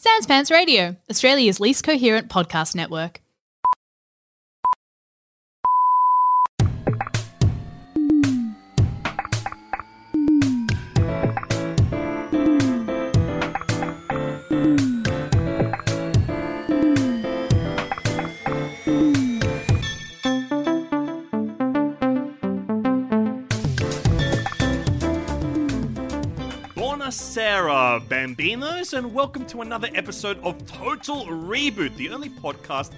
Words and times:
Sans 0.00 0.26
Pants 0.26 0.52
Radio, 0.52 0.94
Australia's 1.10 1.58
least 1.58 1.82
coherent 1.82 2.28
podcast 2.28 2.76
network. 2.76 3.20
Bambinos, 28.00 28.96
and 28.96 29.12
welcome 29.12 29.44
to 29.46 29.62
another 29.62 29.88
episode 29.94 30.38
of 30.42 30.64
Total 30.66 31.24
Reboot, 31.26 31.96
the 31.96 32.10
only 32.10 32.28
podcast 32.28 32.92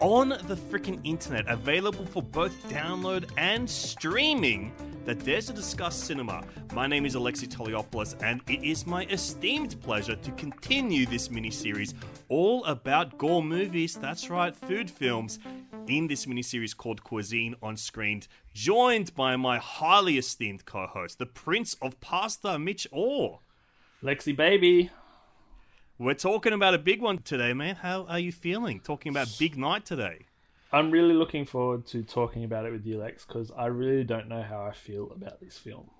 on 0.00 0.30
the 0.30 0.56
freaking 0.56 0.98
internet 1.04 1.46
available 1.48 2.06
for 2.06 2.22
both 2.22 2.52
download 2.68 3.30
and 3.36 3.68
streaming 3.68 4.72
that 5.04 5.24
dares 5.24 5.46
to 5.46 5.52
discuss 5.52 5.94
cinema. 5.94 6.42
My 6.72 6.86
name 6.86 7.04
is 7.04 7.14
Alexei 7.14 7.46
Toliopoulos, 7.46 8.16
and 8.22 8.40
it 8.48 8.64
is 8.64 8.86
my 8.86 9.04
esteemed 9.06 9.80
pleasure 9.82 10.16
to 10.16 10.30
continue 10.32 11.06
this 11.06 11.30
mini 11.30 11.50
series 11.50 11.94
all 12.28 12.64
about 12.64 13.18
gore 13.18 13.42
movies. 13.42 13.96
That's 13.96 14.30
right, 14.30 14.54
food 14.54 14.90
films. 14.90 15.38
In 15.86 16.06
this 16.06 16.26
mini 16.26 16.42
series 16.42 16.72
called 16.72 17.02
Cuisine 17.02 17.54
on 17.62 17.76
Screen, 17.76 18.22
joined 18.54 19.14
by 19.14 19.36
my 19.36 19.58
highly 19.58 20.18
esteemed 20.18 20.64
co 20.64 20.86
host, 20.86 21.18
the 21.18 21.26
Prince 21.26 21.76
of 21.82 22.00
Pasta, 22.00 22.58
Mitch 22.58 22.86
Orr. 22.92 23.40
Lexi 24.02 24.34
baby. 24.34 24.90
We're 25.98 26.14
talking 26.14 26.54
about 26.54 26.72
a 26.72 26.78
big 26.78 27.02
one 27.02 27.18
today, 27.18 27.52
man. 27.52 27.76
How 27.76 28.06
are 28.06 28.18
you 28.18 28.32
feeling? 28.32 28.80
Talking 28.80 29.10
about 29.10 29.28
big 29.38 29.58
night 29.58 29.84
today. 29.84 30.20
I'm 30.72 30.90
really 30.90 31.12
looking 31.12 31.44
forward 31.44 31.84
to 31.88 32.02
talking 32.02 32.42
about 32.44 32.64
it 32.64 32.72
with 32.72 32.86
you, 32.86 32.98
Lex, 32.98 33.26
because 33.26 33.50
I 33.54 33.66
really 33.66 34.04
don't 34.04 34.26
know 34.28 34.42
how 34.42 34.64
I 34.64 34.72
feel 34.72 35.10
about 35.14 35.40
this 35.40 35.58
film. 35.58 35.90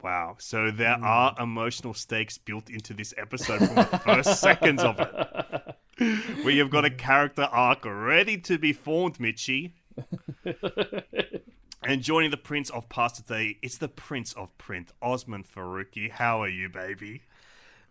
Wow. 0.00 0.36
So 0.38 0.70
there 0.70 0.98
are 1.02 1.34
emotional 1.40 1.94
stakes 1.94 2.38
built 2.38 2.70
into 2.70 2.94
this 2.94 3.12
episode 3.16 3.58
from 3.66 3.74
the 3.74 4.00
first 4.04 4.40
seconds 4.40 4.84
of 4.84 5.00
it. 5.00 6.44
We 6.44 6.58
have 6.58 6.70
got 6.70 6.84
a 6.84 6.90
character 6.90 7.48
arc 7.50 7.84
ready 7.84 8.38
to 8.38 8.58
be 8.58 8.72
formed, 8.72 9.18
Mitchy. 9.18 9.74
and 11.86 12.02
joining 12.02 12.30
the 12.30 12.36
Prince 12.36 12.70
of 12.70 12.88
Pasta 12.88 13.22
today, 13.22 13.58
it's 13.62 13.78
the 13.78 13.88
Prince 13.88 14.32
of 14.32 14.56
Print, 14.56 14.92
Osman 15.02 15.44
Faruqi. 15.44 16.10
How 16.10 16.42
are 16.42 16.48
you, 16.48 16.68
baby? 16.68 17.22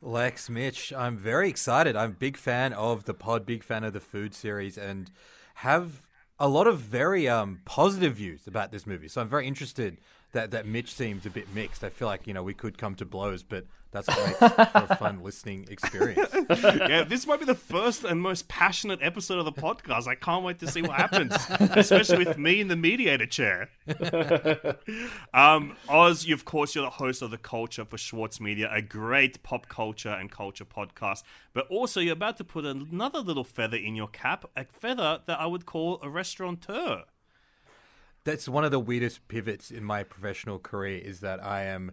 Lex, 0.01 0.49
Mitch, 0.49 0.91
I'm 0.91 1.17
very 1.17 1.47
excited. 1.47 1.95
I'm 1.95 2.11
a 2.11 2.13
big 2.13 2.37
fan 2.37 2.73
of 2.73 3.05
the 3.05 3.13
pod, 3.13 3.45
big 3.45 3.63
fan 3.63 3.83
of 3.83 3.93
the 3.93 3.99
food 3.99 4.33
series, 4.33 4.77
and 4.77 5.11
have 5.55 6.07
a 6.39 6.47
lot 6.47 6.67
of 6.67 6.79
very 6.79 7.27
um, 7.29 7.61
positive 7.65 8.15
views 8.15 8.47
about 8.47 8.71
this 8.71 8.87
movie. 8.87 9.07
So 9.07 9.21
I'm 9.21 9.29
very 9.29 9.47
interested 9.47 9.99
that, 10.33 10.51
that 10.51 10.65
Mitch 10.65 10.93
seems 10.93 11.25
a 11.25 11.29
bit 11.29 11.47
mixed. 11.53 11.83
I 11.83 11.89
feel 11.89 12.07
like, 12.07 12.27
you 12.27 12.33
know, 12.33 12.43
we 12.43 12.53
could 12.53 12.77
come 12.77 12.95
to 12.95 13.05
blows, 13.05 13.43
but 13.43 13.65
that's 13.91 14.07
great 14.15 14.35
for 14.37 14.87
a 14.89 14.95
fun 14.95 15.21
listening 15.21 15.67
experience. 15.69 16.27
yeah, 16.63 17.03
this 17.03 17.27
might 17.27 17.39
be 17.39 17.45
the 17.45 17.53
first 17.53 18.03
and 18.03 18.19
most 18.19 18.47
passionate 18.47 18.99
episode 19.03 19.37
of 19.37 19.45
the 19.45 19.53
podcast. 19.53 20.07
I 20.07 20.15
can't 20.15 20.43
wait 20.43 20.57
to 20.59 20.67
see 20.67 20.81
what 20.81 20.93
happens, 20.93 21.35
especially 21.59 22.25
with 22.25 22.39
me 22.39 22.59
in 22.59 22.67
the 22.67 22.75
mediator 22.75 23.27
chair. 23.27 23.69
um, 25.35 25.77
Oz, 25.87 26.25
you, 26.25 26.33
of 26.33 26.45
course, 26.45 26.73
you're 26.73 26.83
the 26.83 26.89
host 26.89 27.21
of 27.21 27.29
the 27.29 27.37
Culture 27.37 27.85
for 27.85 27.99
Schwartz 27.99 28.41
Media, 28.41 28.69
a 28.73 28.81
great 28.81 29.43
pop 29.43 29.69
culture 29.69 30.09
and 30.09 30.31
culture 30.31 30.65
podcast. 30.65 31.21
But 31.53 31.67
also, 31.67 31.99
you're 31.99 32.13
about 32.13 32.37
to 32.37 32.43
put 32.43 32.65
another 32.65 33.19
little 33.19 33.43
feather 33.43 33.77
in 33.77 33.95
your 33.95 34.07
cap, 34.07 34.45
a 34.57 34.65
feather 34.65 35.19
that 35.27 35.39
I 35.39 35.45
would 35.45 35.67
call 35.67 35.99
a 36.01 36.09
restaurateur. 36.09 37.03
That's 38.23 38.47
one 38.47 38.63
of 38.63 38.71
the 38.71 38.79
weirdest 38.79 39.27
pivots 39.27 39.71
in 39.71 39.83
my 39.83 40.03
professional 40.03 40.59
career 40.59 40.99
is 40.99 41.19
that 41.19 41.43
I 41.43 41.63
am, 41.63 41.91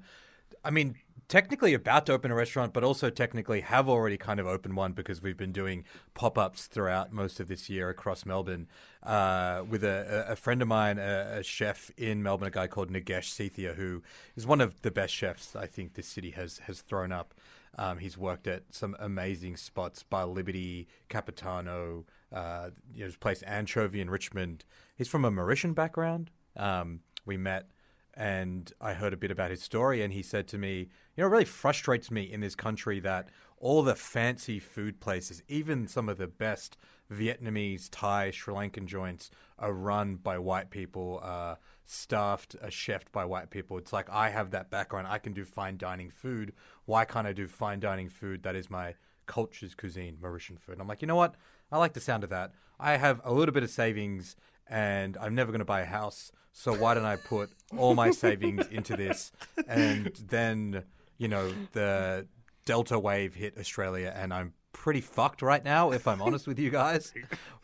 I 0.65 0.71
mean, 0.71 0.97
technically 1.31 1.75
about 1.75 2.07
to 2.07 2.13
open 2.13 2.33
a 2.33 2.35
restaurant, 2.35 2.73
but 2.73 2.83
also 2.83 3.09
technically 3.09 3.61
have 3.61 3.89
already 3.89 4.17
kind 4.17 4.41
of 4.41 4.47
opened 4.49 4.77
one 4.77 4.93
because 4.93 5.23
we've 5.23 5.37
been 5.37 5.53
doing 5.53 5.85
pop 6.15 6.37
ups 6.37 6.67
throughout 6.67 7.13
most 7.13 7.39
of 7.39 7.47
this 7.47 7.71
year 7.71 7.89
across 7.89 8.27
Melbourne 8.27 8.67
uh, 9.05 9.63
with 9.67 9.85
a, 9.85 10.27
a, 10.29 10.37
friend 10.37 10.61
of 10.61 10.67
mine, 10.67 10.99
a, 10.99 11.39
a, 11.39 11.43
chef 11.45 11.93
in 11.97 12.23
Melbourne, 12.23 12.49
a 12.49 12.51
guy 12.51 12.67
called 12.67 12.91
Nagesh 12.91 13.31
Sethia, 13.31 13.77
who 13.77 14.03
is 14.37 14.45
one 14.45 14.61
of 14.61 14.83
the 14.83 14.91
best 14.91 15.15
chefs 15.15 15.55
I 15.55 15.67
think 15.67 15.95
this 15.95 16.09
city 16.09 16.33
has 16.33 16.59
has 16.67 16.81
thrown 16.81 17.13
up. 17.13 17.33
Um, 17.79 17.99
he's 17.99 18.19
worked 18.19 18.47
at 18.47 18.65
some 18.71 18.97
amazing 18.99 19.57
spots 19.57 20.03
by 20.03 20.25
Liberty, 20.25 20.89
Capitano, 21.09 22.05
uh, 22.33 22.71
you 22.93 23.01
know, 23.01 23.07
his 23.07 23.17
place 23.17 23.43
Anchovy 23.43 24.01
in 24.01 24.11
Richmond. 24.11 24.65
He's 24.97 25.09
from 25.09 25.25
a 25.25 25.31
Mauritian 25.31 25.75
background. 25.75 26.31
Um, 26.57 27.01
we 27.25 27.37
met 27.37 27.71
and 28.15 28.73
I 28.81 28.95
heard 28.95 29.13
a 29.13 29.17
bit 29.17 29.31
about 29.31 29.51
his 29.51 29.63
story, 29.63 30.03
and 30.03 30.13
he 30.13 30.23
said 30.23 30.49
to 30.49 30.59
me, 30.59 30.89
You 31.17 31.23
know, 31.23 31.27
it 31.27 31.31
really 31.31 31.45
frustrates 31.45 32.11
me 32.11 32.23
in 32.23 32.41
this 32.41 32.55
country 32.55 33.01
that 33.01 33.29
all 33.59 33.83
the 33.83 33.95
fancy 33.95 34.59
food 34.59 35.01
places, 35.01 35.43
even 35.49 35.87
some 35.87 36.09
of 36.09 36.19
the 36.19 36.27
best 36.27 36.77
Vietnamese, 37.13 37.89
Thai, 37.91 38.31
Sri 38.31 38.53
Lankan 38.53 38.87
joints, 38.87 39.31
are 39.59 39.73
run 39.73 40.17
by 40.17 40.39
white 40.39 40.71
people, 40.71 41.21
uh, 41.23 41.57
staffed, 41.85 42.57
uh, 42.63 42.67
chefed 42.67 43.13
by 43.13 43.25
white 43.25 43.51
people. 43.51 43.79
It's 43.79 43.93
like 43.93 44.09
I 44.11 44.31
have 44.31 44.51
that 44.51 44.71
background. 44.71 45.07
I 45.09 45.19
can 45.19 45.33
do 45.33 45.45
fine 45.45 45.77
dining 45.77 46.11
food. 46.11 46.53
Why 46.91 47.05
can't 47.05 47.25
I 47.25 47.33
do 47.33 47.47
fine 47.47 47.79
dining 47.79 48.09
food 48.09 48.43
that 48.43 48.57
is 48.57 48.69
my 48.69 48.95
culture's 49.27 49.77
cuisine, 49.77 50.17
Mauritian 50.21 50.59
food? 50.59 50.73
And 50.73 50.83
I'm 50.83 50.89
like, 50.89 51.03
you 51.03 51.07
know 51.07 51.15
what? 51.15 51.37
I 51.71 51.79
like 51.79 51.93
the 51.93 52.01
sound 52.01 52.25
of 52.25 52.31
that. 52.31 52.51
I 52.81 52.97
have 52.97 53.21
a 53.23 53.33
little 53.33 53.53
bit 53.53 53.63
of 53.63 53.71
savings 53.71 54.35
and 54.69 55.17
I'm 55.21 55.37
never 55.37 55.53
going 55.53 55.61
to 55.61 55.65
buy 55.65 55.83
a 55.83 55.87
house. 55.87 56.33
So 56.53 56.75
why 56.75 56.95
don't 56.95 57.05
I 57.05 57.15
put 57.15 57.51
all 57.79 57.95
my 57.95 58.11
savings 58.11 58.67
into 58.67 58.97
this? 58.97 59.31
And 59.69 60.13
then, 60.27 60.83
you 61.17 61.29
know, 61.29 61.53
the 61.75 62.27
Delta 62.65 62.99
wave 62.99 63.35
hit 63.35 63.57
Australia, 63.57 64.13
and 64.17 64.35
I'm 64.35 64.53
pretty 64.73 65.01
fucked 65.01 65.43
right 65.43 65.65
now, 65.65 65.93
if 65.93 66.09
I'm 66.09 66.21
honest 66.21 66.49
with 66.49 66.59
you 66.59 66.71
guys. 66.71 67.15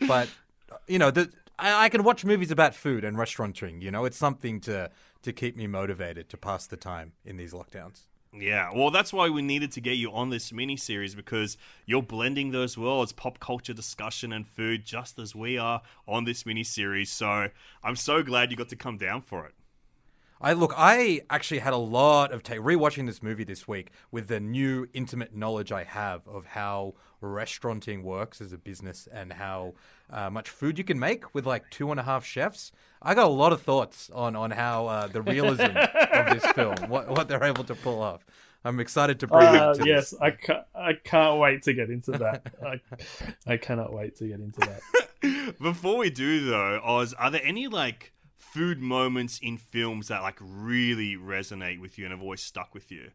But, 0.06 0.28
you 0.86 1.00
know, 1.00 1.10
the, 1.10 1.32
I, 1.58 1.86
I 1.86 1.88
can 1.88 2.04
watch 2.04 2.24
movies 2.24 2.52
about 2.52 2.76
food 2.76 3.02
and 3.02 3.18
restauranting. 3.18 3.80
You 3.80 3.90
know, 3.90 4.04
it's 4.04 4.16
something 4.16 4.60
to 4.60 4.90
to 5.22 5.32
keep 5.32 5.56
me 5.56 5.66
motivated 5.66 6.28
to 6.28 6.36
pass 6.36 6.68
the 6.68 6.76
time 6.76 7.14
in 7.24 7.36
these 7.36 7.52
lockdowns. 7.52 8.06
Yeah, 8.38 8.70
well, 8.74 8.90
that's 8.90 9.12
why 9.12 9.30
we 9.30 9.40
needed 9.40 9.72
to 9.72 9.80
get 9.80 9.96
you 9.96 10.12
on 10.12 10.30
this 10.30 10.52
mini 10.52 10.76
series 10.76 11.14
because 11.14 11.56
you're 11.86 12.02
blending 12.02 12.50
those 12.50 12.76
worlds, 12.76 13.12
pop 13.12 13.38
culture 13.38 13.72
discussion 13.72 14.32
and 14.32 14.46
food, 14.46 14.84
just 14.84 15.18
as 15.18 15.34
we 15.34 15.56
are 15.56 15.80
on 16.06 16.24
this 16.24 16.44
mini 16.44 16.64
series. 16.64 17.10
So 17.10 17.48
I'm 17.82 17.96
so 17.96 18.22
glad 18.22 18.50
you 18.50 18.56
got 18.56 18.68
to 18.70 18.76
come 18.76 18.98
down 18.98 19.22
for 19.22 19.46
it. 19.46 19.54
I 20.40 20.52
look, 20.52 20.74
I 20.76 21.22
actually 21.30 21.60
had 21.60 21.72
a 21.72 21.78
lot 21.78 22.32
of 22.32 22.42
take 22.42 22.60
rewatching 22.60 23.06
this 23.06 23.22
movie 23.22 23.44
this 23.44 23.66
week 23.66 23.90
with 24.10 24.28
the 24.28 24.38
new 24.38 24.86
intimate 24.92 25.34
knowledge 25.34 25.72
I 25.72 25.84
have 25.84 26.26
of 26.28 26.46
how 26.46 26.94
restauranting 27.22 28.02
works 28.02 28.40
as 28.40 28.52
a 28.52 28.58
business 28.58 29.08
and 29.10 29.32
how 29.32 29.74
uh, 30.10 30.28
much 30.28 30.50
food 30.50 30.78
you 30.78 30.84
can 30.84 30.98
make 30.98 31.34
with 31.34 31.46
like 31.46 31.70
two 31.70 31.90
and 31.90 31.98
a 31.98 32.02
half 32.02 32.24
chefs. 32.24 32.70
I 33.00 33.14
got 33.14 33.26
a 33.26 33.30
lot 33.30 33.52
of 33.52 33.62
thoughts 33.62 34.10
on 34.14 34.36
on 34.36 34.50
how 34.50 34.86
uh, 34.86 35.06
the 35.06 35.22
realism 35.22 35.76
of 35.76 36.40
this 36.40 36.46
film, 36.54 36.76
what 36.88 37.08
what 37.08 37.28
they're 37.28 37.44
able 37.44 37.64
to 37.64 37.74
pull 37.74 38.02
off. 38.02 38.24
I'm 38.64 38.80
excited 38.80 39.20
to 39.20 39.28
bring 39.28 39.46
uh, 39.46 39.70
it. 39.70 39.82
To 39.82 39.88
yes, 39.88 40.10
this. 40.10 40.20
I 40.20 40.30
can't, 40.32 40.64
I 40.74 40.92
can't 41.04 41.38
wait 41.38 41.62
to 41.62 41.72
get 41.72 41.88
into 41.88 42.12
that. 42.12 42.52
I, 42.66 42.80
I 43.46 43.56
cannot 43.56 43.92
wait 43.92 44.16
to 44.16 44.26
get 44.26 44.40
into 44.40 44.60
that. 44.60 45.58
Before 45.62 45.98
we 45.98 46.10
do 46.10 46.44
though, 46.44 46.80
Oz, 46.84 47.14
are 47.14 47.30
there 47.30 47.44
any 47.44 47.68
like 47.68 48.12
food 48.52 48.80
moments 48.80 49.38
in 49.42 49.58
films 49.58 50.08
that 50.08 50.22
like 50.22 50.38
really 50.40 51.16
resonate 51.16 51.80
with 51.80 51.98
you 51.98 52.04
and 52.04 52.12
have 52.12 52.22
always 52.22 52.42
stuck 52.42 52.74
with 52.74 52.90
you? 52.90 53.10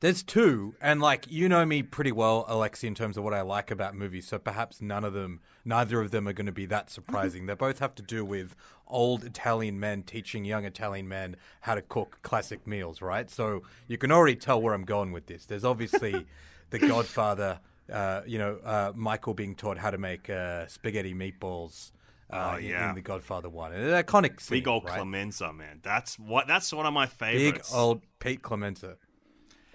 There's 0.00 0.22
two, 0.22 0.74
and 0.78 1.00
like 1.00 1.24
you 1.30 1.48
know 1.48 1.64
me 1.64 1.82
pretty 1.82 2.12
well, 2.12 2.44
Alexei, 2.48 2.86
in 2.86 2.94
terms 2.94 3.16
of 3.16 3.24
what 3.24 3.32
I 3.32 3.40
like 3.40 3.70
about 3.70 3.94
movies. 3.94 4.28
So 4.28 4.38
perhaps 4.38 4.82
none 4.82 5.04
of 5.04 5.14
them, 5.14 5.40
neither 5.64 6.02
of 6.02 6.10
them, 6.10 6.28
are 6.28 6.34
going 6.34 6.46
to 6.46 6.52
be 6.52 6.66
that 6.66 6.90
surprising. 6.90 7.46
they 7.46 7.54
both 7.54 7.78
have 7.78 7.94
to 7.94 8.02
do 8.02 8.22
with 8.22 8.54
old 8.86 9.24
Italian 9.24 9.80
men 9.80 10.02
teaching 10.02 10.44
young 10.44 10.66
Italian 10.66 11.08
men 11.08 11.36
how 11.62 11.74
to 11.74 11.82
cook 11.82 12.18
classic 12.22 12.66
meals, 12.66 13.00
right? 13.00 13.30
So 13.30 13.62
you 13.88 13.96
can 13.96 14.12
already 14.12 14.36
tell 14.36 14.60
where 14.60 14.74
I'm 14.74 14.84
going 14.84 15.12
with 15.12 15.26
this. 15.26 15.46
There's 15.46 15.64
obviously 15.64 16.26
The 16.70 16.78
Godfather, 16.80 17.60
uh, 17.92 18.22
you 18.26 18.38
know, 18.38 18.58
uh, 18.64 18.92
Michael 18.94 19.34
being 19.34 19.54
taught 19.54 19.78
how 19.78 19.90
to 19.90 19.98
make 19.98 20.28
uh, 20.28 20.66
spaghetti 20.66 21.14
meatballs. 21.14 21.92
Uh, 22.30 22.52
oh 22.54 22.56
yeah, 22.58 22.84
in, 22.84 22.88
in, 22.90 22.94
the 22.96 23.02
Godfather 23.02 23.48
one, 23.48 23.72
an 23.72 24.02
iconic 24.02 24.40
scene, 24.40 24.58
big 24.58 24.68
old 24.68 24.84
right? 24.84 24.96
Clemenza, 24.96 25.52
man. 25.52 25.80
That's 25.82 26.18
what. 26.18 26.48
That's 26.48 26.72
one 26.72 26.86
of 26.86 26.92
my 26.92 27.06
favorites. 27.06 27.70
Big 27.70 27.76
old 27.76 28.02
Pete 28.18 28.42
Clemenza. 28.42 28.96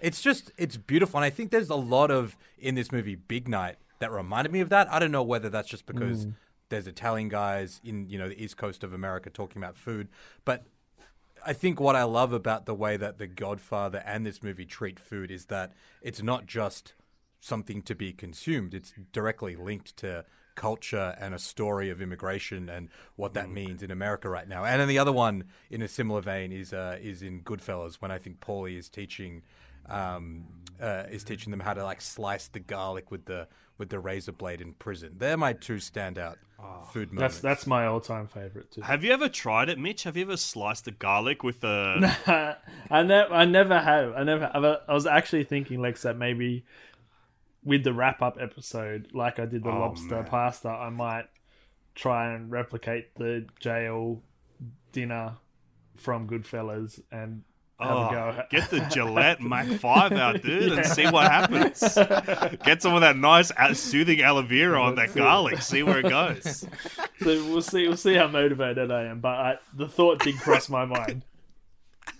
It's 0.00 0.20
just 0.20 0.52
it's 0.58 0.76
beautiful, 0.76 1.18
and 1.18 1.24
I 1.24 1.30
think 1.30 1.50
there's 1.50 1.70
a 1.70 1.76
lot 1.76 2.10
of 2.10 2.36
in 2.58 2.74
this 2.74 2.92
movie 2.92 3.14
Big 3.14 3.48
Night 3.48 3.76
that 4.00 4.10
reminded 4.10 4.52
me 4.52 4.60
of 4.60 4.68
that. 4.68 4.92
I 4.92 4.98
don't 4.98 5.12
know 5.12 5.22
whether 5.22 5.48
that's 5.48 5.68
just 5.68 5.86
because 5.86 6.26
mm. 6.26 6.34
there's 6.68 6.86
Italian 6.86 7.28
guys 7.28 7.80
in 7.84 8.08
you 8.10 8.18
know 8.18 8.28
the 8.28 8.42
east 8.42 8.58
coast 8.58 8.84
of 8.84 8.92
America 8.92 9.30
talking 9.30 9.62
about 9.62 9.76
food, 9.76 10.08
but 10.44 10.64
I 11.44 11.52
think 11.52 11.80
what 11.80 11.96
I 11.96 12.04
love 12.04 12.32
about 12.32 12.66
the 12.66 12.74
way 12.74 12.96
that 12.96 13.18
The 13.18 13.26
Godfather 13.26 14.02
and 14.04 14.24
this 14.24 14.42
movie 14.42 14.64
treat 14.64 15.00
food 15.00 15.30
is 15.30 15.46
that 15.46 15.72
it's 16.00 16.22
not 16.22 16.46
just 16.46 16.94
something 17.40 17.82
to 17.82 17.94
be 17.94 18.12
consumed. 18.12 18.74
It's 18.74 18.92
directly 19.12 19.56
linked 19.56 19.96
to 19.98 20.24
culture 20.54 21.16
and 21.20 21.34
a 21.34 21.38
story 21.38 21.90
of 21.90 22.00
immigration 22.00 22.68
and 22.68 22.88
what 23.16 23.34
that 23.34 23.50
means 23.50 23.82
in 23.82 23.90
America 23.90 24.28
right 24.28 24.48
now. 24.48 24.64
And 24.64 24.80
then 24.80 24.88
the 24.88 24.98
other 24.98 25.12
one, 25.12 25.44
in 25.70 25.82
a 25.82 25.88
similar 25.88 26.20
vein, 26.20 26.52
is 26.52 26.72
uh, 26.72 26.98
is 27.00 27.22
in 27.22 27.42
Goodfellas 27.42 27.96
when 27.96 28.10
I 28.10 28.18
think 28.18 28.40
Paulie 28.40 28.78
is 28.78 28.88
teaching 28.88 29.42
um, 29.88 30.44
uh, 30.80 31.04
is 31.10 31.24
teaching 31.24 31.50
them 31.50 31.60
how 31.60 31.74
to 31.74 31.84
like 31.84 32.00
slice 32.00 32.48
the 32.48 32.60
garlic 32.60 33.10
with 33.10 33.26
the 33.26 33.48
with 33.78 33.88
the 33.88 33.98
razor 33.98 34.32
blade 34.32 34.60
in 34.60 34.74
prison. 34.74 35.14
They're 35.18 35.36
my 35.36 35.52
two 35.52 35.76
standout 35.76 36.36
food 36.92 37.12
moments. 37.12 37.40
That's 37.40 37.40
that's 37.40 37.66
my 37.66 37.86
all-time 37.86 38.26
favorite 38.26 38.70
too. 38.70 38.82
Have 38.82 39.04
you 39.04 39.12
ever 39.12 39.28
tried 39.28 39.68
it, 39.68 39.78
Mitch? 39.78 40.04
Have 40.04 40.16
you 40.16 40.22
ever 40.22 40.36
sliced 40.36 40.84
the 40.84 40.90
garlic 40.90 41.42
with 41.42 41.64
a? 41.64 42.56
I 42.90 43.02
never, 43.02 43.32
I 43.32 43.44
never 43.44 43.80
have. 43.80 44.14
I 44.14 44.22
never. 44.24 44.50
Have. 44.52 44.64
I 44.88 44.94
was 44.94 45.06
actually 45.06 45.44
thinking, 45.44 45.80
Lex, 45.80 46.02
that 46.02 46.16
maybe 46.16 46.64
with 47.64 47.84
the 47.84 47.92
wrap-up 47.92 48.38
episode, 48.40 49.08
like 49.12 49.38
I 49.38 49.46
did 49.46 49.62
the 49.64 49.70
Oh, 49.70 49.78
lobster 49.80 50.16
man. 50.16 50.24
pasta, 50.24 50.68
I 50.68 50.90
might 50.90 51.26
try 51.94 52.32
and 52.34 52.50
replicate 52.50 53.14
the 53.16 53.46
jail 53.60 54.22
dinner 54.92 55.34
from 55.96 56.28
Goodfellas 56.28 57.00
and 57.12 57.42
have 57.78 57.90
Oh, 57.90 58.08
a 58.08 58.10
go. 58.12 58.42
get 58.50 58.70
the 58.70 58.80
Gillette 58.80 59.40
Mac 59.42 59.66
Five 59.66 60.12
out, 60.12 60.42
dude, 60.42 60.72
and 60.72 60.86
see 60.86 61.06
what 61.08 61.30
happens. 61.30 61.80
Get 62.64 62.80
some 62.80 62.94
of 62.94 63.00
that 63.00 63.16
nice 63.16 63.50
uh, 63.56 63.74
soothing 63.74 64.20
aloe 64.22 64.42
vera 64.42 64.80
on 64.80 64.94
that 64.96 65.14
garlic. 65.14 65.60
See 65.62 65.82
where 65.82 65.98
it 65.98 66.08
goes. 66.08 66.60
so 67.20 67.26
we'll 67.26 67.60
see. 67.62 67.88
We'll 67.88 67.96
see 67.96 68.14
how 68.14 68.28
motivated 68.28 68.92
I 68.92 69.04
am. 69.06 69.20
But 69.20 69.28
I, 69.34 69.58
the 69.74 69.88
thought 69.88 70.20
did 70.20 70.36
cross 70.38 70.68
my 70.68 70.84
mind. 70.84 71.24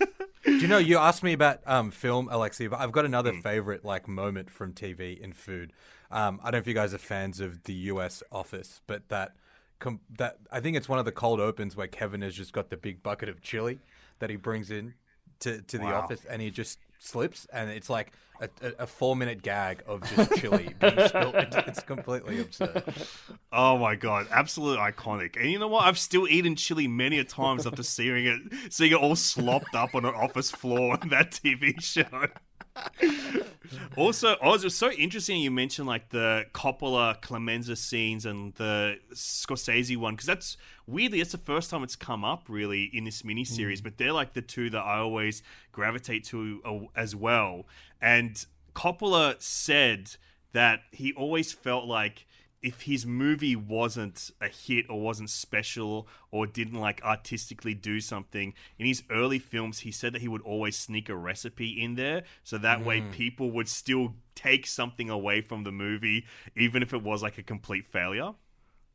Do 0.45 0.65
you 0.65 0.69
know 0.69 0.79
you 0.79 0.99
asked 0.99 1.23
me 1.23 1.33
about 1.33 1.61
um, 1.67 1.91
film, 1.91 2.29
Alexei, 2.31 2.67
but 2.67 2.81
I've 2.81 2.93
got 2.93 3.05
another 3.05 3.33
Hmm. 3.33 3.41
favorite 3.41 3.85
like 3.85 4.07
moment 4.09 4.51
from 4.51 4.73
TV 4.73 5.19
in 5.19 5.33
food. 5.33 5.73
Um, 6.11 6.41
I 6.43 6.47
don't 6.47 6.53
know 6.55 6.59
if 6.59 6.67
you 6.67 6.75
guys 6.75 6.93
are 6.93 6.99
fans 6.99 7.41
of 7.41 7.65
the 7.65 7.73
U.S. 7.75 8.23
Office, 8.31 8.81
but 8.87 9.09
that 9.09 9.35
com- 9.79 10.01
that 10.19 10.39
I 10.51 10.61
think 10.61 10.77
it's 10.77 10.89
one 10.89 10.99
of 10.99 11.05
the 11.05 11.13
cold 11.13 11.41
opens 11.41 11.75
where 11.77 11.87
Kevin 11.87 12.23
has 12.23 12.35
just 12.35 12.53
got 12.53 12.71
the 12.71 12.77
big 12.77 13.03
bucket 13.03 13.29
of 13.29 13.41
chili 13.41 13.81
that 14.19 14.31
he 14.31 14.37
brings 14.37 14.71
in 14.71 14.95
to, 15.41 15.63
to 15.63 15.79
the 15.79 15.85
Wow. 15.85 15.99
office, 16.05 16.25
and 16.25 16.43
he 16.43 16.51
just 16.51 16.79
slips, 17.03 17.47
and 17.53 17.71
it's 17.71 17.91
like 17.91 18.13
a, 18.41 18.49
a, 18.81 18.87
four 18.87 19.15
minute 19.15 19.43
gag 19.43 19.83
of 19.87 20.03
just 20.15 20.35
chili 20.37 20.75
being 20.81 21.09
spilled. 21.09 21.35
It's, 21.35 21.83
completely 21.83 22.41
absurd. 22.41 22.83
Oh 23.53 23.79
my 23.79 23.95
god, 23.95 24.27
absolute 24.31 24.79
iconic. 24.79 25.37
And 25.41 25.51
you 25.51 25.59
know 25.59 25.69
what? 25.69 25.85
I've 25.85 25.99
still 25.99 26.27
eaten 26.27 26.57
chili 26.57 26.89
many 26.89 27.19
a 27.19 27.25
times 27.25 27.67
after 27.67 27.83
seeing 27.83 28.27
it, 28.27 28.41
seeing 28.71 28.93
it 28.93 28.99
all 28.99 29.17
slopped 29.17 29.75
up 29.75 29.95
on 29.95 30.05
an 30.05 30.15
office 30.15 30.51
floor 30.51 30.99
in 31.03 31.09
that 31.11 31.31
TV 31.31 31.81
show. 31.83 32.27
Also, 33.97 34.37
Oz, 34.41 34.63
it 34.63 34.67
was 34.67 34.77
so 34.77 34.91
interesting 34.93 35.41
you 35.41 35.51
mentioned 35.51 35.87
like 35.87 36.09
the 36.11 36.47
Coppola 36.55 37.21
Clemenza 37.21 37.77
scenes 37.77 38.27
and 38.27 38.55
the 38.55 38.99
Scorsese 39.13 39.97
one 39.97 40.15
because 40.15 40.27
that's 40.27 40.57
weirdly 40.87 41.19
that's 41.19 41.33
the 41.33 41.39
first 41.39 41.71
time 41.71 41.83
it's 41.83 41.97
come 41.97 42.25
up 42.25 42.45
really 42.49 42.85
in 42.85 43.05
this 43.05 43.25
mini 43.25 43.45
miniseries. 43.45 43.83
But 43.83 43.99
they're 43.99 44.13
like 44.13 44.33
the 44.33 44.43
two 44.43 44.71
that 44.71 44.81
I 44.81 44.99
always 44.99 45.43
gravitate 45.73 46.25
to 46.27 46.61
uh, 46.65 47.01
as 47.01 47.15
well. 47.15 47.67
And 48.01 48.45
Coppola 48.75 49.41
said 49.41 50.17
that 50.53 50.81
he 50.91 51.13
always 51.13 51.53
felt 51.53 51.87
like 51.87 52.27
if 52.63 52.83
his 52.83 53.05
movie 53.05 53.57
wasn't 53.57 54.31
a 54.41 54.49
hit 54.49 54.87
or 54.89 55.01
wasn't 55.01 55.29
special 55.29 56.07
or 56.31 56.47
didn't 56.47 56.79
like 56.81 57.03
artistically 57.03 57.75
do 57.75 58.01
something 58.01 58.55
in 58.79 58.87
his 58.87 59.03
early 59.11 59.39
films 59.39 59.81
he 59.81 59.91
said 59.91 60.13
that 60.13 60.23
he 60.23 60.29
would 60.29 60.43
always 60.43 60.77
sneak 60.77 61.09
a 61.09 61.17
recipe 61.17 61.71
in 61.83 61.97
there 61.97 62.23
so 62.45 62.57
that 62.59 62.85
way 62.85 63.01
mm. 63.01 63.11
people 63.13 63.51
would 63.51 63.69
still 63.69 64.15
take 64.35 64.67
something 64.67 65.11
away 65.11 65.41
from 65.41 65.65
the 65.65 65.73
movie 65.73 66.25
even 66.57 66.83
if 66.83 66.95
it 66.95 67.03
was 67.03 67.23
like 67.23 67.39
a 67.39 67.43
complete 67.43 67.87
failure 67.87 68.33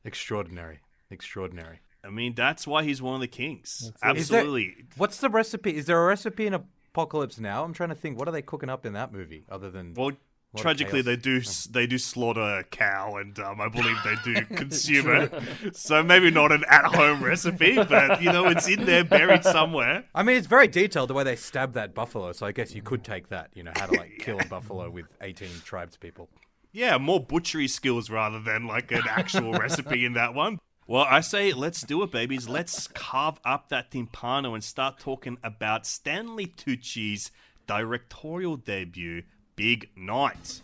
Extraordinary, 0.06 0.80
extraordinary. 1.12 1.80
i 2.04 2.10
mean 2.10 2.34
that's 2.34 2.66
why 2.66 2.84
he's 2.84 3.02
one 3.02 3.16
of 3.16 3.22
the 3.22 3.28
kings 3.28 3.82
Is 3.82 3.92
there- 4.02 4.10
absolutely 4.12 4.76
what's 4.96 5.20
the 5.20 5.30
recipe? 5.30 5.76
Is 5.76 5.86
there 5.86 6.02
a 6.02 6.08
recipe 6.08 6.48
in 6.48 6.54
Apocalypse 6.54 7.40
Now? 7.40 7.64
I'm 7.64 7.74
trying 7.74 7.90
to 7.90 7.96
think. 7.96 8.18
What 8.18 8.28
are 8.28 8.32
they 8.32 8.42
cooking 8.42 8.70
up 8.70 8.84
in 8.84 8.94
that 8.94 9.14
movie 9.14 9.46
other 9.50 9.70
than? 9.70 9.94
well 9.94 10.14
tragically 10.58 11.02
they 11.02 11.16
do 11.16 11.42
they 11.72 11.88
do 11.88 11.98
slaughter 11.98 12.42
a 12.42 12.64
cow 12.64 13.16
and 13.18 13.40
um, 13.40 13.62
i 13.62 13.70
believe 13.70 13.98
they 14.04 14.16
do 14.24 14.46
consume 14.56 15.10
it 15.10 15.76
so 15.76 16.04
maybe 16.04 16.32
not 16.32 16.52
an 16.52 16.64
at-home 16.70 17.24
recipe 17.24 17.76
but 17.76 18.22
you 18.22 18.32
know 18.32 18.48
it's 18.48 18.68
in 18.68 18.86
there 18.86 19.04
buried 19.04 19.44
somewhere 19.44 20.04
I 20.14 20.24
mean, 20.24 20.38
it's 20.38 20.48
very 20.48 20.68
detailed 20.68 21.10
the 21.10 21.14
way 21.14 21.24
they 21.24 21.36
stab 21.36 21.74
that 21.74 21.94
buffalo. 21.94 22.32
So 22.32 22.46
I 22.46 22.52
guess 22.52 22.74
you 22.74 22.82
could 22.82 23.04
take 23.04 23.30
that. 23.30 23.52
You 23.54 23.64
know 23.64 23.72
how 23.76 23.86
to 23.86 23.98
like 23.98 24.18
kill 24.20 24.40
a 24.40 24.46
buffalo 24.46 24.90
with 24.90 25.06
18 25.22 25.48
tribespeople. 25.48 26.28
Yeah, 26.72 26.98
more 26.98 27.20
butchery 27.20 27.68
skills 27.68 28.10
rather 28.10 28.40
than 28.40 28.68
like 28.68 28.92
an 28.92 29.04
actual 29.10 29.54
recipe 29.54 30.06
in 30.06 30.14
that 30.14 30.34
one. 30.34 30.60
Well, 30.86 31.06
I 31.10 31.22
say 31.22 31.54
let's 31.54 31.82
do 31.82 32.02
it, 32.04 32.12
babies. 32.12 32.48
Let's 32.48 32.88
carve 32.88 33.40
up 33.44 33.70
that 33.70 33.92
timpano 33.92 34.54
and 34.54 34.64
start 34.64 35.00
talking 35.00 35.38
about 35.44 35.86
Stanley 35.86 36.48
Tucci's 36.48 37.32
directorial 37.68 38.56
debut, 38.56 39.24
Big 39.58 39.90
Night. 39.96 40.62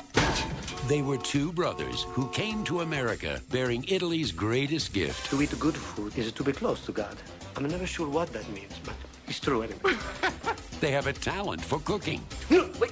They 0.87 1.01
were 1.01 1.17
two 1.17 1.51
brothers 1.51 2.03
who 2.09 2.29
came 2.29 2.63
to 2.65 2.81
America 2.81 3.41
bearing 3.49 3.83
Italy's 3.87 4.31
greatest 4.31 4.93
gift. 4.93 5.31
To 5.31 5.41
eat 5.41 5.59
good 5.59 5.75
food 5.75 6.15
is 6.15 6.31
to 6.31 6.43
be 6.43 6.51
close 6.51 6.85
to 6.85 6.91
God. 6.91 7.17
I'm 7.55 7.65
never 7.65 7.87
sure 7.87 8.07
what 8.07 8.31
that 8.33 8.47
means, 8.51 8.73
but 8.85 8.93
it's 9.27 9.39
true 9.39 9.63
anyway. 9.63 9.97
They 10.79 10.91
have 10.91 11.07
a 11.07 11.13
talent 11.13 11.59
for 11.61 11.79
cooking. 11.79 12.21
no, 12.51 12.69
wait. 12.79 12.91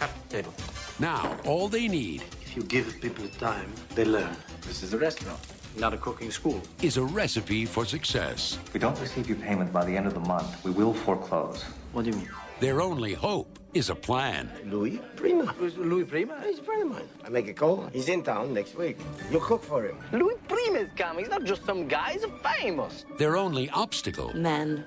Have 0.00 0.12
table. 0.28 0.52
Now, 0.98 1.34
all 1.46 1.68
they 1.68 1.88
need 1.88 2.24
If 2.42 2.54
you 2.54 2.62
give 2.64 3.00
people 3.00 3.26
time, 3.38 3.72
they 3.94 4.04
learn. 4.04 4.36
This 4.66 4.82
is 4.82 4.92
a 4.92 4.98
restaurant, 4.98 5.38
not 5.78 5.94
a 5.94 5.96
cooking 5.96 6.30
school. 6.30 6.60
is 6.82 6.98
a 6.98 7.04
recipe 7.04 7.64
for 7.64 7.86
success. 7.86 8.58
If 8.66 8.74
we 8.74 8.80
don't 8.80 9.00
receive 9.00 9.26
your 9.30 9.38
payment 9.38 9.72
by 9.72 9.86
the 9.86 9.96
end 9.96 10.06
of 10.06 10.12
the 10.12 10.20
month, 10.34 10.62
we 10.62 10.72
will 10.72 10.92
foreclose. 10.92 11.62
What 11.92 12.04
do 12.04 12.10
you 12.10 12.16
mean? 12.16 12.28
Their 12.60 12.80
only 12.80 13.14
hope 13.14 13.58
is 13.74 13.88
a 13.90 13.94
plan. 13.94 14.50
Louis 14.64 14.98
Prima. 15.14 15.54
Louis 15.60 16.04
Prima? 16.04 16.40
He's 16.44 16.58
a 16.58 16.62
friend 16.62 16.82
of 16.82 16.88
mine. 16.88 17.08
I 17.24 17.28
make 17.28 17.46
a 17.48 17.52
call. 17.52 17.88
He's 17.92 18.08
in 18.08 18.22
town 18.24 18.52
next 18.52 18.74
week. 18.76 18.98
You 19.30 19.38
cook 19.40 19.62
for 19.62 19.84
him. 19.84 19.96
Louis 20.12 20.34
Prima 20.48 20.80
is 20.80 20.88
coming. 20.96 21.24
He's 21.24 21.30
not 21.30 21.44
just 21.44 21.64
some 21.64 21.86
guy. 21.86 22.12
He's 22.14 22.24
famous. 22.60 23.04
Their 23.16 23.36
only 23.36 23.70
obstacle 23.70 24.32
Men, 24.34 24.84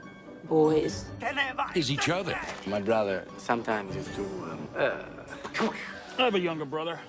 boys. 0.49 1.05
is 1.75 1.89
each 1.89 2.09
other. 2.09 2.37
My 2.67 2.81
brother 2.81 3.25
sometimes 3.37 3.95
is 3.95 4.07
too, 4.15 4.25
um, 4.51 4.67
uh, 4.75 5.69
I 6.19 6.23
have 6.25 6.35
a 6.35 6.39
younger 6.39 6.65
brother. 6.65 6.99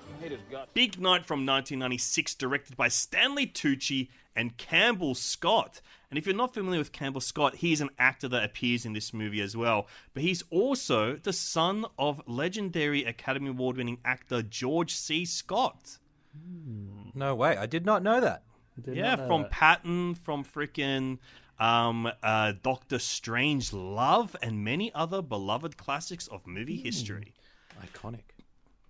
Big 0.74 1.00
Night 1.00 1.24
from 1.24 1.40
1996, 1.44 2.36
directed 2.36 2.76
by 2.76 2.86
Stanley 2.86 3.46
Tucci 3.48 4.08
and 4.34 4.56
Campbell 4.56 5.14
Scott. 5.14 5.80
And 6.10 6.18
if 6.18 6.26
you're 6.26 6.36
not 6.36 6.52
familiar 6.54 6.78
with 6.78 6.92
Campbell 6.92 7.20
Scott, 7.20 7.56
he's 7.56 7.80
an 7.80 7.90
actor 7.98 8.28
that 8.28 8.44
appears 8.44 8.84
in 8.84 8.92
this 8.92 9.14
movie 9.14 9.40
as 9.40 9.56
well. 9.56 9.86
But 10.12 10.22
he's 10.22 10.44
also 10.50 11.16
the 11.16 11.32
son 11.32 11.86
of 11.98 12.20
legendary 12.26 13.04
Academy 13.04 13.48
Award 13.50 13.76
winning 13.76 13.98
actor 14.04 14.42
George 14.42 14.94
C. 14.94 15.24
Scott. 15.24 15.98
No 17.14 17.34
way. 17.34 17.56
I 17.56 17.66
did 17.66 17.86
not 17.86 18.02
know 18.02 18.20
that. 18.20 18.42
Yeah, 18.86 19.16
from 19.16 19.46
Patton, 19.50 20.14
from 20.14 20.44
frickin' 20.44 21.18
um, 21.58 22.10
uh, 22.22 22.52
Doctor 22.62 22.96
Strangelove, 22.96 24.34
and 24.42 24.64
many 24.64 24.92
other 24.94 25.22
beloved 25.22 25.76
classics 25.76 26.26
of 26.28 26.46
movie 26.46 26.78
history. 26.78 27.34
Iconic. 27.82 28.22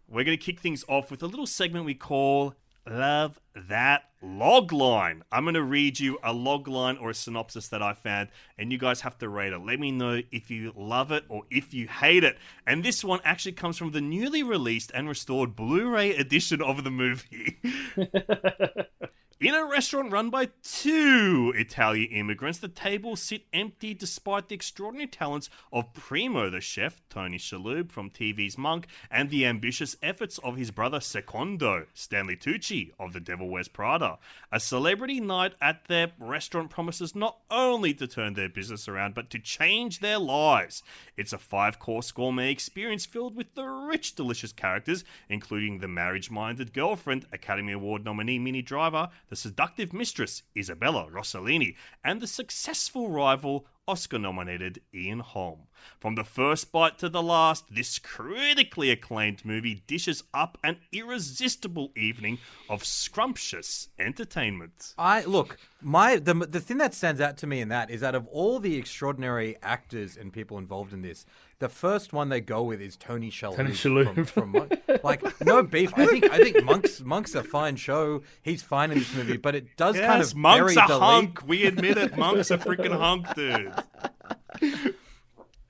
We're 0.09 0.25
going 0.25 0.37
to 0.37 0.45
kick 0.45 0.61
things 0.61 0.85
off 0.89 1.11
with 1.11 1.23
a 1.23 1.27
little 1.27 1.47
segment 1.47 1.85
we 1.85 1.95
call 1.95 2.55
Love 2.89 3.39
That 3.55 4.05
Log 4.21 4.73
Line. 4.73 5.23
I'm 5.31 5.45
going 5.45 5.55
to 5.55 5.63
read 5.63 6.01
you 6.01 6.19
a 6.23 6.33
log 6.33 6.67
line 6.67 6.97
or 6.97 7.11
a 7.11 7.15
synopsis 7.15 7.69
that 7.69 7.81
I 7.81 7.93
found, 7.93 8.31
and 8.59 8.73
you 8.73 8.79
guys 8.79 9.03
have 9.03 9.19
to 9.19 9.29
rate 9.29 9.53
it. 9.53 9.59
Let 9.59 9.79
me 9.79 9.93
know 9.93 10.23
if 10.33 10.51
you 10.51 10.73
love 10.77 11.13
it 11.13 11.25
or 11.29 11.45
if 11.51 11.73
you 11.73 11.87
hate 11.87 12.25
it. 12.25 12.39
And 12.67 12.85
this 12.85 13.05
one 13.05 13.21
actually 13.25 13.53
comes 13.53 13.79
from 13.79 13.93
the 13.93 14.01
newly 14.01 14.43
released 14.43 14.91
and 14.95 15.09
restored 15.09 15.55
Blu 15.55 15.89
ray 15.91 16.15
edition 16.17 16.61
of 16.61 16.83
the 16.83 16.91
movie. 16.91 17.59
In 19.43 19.55
a 19.55 19.65
restaurant 19.65 20.13
run 20.13 20.31
by 20.31 20.51
two 20.63 21.53
Italian 21.57 22.13
immigrants, 22.13 22.61
the 22.61 22.69
tables 22.69 23.21
sit 23.21 23.43
empty 23.53 23.93
despite 23.93 24.49
the 24.49 24.55
extraordinary 24.55 25.09
talents 25.09 25.51
of 25.73 25.93
Primo, 25.95 26.49
the 26.49 26.61
chef, 26.61 27.03
Tony 27.11 27.39
Shalhoub 27.39 27.91
from 27.91 28.09
TV's 28.09 28.57
Monk, 28.57 28.87
and 29.11 29.31
the 29.31 29.45
ambitious 29.45 29.97
efforts 30.01 30.39
of 30.45 30.57
his 30.57 30.71
brother 30.71 31.01
Secondo, 31.01 31.87
Stanley 31.93 32.37
Tucci 32.37 32.93
of 33.01 33.13
The 33.13 33.19
Devil 33.19 33.49
Wears 33.49 33.67
Prada. 33.67 34.19
A 34.53 34.61
celebrity 34.61 35.19
night 35.19 35.55
at 35.61 35.89
their 35.89 36.13
restaurant 36.21 36.71
promises 36.71 37.17
not 37.17 37.39
only 37.51 37.93
to 37.95 38.07
turn 38.07 38.35
their 38.35 38.49
business 38.49 38.87
around, 38.87 39.17
but 39.17 39.29
to 39.31 39.41
change 39.41 39.99
their 39.99 40.21
lives. 40.21 40.85
It's 41.17 41.33
a 41.33 41.39
five 41.39 41.81
course 41.81 42.13
gourmet 42.13 42.53
experience 42.53 43.07
filled 43.07 43.35
with 43.35 43.57
the 43.57 43.65
rich, 43.67 44.15
delicious 44.15 44.53
characters, 44.53 45.05
including 45.29 45.81
the 45.81 45.89
marriage 45.89 46.31
minded 46.31 46.73
girlfriend, 46.73 47.27
Academy 47.33 47.73
Award 47.73 48.05
nominee 48.05 48.39
Minnie 48.39 48.63
Driver, 48.63 49.09
the 49.33 49.37
seductive 49.37 49.95
mistress, 49.95 50.43
Isabella 50.55 51.09
Rossellini, 51.11 51.75
and 52.05 52.21
the 52.21 52.27
successful 52.27 53.09
rival, 53.09 53.67
Oscar 53.89 54.19
nominated 54.19 54.83
Ian 54.95 55.21
Holm. 55.21 55.69
From 55.99 56.17
the 56.17 56.23
first 56.23 56.71
bite 56.71 56.99
to 56.99 57.09
the 57.09 57.23
last, 57.23 57.65
this 57.75 57.99
critically 57.99 58.91
acclaimed 58.91 59.43
movie 59.43 59.85
dishes 59.87 60.23
up 60.35 60.59
an 60.63 60.77
irresistible 60.93 61.93
evening 61.97 62.41
of 62.69 62.85
scrumptious 62.85 63.89
entertainment. 63.99 64.93
I 64.99 65.25
look, 65.25 65.57
my 65.81 66.17
the 66.17 66.35
the 66.35 66.61
thing 66.61 66.77
that 66.79 66.93
stands 66.93 67.21
out 67.21 67.39
to 67.39 67.47
me 67.47 67.63
in 67.63 67.71
that 67.71 67.91
is 67.91 68.03
that 68.03 68.15
of 68.15 68.27
all 68.29 68.59
the 68.59 68.77
extraordinary 68.77 69.57
actors 69.63 70.15
and 70.15 70.31
people 70.31 70.59
involved 70.59 70.93
in 70.93 71.01
this, 71.01 71.25
the 71.63 71.69
first 71.69 72.13
one 72.13 72.29
they 72.29 72.41
go 72.41 72.63
with 72.63 72.81
is 72.81 72.97
Tony 72.97 73.31
Shalhoub. 73.31 73.57
Tony 73.57 73.71
Shalhoub. 73.71 74.15
From, 74.15 74.25
from 74.25 74.53
Monk. 74.53 74.81
like 75.05 75.23
no 75.45 75.63
beef. 75.63 75.93
I 75.97 76.07
think 76.07 76.31
I 76.31 76.39
think 76.39 76.63
Monk's 76.65 77.01
Monk's 77.01 77.35
a 77.35 77.43
fine 77.43 77.77
show. 77.77 78.23
He's 78.43 78.63
fine 78.63 78.91
in 78.91 78.99
this 78.99 79.15
movie, 79.15 79.37
but 79.37 79.55
it 79.55 79.77
does 79.77 79.97
Yes, 79.97 80.07
kind 80.07 80.23
of 80.23 80.35
Monk's 80.37 80.75
bury 80.75 80.85
a 80.85 80.89
the 80.89 80.99
hunk. 80.99 81.41
lead. 81.43 81.49
We 81.49 81.65
admit 81.67 81.97
it. 81.99 82.17
Monk's 82.19 82.51
a 82.51 82.59
freaking 82.59 82.97
hunk, 82.97 83.33
dude. 83.35 83.73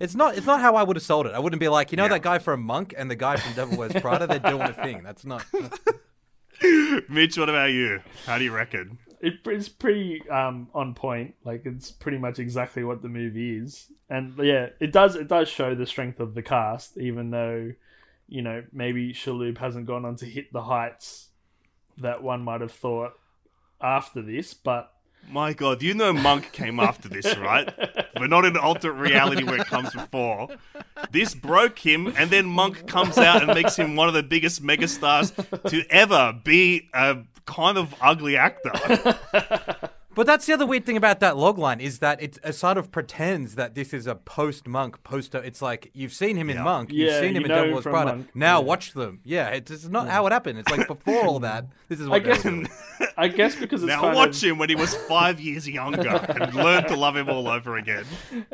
It's 0.01 0.15
not. 0.17 0.37
It's 0.37 0.47
not 0.47 0.61
how 0.61 0.75
I 0.75 0.83
would 0.83 0.97
have 0.97 1.05
sold 1.05 1.27
it. 1.27 1.33
I 1.35 1.39
wouldn't 1.39 1.61
be 1.61 1.69
like, 1.69 1.93
you 1.93 1.97
know, 1.97 2.05
Yeah. 2.05 2.09
that 2.11 2.23
guy 2.23 2.39
from 2.41 2.63
Monk 2.63 2.93
and 2.97 3.11
the 3.11 3.15
guy 3.17 3.37
from 3.37 3.53
Devil 3.55 3.79
Wears 3.79 3.93
Prada. 3.93 4.27
They're 4.27 4.39
doing 4.41 4.63
a 4.63 4.73
thing. 4.73 5.03
That's 5.05 5.25
not. 5.25 5.45
Mitch, 7.09 7.39
what 7.39 7.49
about 7.49 7.71
you? 7.71 8.01
How 8.27 8.39
do 8.39 8.45
you 8.45 8.53
reckon? 8.53 8.99
It, 9.23 9.35
it's 9.47 9.69
pretty 9.69 10.29
um, 10.29 10.69
on 10.75 10.95
point. 10.95 11.37
Like 11.45 11.64
it's 11.64 11.91
pretty 11.91 12.19
much 12.19 12.38
exactly 12.38 12.83
what 12.85 13.00
the 13.02 13.09
movie 13.09 13.57
is, 13.57 13.91
and 14.11 14.35
yeah, 14.38 14.71
it 14.81 14.93
does 14.93 15.14
it 15.14 15.29
does 15.29 15.49
show 15.49 15.75
the 15.75 15.87
strength 15.87 16.21
of 16.21 16.35
the 16.35 16.43
cast, 16.43 16.99
even 16.99 17.31
though 17.31 17.73
you 18.29 18.43
know 18.43 18.64
maybe 18.73 19.12
Shalhoub 19.14 19.59
hasn't 19.59 19.87
gone 19.87 20.05
on 20.05 20.17
to 20.17 20.26
hit 20.26 20.52
the 20.52 20.62
heights 20.62 21.29
that 21.99 22.23
one 22.23 22.43
might 22.43 22.61
have 22.61 22.73
thought 22.73 23.12
after 23.81 24.23
this, 24.23 24.55
but 24.55 24.93
My 25.31 25.52
God, 25.52 25.83
you 25.83 25.95
know 25.95 26.12
Monk 26.12 26.52
came 26.52 26.81
after 26.81 27.09
this, 27.09 27.37
right? 27.38 27.73
We're 28.19 28.26
not 28.26 28.45
in 28.45 28.57
alternate 28.57 28.95
reality 28.95 29.45
where 29.45 29.61
it 29.61 29.67
comes 29.67 29.93
before. 29.93 30.49
This 31.11 31.35
broke 31.35 31.79
him, 31.79 32.12
and 32.17 32.31
then 32.31 32.47
Monk 32.47 32.87
comes 32.87 33.19
out 33.19 33.43
and 33.43 33.55
makes 33.55 33.76
him 33.76 33.95
one 33.97 34.09
of 34.09 34.14
the 34.14 34.23
biggest 34.23 34.62
megastars 34.62 35.33
to 35.71 35.85
ever 35.91 36.38
be 36.45 36.88
a 36.93 37.19
kind 37.47 37.79
of 37.79 37.95
ugly 38.01 38.37
actor. 38.37 38.73
But 40.15 40.27
that's 40.27 40.45
the 40.45 40.53
other 40.53 40.67
weird 40.67 40.85
thing 40.85 40.99
about 40.99 41.21
that 41.21 41.37
logline 41.37 41.81
is 41.81 42.01
that 42.01 42.23
it, 42.23 42.37
it 42.45 42.53
sort 42.53 42.77
of 42.77 42.93
pretends 42.93 43.55
that 43.55 43.75
this 43.75 43.95
is 43.95 44.07
a 44.07 44.15
post 44.15 44.69
Monk 44.69 45.03
poster. 45.05 45.39
It's 45.43 45.63
like 45.63 45.91
you've 45.95 46.13
seen 46.13 46.37
him 46.37 46.51
in 46.51 46.57
Yeah. 46.59 46.65
Monk, 46.65 46.93
you've 46.93 47.09
Yeah, 47.09 47.21
seen 47.21 47.31
him 47.31 47.37
you 47.37 47.43
in 47.45 47.49
know 47.49 47.55
Devil 47.55 47.69
him 47.69 47.73
Wears 47.73 47.83
Prada. 47.85 48.17
Monk. 48.17 48.29
Now 48.35 48.59
Yeah. 48.61 48.65
watch 48.67 48.93
them. 48.93 49.21
Yeah, 49.25 49.49
it's, 49.49 49.71
it's 49.71 49.89
not 49.89 50.09
how 50.09 50.27
it 50.27 50.33
happened. 50.35 50.59
It's 50.59 50.71
like 50.71 50.87
before 50.87 51.25
all 51.25 51.41
that. 51.41 51.65
This 51.89 51.99
is 52.01 52.09
I 52.09 52.11
what. 52.11 52.25
they 52.25 52.29
guess 52.29 52.43
doing. 52.43 52.69
I 53.17 53.29
guess 53.29 53.57
because 53.57 53.83
it's 53.83 53.89
now 53.89 54.03
kind 54.03 54.15
watch 54.15 54.37
of, 54.43 54.51
him 54.51 54.59
when 54.59 54.69
he 54.69 54.75
was 54.75 54.95
five 54.95 55.41
years 55.41 55.67
younger 55.67 56.07
and 56.07 56.55
learn 56.55 56.85
to 56.89 56.95
love 56.95 57.17
him 57.17 57.31
all 57.31 57.49
over 57.49 57.79
again. 57.79 58.05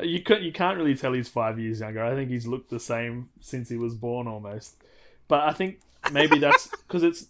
you 0.00 0.20
could 0.22 0.44
you 0.44 0.52
can't 0.52 0.78
really 0.78 0.94
tell 0.94 1.12
he's 1.12 1.28
five 1.28 1.58
years 1.58 1.80
younger. 1.80 2.04
I 2.04 2.14
think 2.14 2.30
he's 2.30 2.46
looked 2.46 2.70
the 2.70 2.78
same 2.78 3.30
since 3.40 3.68
he 3.68 3.76
was 3.76 3.96
born 3.96 4.28
almost. 4.28 4.76
But 5.26 5.40
I 5.40 5.52
think 5.54 5.80
maybe 6.12 6.38
that's 6.38 6.68
because 6.86 7.02
it's 7.02 7.26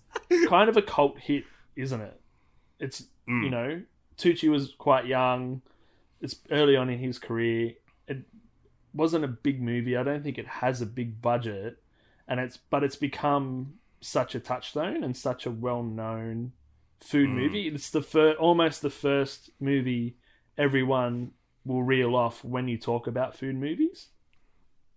kind 0.48 0.68
of 0.68 0.76
a 0.76 0.82
cult 0.82 1.18
hit, 1.18 1.44
isn't 1.76 2.00
it? 2.00 2.20
It's 2.78 3.02
mm. 3.28 3.44
you 3.44 3.50
know 3.50 3.82
Tucci 4.16 4.48
was 4.48 4.74
quite 4.78 5.06
young. 5.06 5.62
It's 6.20 6.36
early 6.50 6.76
on 6.76 6.90
in 6.90 6.98
his 6.98 7.18
career. 7.18 7.74
It 8.06 8.22
wasn't 8.92 9.24
a 9.24 9.28
big 9.28 9.62
movie. 9.62 9.96
I 9.96 10.02
don't 10.02 10.22
think 10.22 10.38
it 10.38 10.46
has 10.46 10.80
a 10.80 10.86
big 10.86 11.22
budget, 11.22 11.78
and 12.26 12.40
it's 12.40 12.56
but 12.56 12.84
it's 12.84 12.96
become 12.96 13.74
such 14.00 14.34
a 14.34 14.40
touchstone 14.40 15.02
and 15.02 15.16
such 15.16 15.46
a 15.46 15.50
well 15.50 15.82
known 15.82 16.52
food 17.00 17.28
mm. 17.30 17.34
movie. 17.34 17.68
It's 17.68 17.90
the 17.90 18.02
fir- 18.02 18.34
almost 18.34 18.82
the 18.82 18.90
first 18.90 19.50
movie 19.60 20.16
everyone 20.56 21.32
will 21.64 21.82
reel 21.82 22.16
off 22.16 22.44
when 22.44 22.66
you 22.68 22.78
talk 22.78 23.06
about 23.06 23.36
food 23.36 23.56
movies. 23.56 24.08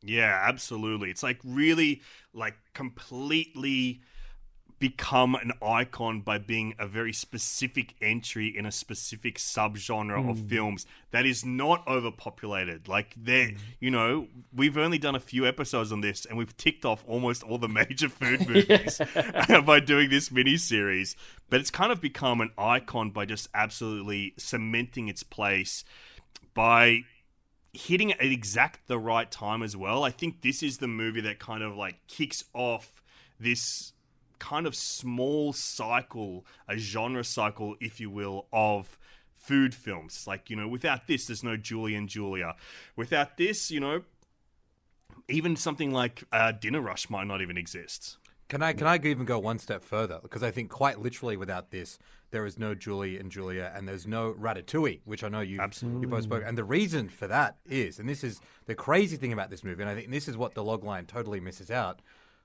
Yeah, 0.03 0.39
absolutely. 0.47 1.09
It's 1.09 1.23
like 1.23 1.39
really 1.43 2.01
like 2.33 2.55
completely 2.73 4.01
become 4.81 5.35
an 5.35 5.51
icon 5.61 6.21
by 6.21 6.39
being 6.39 6.73
a 6.79 6.87
very 6.87 7.13
specific 7.13 7.93
entry 8.01 8.47
in 8.47 8.65
a 8.65 8.71
specific 8.71 9.37
subgenre 9.37 10.27
of 10.27 10.39
hmm. 10.39 10.47
films 10.47 10.87
that 11.11 11.23
is 11.23 11.45
not 11.45 11.87
overpopulated. 11.87 12.87
Like 12.87 13.13
there, 13.15 13.49
hmm. 13.49 13.57
you 13.79 13.91
know, 13.91 14.27
we've 14.51 14.77
only 14.79 14.97
done 14.97 15.15
a 15.15 15.19
few 15.19 15.45
episodes 15.47 15.91
on 15.91 16.01
this 16.01 16.25
and 16.25 16.35
we've 16.35 16.57
ticked 16.57 16.83
off 16.83 17.05
almost 17.07 17.43
all 17.43 17.59
the 17.59 17.69
major 17.69 18.09
food 18.09 18.49
movies 18.49 18.99
by 19.65 19.79
doing 19.79 20.09
this 20.09 20.31
mini 20.31 20.57
series. 20.57 21.15
But 21.51 21.59
it's 21.59 21.71
kind 21.71 21.91
of 21.91 22.01
become 22.01 22.41
an 22.41 22.49
icon 22.57 23.11
by 23.11 23.25
just 23.25 23.49
absolutely 23.53 24.33
cementing 24.37 25.09
its 25.09 25.21
place 25.21 25.85
by 26.55 27.03
hitting 27.73 28.11
at 28.11 28.21
exact 28.21 28.87
the 28.87 28.99
right 28.99 29.31
time 29.31 29.63
as 29.63 29.75
well. 29.75 30.03
I 30.03 30.11
think 30.11 30.41
this 30.41 30.61
is 30.61 30.77
the 30.77 30.87
movie 30.87 31.21
that 31.21 31.39
kind 31.39 31.63
of 31.63 31.75
like 31.75 31.95
kicks 32.07 32.43
off 32.53 33.01
this 33.39 33.93
kind 34.39 34.65
of 34.65 34.75
small 34.75 35.53
cycle, 35.53 36.45
a 36.67 36.77
genre 36.77 37.23
cycle, 37.23 37.75
if 37.79 37.99
you 37.99 38.09
will, 38.09 38.47
of 38.51 38.97
food 39.35 39.73
films. 39.73 40.25
Like, 40.27 40.49
you 40.49 40.55
know, 40.55 40.67
without 40.67 41.07
this, 41.07 41.27
there's 41.27 41.43
no 41.43 41.57
Julie 41.57 41.95
and 41.95 42.09
Julia. 42.09 42.55
Without 42.95 43.37
this, 43.37 43.71
you 43.71 43.79
know, 43.79 44.03
even 45.27 45.55
something 45.55 45.91
like 45.91 46.23
uh, 46.31 46.51
Dinner 46.51 46.81
Rush 46.81 47.09
might 47.09 47.27
not 47.27 47.41
even 47.41 47.57
exist. 47.57 48.17
Can 48.49 48.61
I 48.61 48.73
can 48.73 48.85
I 48.85 48.95
even 48.97 49.25
go 49.25 49.39
one 49.39 49.59
step 49.59 49.81
further? 49.81 50.19
Because 50.21 50.43
I 50.43 50.51
think 50.51 50.69
quite 50.69 50.99
literally 50.99 51.37
without 51.37 51.71
this, 51.71 51.97
there 52.31 52.45
is 52.45 52.57
no 52.57 52.73
Julie 52.73 53.19
and 53.19 53.31
Julia, 53.31 53.71
and 53.75 53.87
there's 53.87 54.07
no 54.07 54.33
Ratatouille, 54.33 55.01
which 55.05 55.23
I 55.23 55.29
know 55.29 55.41
you 55.41 55.61
you 55.83 56.07
both 56.07 56.23
spoke. 56.23 56.43
And 56.45 56.57
the 56.57 56.63
reason 56.63 57.09
for 57.09 57.27
that 57.27 57.57
is, 57.65 57.99
and 57.99 58.09
this 58.09 58.23
is 58.23 58.41
the 58.65 58.75
crazy 58.75 59.17
thing 59.17 59.33
about 59.33 59.49
this 59.49 59.63
movie, 59.63 59.81
and 59.81 59.89
I 59.89 59.95
think 59.95 60.09
this 60.09 60.27
is 60.27 60.37
what 60.37 60.55
the 60.55 60.63
logline 60.63 61.07
totally 61.07 61.39
misses 61.39 61.69
out. 61.69 62.01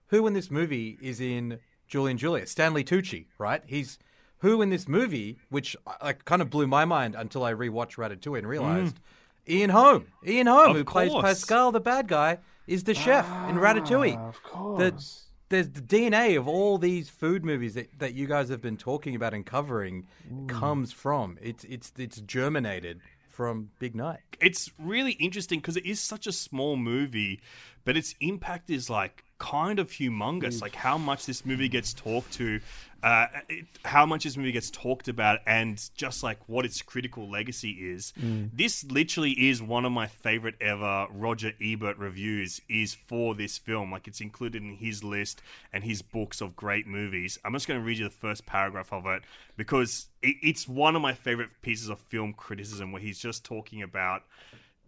Who 0.08 0.26
in 0.26 0.34
this 0.34 0.50
movie 0.50 0.98
is 1.00 1.20
in 1.20 1.58
Julie 1.88 2.12
and 2.12 2.20
Julia? 2.20 2.46
Stanley 2.46 2.84
Tucci, 2.84 3.26
right? 3.38 3.62
He's 3.66 3.98
who 4.38 4.60
in 4.60 4.70
this 4.70 4.86
movie, 4.86 5.38
which 5.48 5.76
like 6.02 6.24
kind 6.24 6.42
of 6.42 6.50
blew 6.50 6.66
my 6.66 6.84
mind 6.84 7.14
until 7.14 7.44
I 7.44 7.52
rewatched 7.52 7.96
Ratatouille 7.96 8.38
and 8.38 8.48
realized 8.48 8.96
mm. 8.96 9.52
Ian 9.54 9.70
Holm, 9.70 10.06
Ian 10.26 10.46
Holm, 10.46 10.70
Of 10.70 10.76
who 10.76 10.84
plays. 10.84 11.12
Pascal, 11.12 11.72
the 11.72 11.80
bad 11.80 12.08
guy, 12.08 12.38
is 12.66 12.84
the 12.84 12.94
chef 12.94 13.26
in 13.48 13.56
Ratatouille. 13.56 14.16
Ah, 14.18 14.28
of 14.28 14.42
course. 14.42 14.78
The, 14.78 15.25
there's 15.48 15.70
the 15.70 15.80
DNA 15.80 16.38
of 16.38 16.48
all 16.48 16.78
these 16.78 17.08
food 17.08 17.44
movies 17.44 17.74
that, 17.74 17.98
that 17.98 18.14
you 18.14 18.26
guys 18.26 18.48
have 18.48 18.60
been 18.60 18.76
talking 18.76 19.14
about 19.14 19.34
and 19.34 19.46
covering 19.46 20.06
mm. 20.30 20.48
comes 20.48 20.92
from. 20.92 21.38
It's 21.40 21.64
it's 21.64 21.92
it's 21.96 22.20
germinated 22.20 23.00
from 23.28 23.70
Big 23.78 23.94
Night. 23.94 24.20
it's 24.40 24.70
really 24.78 25.12
interesting 25.12 25.60
because 25.60 25.76
it 25.76 25.84
is 25.84 26.00
such 26.00 26.26
a 26.26 26.32
small 26.32 26.76
movie, 26.76 27.40
but 27.84 27.96
its 27.96 28.14
impact 28.20 28.70
is 28.70 28.88
like 28.88 29.25
kind 29.38 29.78
of 29.78 29.90
humongous. 29.90 30.60
Like 30.62 30.74
how 30.74 30.98
much 30.98 31.26
this 31.26 31.44
movie 31.44 31.68
gets 31.68 31.92
talked 31.92 32.32
to, 32.34 32.60
uh, 33.02 33.26
it, 33.48 33.66
how 33.84 34.06
much 34.06 34.24
this 34.24 34.36
movie 34.36 34.52
gets 34.52 34.70
talked 34.70 35.08
about, 35.08 35.40
and 35.46 35.90
just 35.96 36.22
like 36.22 36.38
what 36.48 36.64
its 36.64 36.82
critical 36.82 37.28
legacy 37.28 37.70
is. 37.70 38.12
This 38.52 38.84
literally 38.84 39.32
is 39.32 39.62
one 39.62 39.84
of 39.84 39.92
my 39.92 40.06
favorite 40.06 40.54
ever 40.60 41.06
Roger 41.10 41.52
Ebert 41.62 41.98
reviews. 41.98 42.60
Is 42.68 42.94
for 42.94 43.34
this 43.34 43.58
film. 43.58 43.92
Like 43.92 44.08
it's 44.08 44.20
included 44.20 44.62
in 44.62 44.76
his 44.76 45.04
list 45.04 45.42
and 45.72 45.84
his 45.84 46.02
books 46.02 46.40
of 46.40 46.56
great 46.56 46.86
movies. 46.86 47.38
I'm 47.44 47.52
just 47.52 47.68
going 47.68 47.80
to 47.80 47.86
read 47.86 47.98
you 47.98 48.04
the 48.04 48.10
first 48.10 48.46
paragraph 48.46 48.92
of 48.92 49.06
it 49.06 49.22
because 49.56 50.08
it, 50.22 50.36
it's 50.42 50.66
one 50.68 50.96
of 50.96 51.02
my 51.02 51.12
favorite 51.14 51.50
pieces 51.62 51.88
of 51.88 51.98
film 52.00 52.32
criticism 52.32 52.92
where 52.92 53.02
he's 53.02 53.18
just 53.18 53.44
talking 53.44 53.82
about 53.82 54.22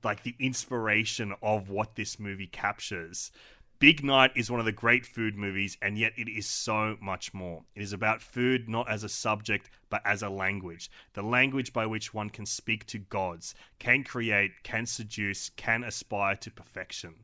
like 0.05 0.23
the 0.23 0.35
inspiration 0.39 1.35
of 1.43 1.71
what 1.71 1.97
this 1.97 2.19
movie 2.19 2.47
captures. 2.47 3.31
Big 3.79 4.03
Night 4.03 4.33
is 4.35 4.51
one 4.51 4.59
of 4.59 4.67
the 4.67 4.73
great 4.73 5.07
food 5.07 5.37
movies, 5.37 5.79
and 5.81 5.97
yet 5.97 6.13
it 6.17 6.29
is 6.29 6.47
so 6.47 6.97
much 7.01 7.33
more. 7.33 7.63
It 7.77 7.83
is 7.83 7.93
about 7.93 8.21
food 8.21 8.69
not 8.69 8.91
as 8.91 9.05
a 9.05 9.09
subject, 9.09 9.71
but 9.89 10.03
as 10.05 10.21
a 10.21 10.29
language. 10.29 10.91
The 11.13 11.23
language 11.23 11.73
by 11.73 11.87
which 11.87 12.13
one 12.13 12.29
can 12.29 12.45
speak 12.45 12.87
to 12.87 12.99
gods, 12.99 13.55
can 13.79 14.03
create, 14.03 14.65
can 14.65 14.85
seduce, 14.85 15.51
can 15.51 15.85
aspire 15.85 16.35
to 16.37 16.51
perfection. 16.51 17.15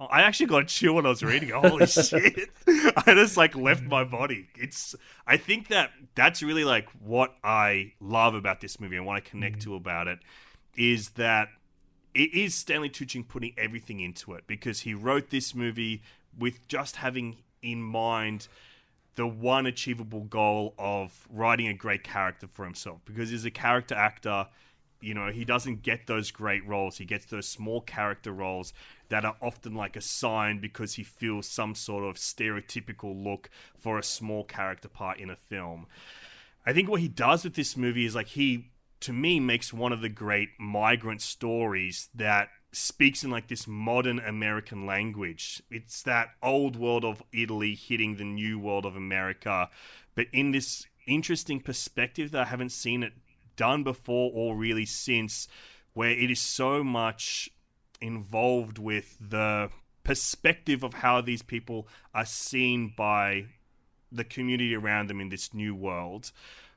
Oh, 0.00 0.06
I 0.06 0.22
actually 0.22 0.46
got 0.46 0.62
a 0.62 0.66
chill 0.66 0.94
when 0.94 1.06
I 1.06 1.10
was 1.10 1.22
reading 1.22 1.50
it. 1.50 1.54
Holy 1.54 1.86
shit. 1.86 2.50
I 2.66 3.14
just 3.14 3.36
like 3.36 3.54
left 3.54 3.82
my 3.82 4.02
body. 4.02 4.48
It's 4.56 4.96
I 5.26 5.36
think 5.36 5.68
that 5.68 5.90
that's 6.14 6.42
really 6.42 6.64
like 6.64 6.88
what 7.00 7.34
I 7.42 7.92
love 8.00 8.34
about 8.34 8.60
this 8.60 8.80
movie 8.80 8.96
and 8.96 9.06
what 9.06 9.16
I 9.16 9.20
connect 9.20 9.58
mm. 9.58 9.64
to 9.64 9.74
about 9.76 10.08
it 10.08 10.18
is 10.76 11.10
that 11.10 11.48
it 12.14 12.34
is 12.34 12.54
Stanley 12.54 12.90
Tucci 12.90 13.26
putting 13.26 13.54
everything 13.56 14.00
into 14.00 14.34
it 14.34 14.44
because 14.46 14.80
he 14.80 14.94
wrote 14.94 15.30
this 15.30 15.54
movie 15.54 16.02
with 16.36 16.66
just 16.68 16.96
having 16.96 17.38
in 17.62 17.82
mind 17.82 18.48
the 19.16 19.26
one 19.26 19.66
achievable 19.66 20.20
goal 20.20 20.74
of 20.78 21.26
writing 21.30 21.66
a 21.66 21.74
great 21.74 22.04
character 22.04 22.46
for 22.46 22.64
himself. 22.64 23.00
Because 23.04 23.30
he's 23.30 23.44
a 23.44 23.50
character 23.50 23.94
actor 23.94 24.46
you 25.00 25.14
know 25.14 25.30
he 25.30 25.44
doesn't 25.44 25.82
get 25.82 26.06
those 26.06 26.30
great 26.30 26.66
roles. 26.66 26.98
He 26.98 27.04
gets 27.04 27.26
those 27.26 27.48
small 27.48 27.80
character 27.80 28.32
roles 28.32 28.72
that 29.08 29.24
are 29.24 29.36
often 29.40 29.74
like 29.74 29.96
a 29.96 30.00
sign 30.00 30.60
because 30.60 30.94
he 30.94 31.02
feels 31.02 31.46
some 31.48 31.74
sort 31.74 32.04
of 32.04 32.16
stereotypical 32.16 33.22
look 33.22 33.48
for 33.76 33.98
a 33.98 34.02
small 34.02 34.44
character 34.44 34.88
part 34.88 35.18
in 35.18 35.30
a 35.30 35.36
film. 35.36 35.86
I 36.66 36.72
think 36.72 36.88
what 36.88 37.00
he 37.00 37.08
does 37.08 37.44
with 37.44 37.54
this 37.54 37.76
movie 37.76 38.04
is 38.04 38.14
like 38.14 38.28
he 38.28 38.70
to 39.00 39.12
me 39.12 39.40
makes 39.40 39.72
one 39.72 39.92
of 39.92 40.00
the 40.00 40.08
great 40.08 40.50
migrant 40.58 41.22
stories 41.22 42.08
that 42.14 42.48
speaks 42.72 43.24
in 43.24 43.30
like 43.30 43.48
this 43.48 43.66
modern 43.66 44.18
American 44.18 44.86
language. 44.86 45.62
It's 45.70 46.02
that 46.02 46.28
old 46.42 46.76
world 46.76 47.04
of 47.04 47.22
Italy 47.32 47.74
hitting 47.74 48.16
the 48.16 48.24
new 48.24 48.58
world 48.58 48.84
of 48.84 48.96
America, 48.96 49.70
but 50.14 50.26
in 50.32 50.50
this 50.52 50.86
interesting 51.06 51.60
perspective 51.60 52.30
that 52.32 52.42
I 52.42 52.50
haven't 52.50 52.72
seen 52.72 53.02
it 53.02 53.12
done 53.56 53.82
before 53.82 54.30
or 54.34 54.56
really 54.56 54.84
since, 54.84 55.48
where 55.94 56.10
it 56.10 56.30
is 56.30 56.40
so 56.40 56.84
much 56.84 57.48
involved 58.00 58.78
with 58.78 59.16
the 59.20 59.70
perspective 60.04 60.82
of 60.82 60.94
how 60.94 61.20
these 61.20 61.42
people 61.42 61.88
are 62.14 62.24
seen 62.24 62.92
by 62.96 63.46
the 64.10 64.24
community 64.24 64.74
around 64.74 65.08
them 65.08 65.20
in 65.20 65.28
this 65.28 65.52
new 65.52 65.74
world, 65.74 66.30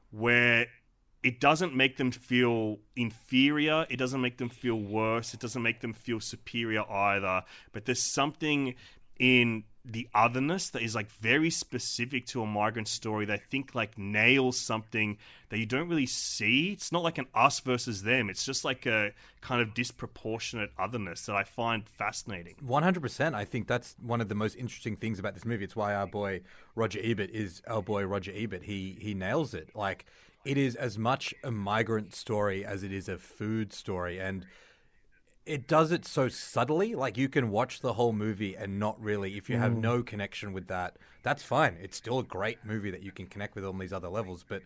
where 0.10 0.68
it 1.24 1.40
doesn't 1.40 1.76
make 1.76 1.98
them 1.98 2.12
feel 2.12 2.80
inferior. 2.96 3.86
It 3.90 3.98
doesn't 3.98 4.22
make 4.22 4.38
them 4.38 4.50
feel 4.50 4.80
worse. 4.80 5.34
It 5.34 5.40
doesn't 5.40 5.62
make 5.62 5.82
them 5.82 5.94
feel 5.94 6.20
superior 6.20 6.90
either. 6.90 7.44
But 7.72 7.86
there's 7.86 8.04
something 8.04 8.76
in 9.20 9.66
the 9.84 10.08
otherness 10.14 10.70
that 10.70 10.82
is 10.84 10.94
like 10.94 11.10
very 11.10 11.50
specific 11.50 12.26
to 12.28 12.42
a 12.42 12.46
migrant 12.46 12.88
story 12.88 13.32
I 13.32 13.38
think 13.38 13.74
like 13.74 13.98
nails 13.98 14.60
something 14.60 15.18
that 15.50 15.58
you 15.58 15.66
don't 15.66 15.90
really 15.90 16.06
see. 16.06 16.72
It's 16.72 16.92
not 16.92 17.04
like 17.04 17.18
an 17.18 17.26
us 17.34 17.60
versus 17.60 18.04
them. 18.04 18.30
It's 18.30 18.46
just 18.46 18.64
like 18.64 18.86
a 18.86 19.12
kind 19.42 19.62
of 19.62 19.74
disproportionate 19.74 20.72
otherness 20.78 21.26
that 21.26 21.36
I 21.36 21.44
find 21.44 21.88
fascinating. 21.88 22.56
100%. 22.64 23.34
I 23.34 23.44
think 23.44 23.68
that's 23.68 23.96
one 24.02 24.22
of 24.22 24.30
the 24.30 24.36
most 24.36 24.56
interesting 24.56 24.96
things 24.96 25.18
about 25.18 25.34
this 25.34 25.46
movie. 25.46 25.64
It's 25.64 25.76
why 25.76 25.96
our 25.96 26.08
boy 26.08 26.42
Roger 26.76 27.00
Ebert 27.02 27.32
is 27.32 27.62
our 27.68 27.82
boy 27.82 28.04
Roger 28.06 28.32
Ebert. 28.36 28.64
He 28.64 28.98
he 29.00 29.14
nails 29.14 29.54
it. 29.54 29.70
Like 29.76 30.06
it 30.46 30.58
is 30.58 30.76
as 30.76 30.98
much 30.98 31.34
a 31.44 31.52
migrant 31.52 32.14
story 32.16 32.66
as 32.66 32.84
it 32.84 32.92
is 32.92 33.08
a 33.10 33.18
food 33.18 33.72
story 33.74 34.20
and 34.20 34.46
it 35.46 35.68
does 35.68 35.92
it 35.92 36.06
so 36.06 36.28
subtly 36.28 36.94
like 36.96 37.18
you 37.18 37.28
can 37.28 37.50
watch 37.50 37.82
the 37.82 37.94
whole 37.94 38.14
movie 38.14 38.56
and 38.56 38.80
not 38.80 39.00
really 39.02 39.38
if 39.38 39.50
you 39.50 39.58
have 39.58 39.72
Mm. 39.74 39.82
no 39.82 40.04
connection 40.04 40.54
with 40.54 40.68
that 40.68 40.98
that's 41.24 41.44
fine 41.44 41.78
it's 41.82 41.98
still 41.98 42.20
a 42.20 42.24
great 42.24 42.60
movie 42.64 42.92
that 42.92 43.02
you 43.04 43.12
can 43.12 43.26
connect 43.28 43.56
with 43.56 43.66
on 43.66 43.78
these 43.80 43.94
other 43.94 44.08
levels 44.10 44.46
but 44.48 44.62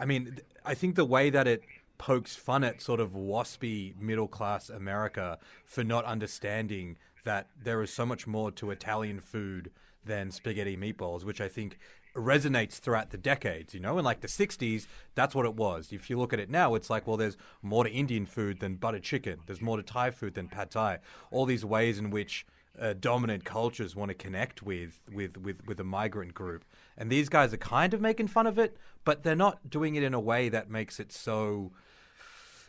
i 0.00 0.04
mean 0.04 0.38
i 0.64 0.74
think 0.74 0.94
the 0.96 1.04
way 1.04 1.30
that 1.30 1.46
it 1.46 1.62
pokes 1.98 2.34
fun 2.36 2.64
at 2.64 2.80
sort 2.80 3.00
of 3.00 3.10
waspy 3.12 3.96
middle 4.00 4.28
class 4.28 4.68
america 4.70 5.38
for 5.64 5.84
not 5.84 6.04
understanding 6.04 6.96
that 7.24 7.48
there 7.62 7.80
is 7.82 7.92
so 7.92 8.04
much 8.06 8.26
more 8.26 8.50
to 8.50 8.70
italian 8.70 9.20
food 9.20 9.70
than 10.04 10.30
spaghetti 10.30 10.76
meatballs 10.76 11.24
which 11.24 11.40
i 11.40 11.48
think 11.48 11.78
resonates 12.14 12.78
throughout 12.78 13.10
the 13.10 13.18
decades, 13.18 13.74
you 13.74 13.80
know? 13.80 13.98
In 13.98 14.04
like 14.04 14.20
the 14.20 14.28
60s, 14.28 14.86
that's 15.14 15.34
what 15.34 15.46
it 15.46 15.54
was. 15.54 15.92
If 15.92 16.08
you 16.08 16.18
look 16.18 16.32
at 16.32 16.40
it 16.40 16.50
now, 16.50 16.74
it's 16.74 16.90
like, 16.90 17.06
well, 17.06 17.16
there's 17.16 17.36
more 17.62 17.84
to 17.84 17.90
Indian 17.90 18.26
food 18.26 18.60
than 18.60 18.76
butter 18.76 19.00
chicken. 19.00 19.40
There's 19.46 19.60
more 19.60 19.76
to 19.76 19.82
Thai 19.82 20.10
food 20.10 20.34
than 20.34 20.48
pad 20.48 20.70
Thai. 20.70 20.98
All 21.30 21.44
these 21.46 21.64
ways 21.64 21.98
in 21.98 22.10
which 22.10 22.46
uh, 22.78 22.94
dominant 22.98 23.44
cultures 23.44 23.94
want 23.94 24.10
to 24.10 24.14
connect 24.14 24.62
with, 24.62 25.00
with, 25.12 25.36
with, 25.36 25.66
with 25.66 25.78
a 25.80 25.84
migrant 25.84 26.34
group. 26.34 26.64
And 26.96 27.10
these 27.10 27.28
guys 27.28 27.52
are 27.52 27.58
kind 27.58 27.94
of 27.94 28.00
making 28.00 28.28
fun 28.28 28.46
of 28.46 28.58
it, 28.58 28.76
but 29.04 29.22
they're 29.22 29.36
not 29.36 29.70
doing 29.70 29.94
it 29.96 30.02
in 30.02 30.14
a 30.14 30.20
way 30.20 30.48
that 30.48 30.70
makes 30.70 30.98
it 31.00 31.12
so 31.12 31.72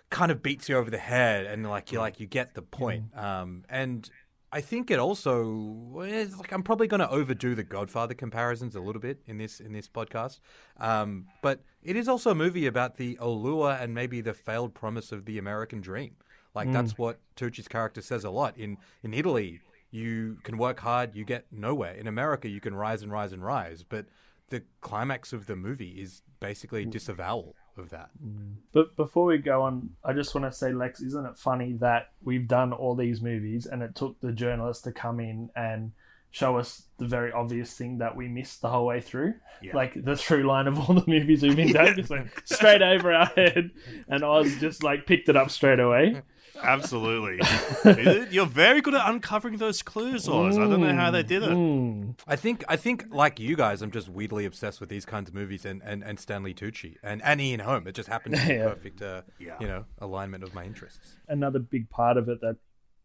kind 0.10 0.32
of 0.32 0.42
beats 0.44 0.70
you 0.70 0.78
over 0.78 0.90
the 0.90 0.98
head 0.98 1.46
and 1.46 1.68
like 1.68 1.92
you 1.92 2.00
like 2.00 2.20
you 2.20 2.28
get 2.28 2.54
the 2.54 2.62
point. 2.62 3.16
Um, 3.18 3.64
and 3.70 4.10
I 4.56 4.62
think 4.62 4.90
it 4.90 5.00
also 5.00 6.02
it's 6.04 6.38
like 6.38 6.54
I'm 6.54 6.64
probably 6.64 6.88
going 6.88 7.02
to 7.02 7.10
overdo 7.10 7.56
the 7.56 7.64
Godfather 7.64 8.14
comparisons 8.14 8.74
a 8.76 8.80
little 8.80 9.02
bit 9.02 9.20
in 9.28 9.38
this 9.38 9.60
in 9.60 9.74
this 9.74 9.90
podcast, 9.90 10.40
um, 10.80 11.28
but 11.42 11.60
it 11.84 11.98
is 11.98 12.08
also 12.08 12.32
a 12.32 12.36
movie 12.36 12.66
about 12.66 12.96
the 12.96 13.18
allure 13.20 13.72
and 13.82 13.94
maybe 13.94 14.22
the 14.22 14.34
failed 14.34 14.74
promise 14.74 15.12
of 15.12 15.26
the 15.26 15.38
American 15.38 15.82
dream. 15.82 16.16
Like 16.54 16.70
Mm. 16.70 16.74
that's 16.74 16.98
what 16.98 17.20
Tucci's 17.36 17.68
character 17.68 18.02
says 18.02 18.24
a 18.24 18.30
lot. 18.30 18.58
In 18.58 18.78
in 19.04 19.14
Italy, 19.14 19.60
you 19.92 20.38
can 20.44 20.58
work 20.58 20.80
hard, 20.80 21.16
you 21.16 21.26
get 21.26 21.48
nowhere. 21.52 21.94
In 21.94 22.08
America, 22.08 22.48
you 22.48 22.62
can 22.62 22.76
rise 22.76 23.04
and 23.04 23.12
rise 23.12 23.34
and 23.34 23.44
rise, 23.44 23.84
but 23.84 24.06
the 24.48 24.64
climax 24.80 25.34
of 25.34 25.48
the 25.48 25.58
movie 25.58 26.00
is 26.02 26.22
basically 26.40 26.86
disavowal 26.86 27.56
of 27.78 27.90
that. 27.92 28.10
Mm. 28.24 28.56
But 28.72 28.96
before 28.96 29.26
we 29.26 29.38
go 29.38 29.64
on, 29.64 29.92
I 30.04 30.14
just 30.14 30.34
want 30.34 30.52
to 30.52 30.58
say, 30.58 30.72
Lex, 30.72 31.02
isn't 31.02 31.26
it 31.26 31.38
funny 31.38 31.74
that 31.80 32.12
we've 32.24 32.48
done 32.48 32.74
all 32.74 32.96
these 32.96 33.22
movies 33.22 33.66
and 33.66 33.82
it 33.82 33.96
took 33.96 34.20
the 34.22 34.32
journalist 34.32 34.84
to 34.86 34.92
come 34.92 35.20
in 35.20 35.50
and 35.56 35.92
show 36.32 36.58
us 36.58 36.84
the 36.98 37.06
very 37.06 37.32
obvious 37.32 37.74
thing 37.74 38.00
that 38.00 38.16
we 38.16 38.28
missed 38.28 38.62
the 38.62 38.70
whole 38.70 38.86
way 38.86 39.02
through? 39.02 39.36
Yeah. 39.62 39.76
Like 39.76 39.94
the 40.04 40.16
through 40.16 40.44
line 40.44 40.68
of 40.68 40.78
all 40.80 40.96
the 40.96 41.10
movies 41.10 41.44
we've 41.44 41.56
been 41.56 41.72
doing, 41.72 41.96
just 41.96 42.10
went 42.10 42.30
straight 42.46 42.82
over 42.82 43.14
our 43.14 43.28
head. 43.28 43.72
And 44.08 44.24
Oz 44.24 44.56
just 44.60 44.84
like 44.84 45.06
picked 45.06 45.30
it 45.30 45.36
up 45.36 45.50
straight 45.50 45.80
away. 45.80 46.22
Absolutely. 46.62 47.40
You're 48.32 48.46
very 48.46 48.82
good 48.82 48.94
at 48.96 49.08
uncovering 49.10 49.58
those 49.58 49.82
clues, 49.82 50.28
Oz. 50.28 50.58
I 50.58 50.62
don't 50.62 50.82
know 50.82 50.94
how 50.94 51.12
they 51.12 51.24
did 51.24 51.44
it. 51.44 51.50
Mm. 51.50 52.18
I 52.28 52.36
think 52.36 52.64
I 52.68 52.76
think 52.76 53.06
like 53.10 53.40
you 53.40 53.56
guys, 53.56 53.82
I'm 53.82 53.92
just 53.92 54.10
weirdly 54.10 54.46
obsessed 54.46 54.80
with 54.80 54.90
these 54.90 55.06
kinds 55.06 55.30
of 55.30 55.36
movies 55.36 55.66
and, 55.66 55.82
and, 55.84 56.04
and 56.04 56.20
Stanley 56.20 56.54
Tucci 56.54 56.96
and, 57.04 57.22
and 57.24 57.40
Ian 57.42 57.60
Holm. 57.62 57.88
It 57.88 57.96
just 57.96 58.10
happened 58.10 58.36
to 58.36 58.48
be 58.48 58.54
Yeah. 58.56 58.70
perfect, 58.70 59.02
uh, 59.02 59.22
Yeah. 59.40 59.56
you 59.60 59.68
know, 59.68 59.86
alignment 60.00 60.44
of 60.44 60.54
my 60.54 60.64
interests. 60.66 61.16
Another 61.28 61.60
big 61.60 61.90
part 61.90 62.18
of 62.18 62.30
it 62.30 62.40
that 62.42 62.58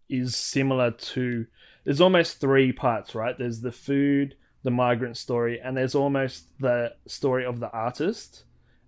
is 0.09 0.35
similar 0.37 0.91
to 0.91 1.47
there's 1.85 2.01
almost 2.01 2.41
three 2.41 2.73
parts, 2.73 3.15
right? 3.15 3.37
There's 3.39 3.61
the 3.61 3.73
food, 3.73 4.35
the 4.63 4.71
migrant 4.71 5.17
story, 5.17 5.61
and 5.63 5.77
there's 5.77 5.95
almost 5.95 6.49
the 6.59 6.93
story 7.07 7.45
of 7.47 7.59
the 7.61 7.71
artist 7.71 8.45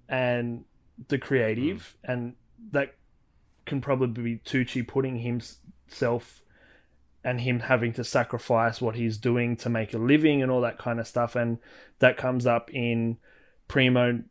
and 0.09 0.64
the 1.09 1.16
creative, 1.18 1.96
and 2.05 2.35
that 2.72 2.94
can 3.66 3.81
probably 3.81 4.37
be 4.37 4.38
Tucci 4.38 4.87
putting 4.87 5.18
himself 5.18 6.42
and 7.25 7.40
him 7.40 7.61
having 7.61 7.92
to 7.92 8.05
sacrifice 8.05 8.81
what 8.81 8.96
he's 8.96 9.16
doing 9.16 9.57
to 9.57 9.68
make 9.68 9.94
a 9.94 9.98
living 9.98 10.42
and 10.42 10.51
all 10.51 10.61
that 10.61 10.79
kind 10.79 10.98
of 10.98 11.07
stuff, 11.07 11.37
and 11.37 11.59
that 12.01 12.16
comes 12.16 12.46
up 12.46 12.70
in 12.72 13.16
Primo 13.68 14.22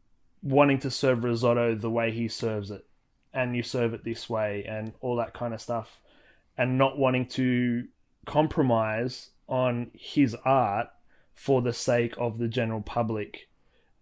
wanting 0.43 0.79
to 0.79 0.91
serve 0.91 1.23
risotto 1.23 1.75
the 1.75 1.89
way 1.89 2.11
he 2.11 2.27
serves 2.27 2.69
it, 2.71 2.85
and 3.33 3.55
you 3.55 3.63
serve 3.63 3.93
it 3.93 4.03
this 4.03 4.29
way, 4.29 4.65
and 4.67 4.93
all 4.99 5.15
that 5.15 5.33
kind 5.33 5.53
of 5.53 5.61
stuff, 5.61 6.01
and 6.57 6.77
not 6.77 6.97
wanting 6.97 7.25
to 7.25 7.87
compromise 8.25 9.29
on 9.47 9.91
his 9.93 10.35
art 10.43 10.89
for 11.33 11.61
the 11.61 11.73
sake 11.73 12.13
of 12.17 12.37
the 12.37 12.47
general 12.47 12.81
public 12.81 13.47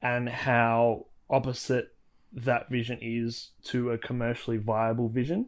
and 0.02 0.30
how 0.30 1.06
opposite 1.30 1.94
that 2.32 2.70
vision 2.70 3.00
is 3.02 3.50
to 3.66 3.92
a 3.92 3.98
commercially 3.98 4.58
viable 4.58 5.10
vision. 5.10 5.48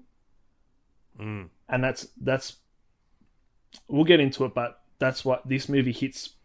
Mm. 1.20 1.50
and 1.67 1.84
that's 1.84 2.08
that's 2.22 2.56
we'll 3.89 4.06
get 4.06 4.22
into 4.22 4.46
it 4.46 4.56
but 4.56 4.82
that's 5.02 5.26
what 5.26 5.48
this 5.48 5.67
movie 5.67 5.91
hits. 5.91 6.36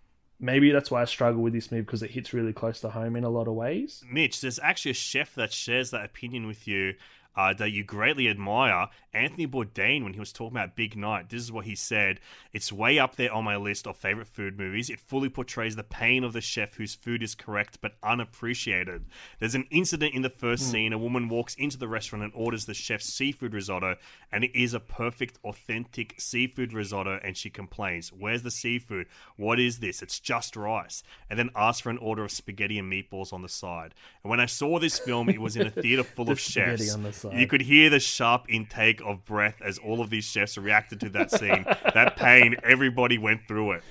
Maybe 0.41 0.73
that's 0.73 0.91
why 0.91 1.03
i 1.03 1.05
struggle 1.05 1.43
with 1.43 1.53
this 1.53 1.71
movie 1.71 1.83
because 1.83 2.03
it 2.03 2.11
hits 2.11 2.33
really 2.33 2.53
close 2.53 2.81
to 2.81 2.89
home 2.89 3.15
in 3.15 3.23
a 3.23 3.29
lot 3.29 3.47
of 3.47 3.55
ways. 3.55 4.03
Mitch, 4.11 4.41
there's 4.41 4.59
actually 4.63 4.91
a 4.91 4.95
chef 4.95 5.35
that 5.37 5.53
shares 5.53 5.91
that 5.93 6.05
opinion 6.05 6.47
with 6.47 6.67
you 6.67 6.95
uh, 7.37 7.53
that 7.55 7.71
you 7.71 7.85
greatly 7.85 8.29
admire. 8.29 8.89
Anthony 9.13 9.47
Bourdain, 9.47 10.03
when 10.05 10.13
he 10.15 10.19
was 10.21 10.33
talking 10.33 10.57
about 10.57 10.77
Big 10.77 10.97
Night, 10.97 11.29
this 11.31 11.41
is 11.43 11.51
what 11.53 11.65
he 11.65 11.75
said. 11.75 12.21
It's 12.53 12.73
way 12.73 12.99
up 12.99 13.17
there 13.17 13.33
on 13.33 13.45
my 13.45 13.57
list 13.57 13.87
of 13.87 13.97
favorite 13.97 14.27
food 14.29 14.59
movies. 14.59 14.91
It 14.91 15.01
fully 15.01 15.29
portrays 15.29 15.77
the 15.77 15.83
pain 15.85 16.23
of 16.25 16.33
the 16.33 16.41
chef 16.41 16.75
whose 16.75 16.95
food 16.95 17.23
is 17.23 17.35
correct 17.35 17.79
but 17.81 17.97
unappreciated. 18.03 19.07
There's 19.39 19.55
an 19.55 19.67
incident 19.71 20.15
in 20.15 20.23
the 20.23 20.31
first 20.31 20.65
Hmm. 20.67 20.71
scene. 20.73 20.93
A 20.93 20.99
woman 20.99 21.29
walks 21.29 21.55
into 21.55 21.79
the 21.79 21.89
restaurant 21.89 22.25
and 22.25 22.33
orders 22.35 22.67
the 22.67 22.75
chef's 22.75 23.07
seafood 23.13 23.55
risotto, 23.55 23.97
and 24.31 24.45
it 24.45 24.55
is 24.55 24.75
a 24.75 24.81
perfect, 24.81 25.39
authentic 25.45 26.15
seafood 26.19 26.73
risotto, 26.73 27.19
and 27.23 27.37
she 27.37 27.51
complains, 27.51 28.13
Where's 28.13 28.43
the 28.43 28.51
seafood? 28.51 29.07
What 29.37 29.59
is 29.59 29.79
this? 29.81 30.03
It's 30.03 30.21
just 30.21 30.57
rice. 30.57 31.03
And 31.31 31.39
then 31.39 31.51
asks 31.57 31.81
for 31.81 31.91
an 31.91 31.99
order 31.99 32.25
of 32.25 32.31
spaghetti 32.31 32.79
and 32.79 32.91
meatballs 32.93 33.33
on 33.33 33.43
the 33.43 33.49
side. 33.49 33.95
And 34.23 34.31
when 34.31 34.41
I 34.41 34.47
saw 34.47 34.79
this 34.79 34.99
film, 34.99 35.29
it 35.29 35.41
was 35.41 35.57
in 35.57 35.67
a 35.67 35.71
theater 35.71 36.03
full 36.17 36.31
of 36.31 36.39
chefs. 36.41 36.83
On 37.27 37.31
the 37.31 37.37
side. 37.37 37.41
You 37.41 37.47
could 37.47 37.63
hear 37.63 37.91
the 37.91 38.01
sharp 38.01 38.47
intake 38.49 39.01
of 39.03 39.25
breath 39.25 39.61
as 39.65 39.79
all 39.79 40.01
of 40.01 40.11
these 40.11 40.25
chefs 40.25 40.57
reacted 40.57 41.01
to 41.01 41.09
that 41.11 41.31
scene. 41.31 41.65
that 41.95 42.17
pain, 42.17 42.57
everybody 42.63 43.19
went 43.19 43.47
through 43.47 43.73
it. 43.73 43.83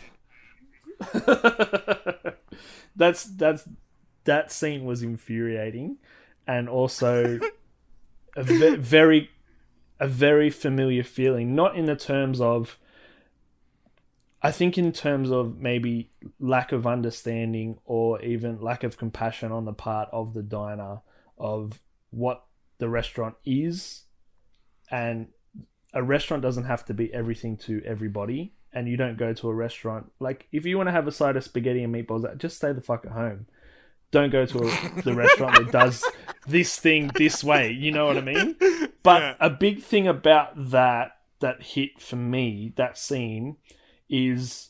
that's 2.95 3.23
that's 3.25 3.67
that 4.23 4.51
scene 4.51 4.85
was 4.85 5.01
infuriating 5.01 5.97
and 6.47 6.69
also 6.69 7.39
a 8.35 8.43
ve- 8.43 8.75
very 8.77 9.29
a 9.99 10.07
very 10.07 10.49
familiar 10.49 11.03
feeling 11.03 11.55
not 11.55 11.75
in 11.75 11.85
the 11.85 11.95
terms 11.95 12.41
of 12.41 12.77
i 14.41 14.51
think 14.51 14.77
in 14.77 14.91
terms 14.91 15.31
of 15.31 15.59
maybe 15.59 16.11
lack 16.39 16.71
of 16.71 16.85
understanding 16.85 17.77
or 17.85 18.21
even 18.21 18.59
lack 18.61 18.83
of 18.83 18.97
compassion 18.97 19.51
on 19.51 19.65
the 19.65 19.73
part 19.73 20.09
of 20.11 20.33
the 20.33 20.43
diner 20.43 21.01
of 21.37 21.81
what 22.09 22.44
the 22.77 22.89
restaurant 22.89 23.35
is 23.45 24.03
and 24.91 25.27
a 25.93 26.03
restaurant 26.03 26.43
doesn't 26.43 26.65
have 26.65 26.85
to 26.85 26.93
be 26.93 27.13
everything 27.13 27.57
to 27.57 27.81
everybody 27.85 28.53
and 28.73 28.87
you 28.87 28.97
don't 28.97 29.17
go 29.17 29.33
to 29.33 29.49
a 29.49 29.53
restaurant 29.53 30.11
like 30.19 30.47
if 30.51 30.65
you 30.65 30.77
want 30.77 30.87
to 30.87 30.91
have 30.91 31.07
a 31.07 31.11
side 31.11 31.35
of 31.37 31.43
spaghetti 31.43 31.83
and 31.83 31.93
meatballs 31.95 32.37
just 32.37 32.57
stay 32.57 32.73
the 32.73 32.81
fuck 32.81 33.05
at 33.05 33.11
home 33.13 33.45
don't 34.11 34.29
go 34.31 34.45
to 34.45 34.59
a, 34.59 35.01
the 35.01 35.13
restaurant 35.23 35.55
that 35.57 35.71
does 35.71 36.03
this 36.47 36.77
thing 36.79 37.11
this 37.15 37.43
way. 37.43 37.71
You 37.71 37.91
know 37.91 38.05
what 38.05 38.17
I 38.17 38.21
mean? 38.21 38.55
But 39.03 39.21
Yeah. 39.21 39.35
a 39.39 39.49
big 39.49 39.81
thing 39.83 40.07
about 40.07 40.69
that 40.71 41.17
that 41.39 41.61
hit 41.61 41.99
for 41.99 42.15
me, 42.15 42.71
that 42.77 42.97
scene, 42.97 43.57
is 44.09 44.69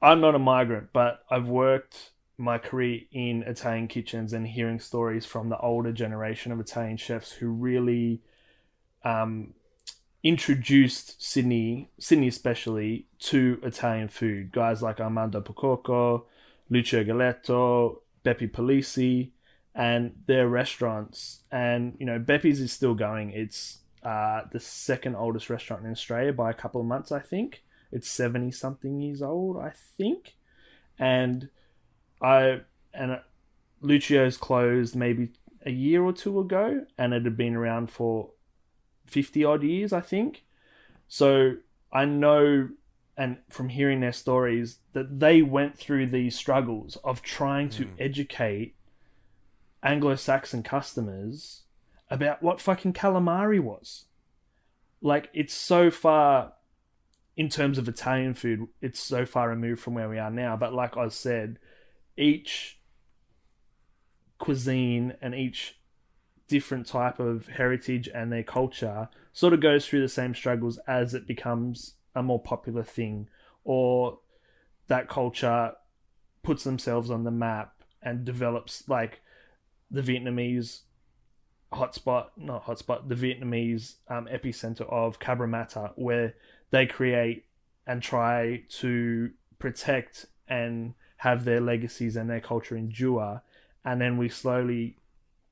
I'm 0.00 0.20
not 0.20 0.34
a 0.34 0.38
migrant, 0.38 0.88
but 0.92 1.20
I've 1.30 1.48
worked 1.48 2.11
my 2.42 2.58
career 2.58 3.02
in 3.12 3.44
Italian 3.44 3.86
kitchens 3.86 4.32
and 4.32 4.46
hearing 4.46 4.80
stories 4.80 5.24
from 5.24 5.48
the 5.48 5.58
older 5.58 5.92
generation 5.92 6.50
of 6.50 6.58
Italian 6.58 6.96
chefs 6.96 7.30
who 7.30 7.48
really 7.48 8.20
um, 9.04 9.54
introduced 10.24 11.22
Sydney, 11.22 11.88
Sydney 11.98 12.28
especially, 12.28 13.06
to 13.20 13.60
Italian 13.62 14.08
food. 14.08 14.50
Guys 14.50 14.82
like 14.82 15.00
Armando 15.00 15.40
Percuoco, 15.40 16.24
Lucio 16.68 17.04
Galetto, 17.04 17.98
Beppi 18.24 18.52
Polese, 18.52 19.28
and 19.74 20.12
their 20.26 20.48
restaurants. 20.48 21.42
And 21.50 21.96
you 21.98 22.06
know, 22.06 22.18
Beppi's 22.18 22.60
is 22.60 22.72
still 22.72 22.94
going. 22.94 23.30
It's 23.30 23.78
uh, 24.02 24.42
the 24.50 24.60
second 24.60 25.14
oldest 25.14 25.48
restaurant 25.48 25.84
in 25.84 25.92
Australia 25.92 26.32
by 26.32 26.50
a 26.50 26.54
couple 26.54 26.80
of 26.80 26.88
months, 26.88 27.12
I 27.12 27.20
think. 27.20 27.62
It's 27.92 28.10
seventy 28.10 28.50
something 28.50 29.00
years 29.00 29.22
old, 29.22 29.58
I 29.58 29.72
think. 29.96 30.34
And 30.98 31.48
I 32.22 32.60
and 32.94 33.20
Lucio's 33.80 34.36
closed 34.36 34.94
maybe 34.94 35.30
a 35.64 35.70
year 35.70 36.02
or 36.02 36.12
two 36.12 36.38
ago, 36.40 36.86
and 36.96 37.12
it 37.12 37.24
had 37.24 37.36
been 37.36 37.54
around 37.54 37.90
for 37.90 38.30
fifty 39.04 39.44
odd 39.44 39.62
years, 39.62 39.92
I 39.92 40.00
think. 40.00 40.44
So 41.08 41.56
I 41.92 42.04
know, 42.04 42.70
and 43.16 43.38
from 43.50 43.68
hearing 43.68 44.00
their 44.00 44.12
stories, 44.12 44.78
that 44.92 45.20
they 45.20 45.42
went 45.42 45.76
through 45.76 46.06
these 46.06 46.36
struggles 46.36 46.96
of 47.04 47.22
trying 47.22 47.68
to 47.70 47.84
hmm. 47.84 47.94
educate 47.98 48.74
Anglo-Saxon 49.82 50.62
customers 50.62 51.62
about 52.08 52.42
what 52.42 52.60
fucking 52.60 52.92
calamari 52.92 53.60
was. 53.60 54.04
Like 55.00 55.28
it's 55.34 55.54
so 55.54 55.90
far 55.90 56.52
in 57.36 57.48
terms 57.48 57.78
of 57.78 57.88
Italian 57.88 58.34
food, 58.34 58.68
it's 58.80 59.00
so 59.00 59.24
far 59.24 59.48
removed 59.48 59.80
from 59.80 59.94
where 59.94 60.08
we 60.08 60.18
are 60.18 60.30
now. 60.30 60.56
But 60.56 60.74
like 60.74 60.96
I 60.96 61.08
said, 61.08 61.58
each 62.16 62.78
cuisine 64.38 65.14
and 65.20 65.34
each 65.34 65.78
different 66.48 66.86
type 66.86 67.18
of 67.18 67.46
heritage 67.48 68.08
and 68.12 68.32
their 68.32 68.42
culture 68.42 69.08
sort 69.32 69.52
of 69.52 69.60
goes 69.60 69.86
through 69.86 70.00
the 70.00 70.08
same 70.08 70.34
struggles 70.34 70.78
as 70.86 71.14
it 71.14 71.26
becomes 71.26 71.94
a 72.14 72.22
more 72.22 72.40
popular 72.40 72.82
thing 72.82 73.28
or 73.64 74.18
that 74.88 75.08
culture 75.08 75.72
puts 76.42 76.64
themselves 76.64 77.10
on 77.10 77.24
the 77.24 77.30
map 77.30 77.82
and 78.02 78.24
develops 78.24 78.88
like 78.88 79.20
the 79.90 80.02
Vietnamese 80.02 80.80
hotspot, 81.72 82.26
not 82.36 82.66
hotspot, 82.66 83.08
the 83.08 83.14
Vietnamese 83.14 83.94
um, 84.08 84.26
epicenter 84.26 84.82
of 84.92 85.18
Cabramatta, 85.18 85.92
where 85.96 86.34
they 86.70 86.86
create 86.86 87.46
and 87.86 88.02
try 88.02 88.62
to 88.68 89.30
protect 89.58 90.26
and 90.48 90.94
have 91.22 91.44
their 91.44 91.60
legacies 91.60 92.16
and 92.16 92.28
their 92.28 92.40
culture 92.40 92.76
endure. 92.76 93.42
And 93.84 94.00
then 94.00 94.16
we 94.16 94.28
slowly, 94.28 94.96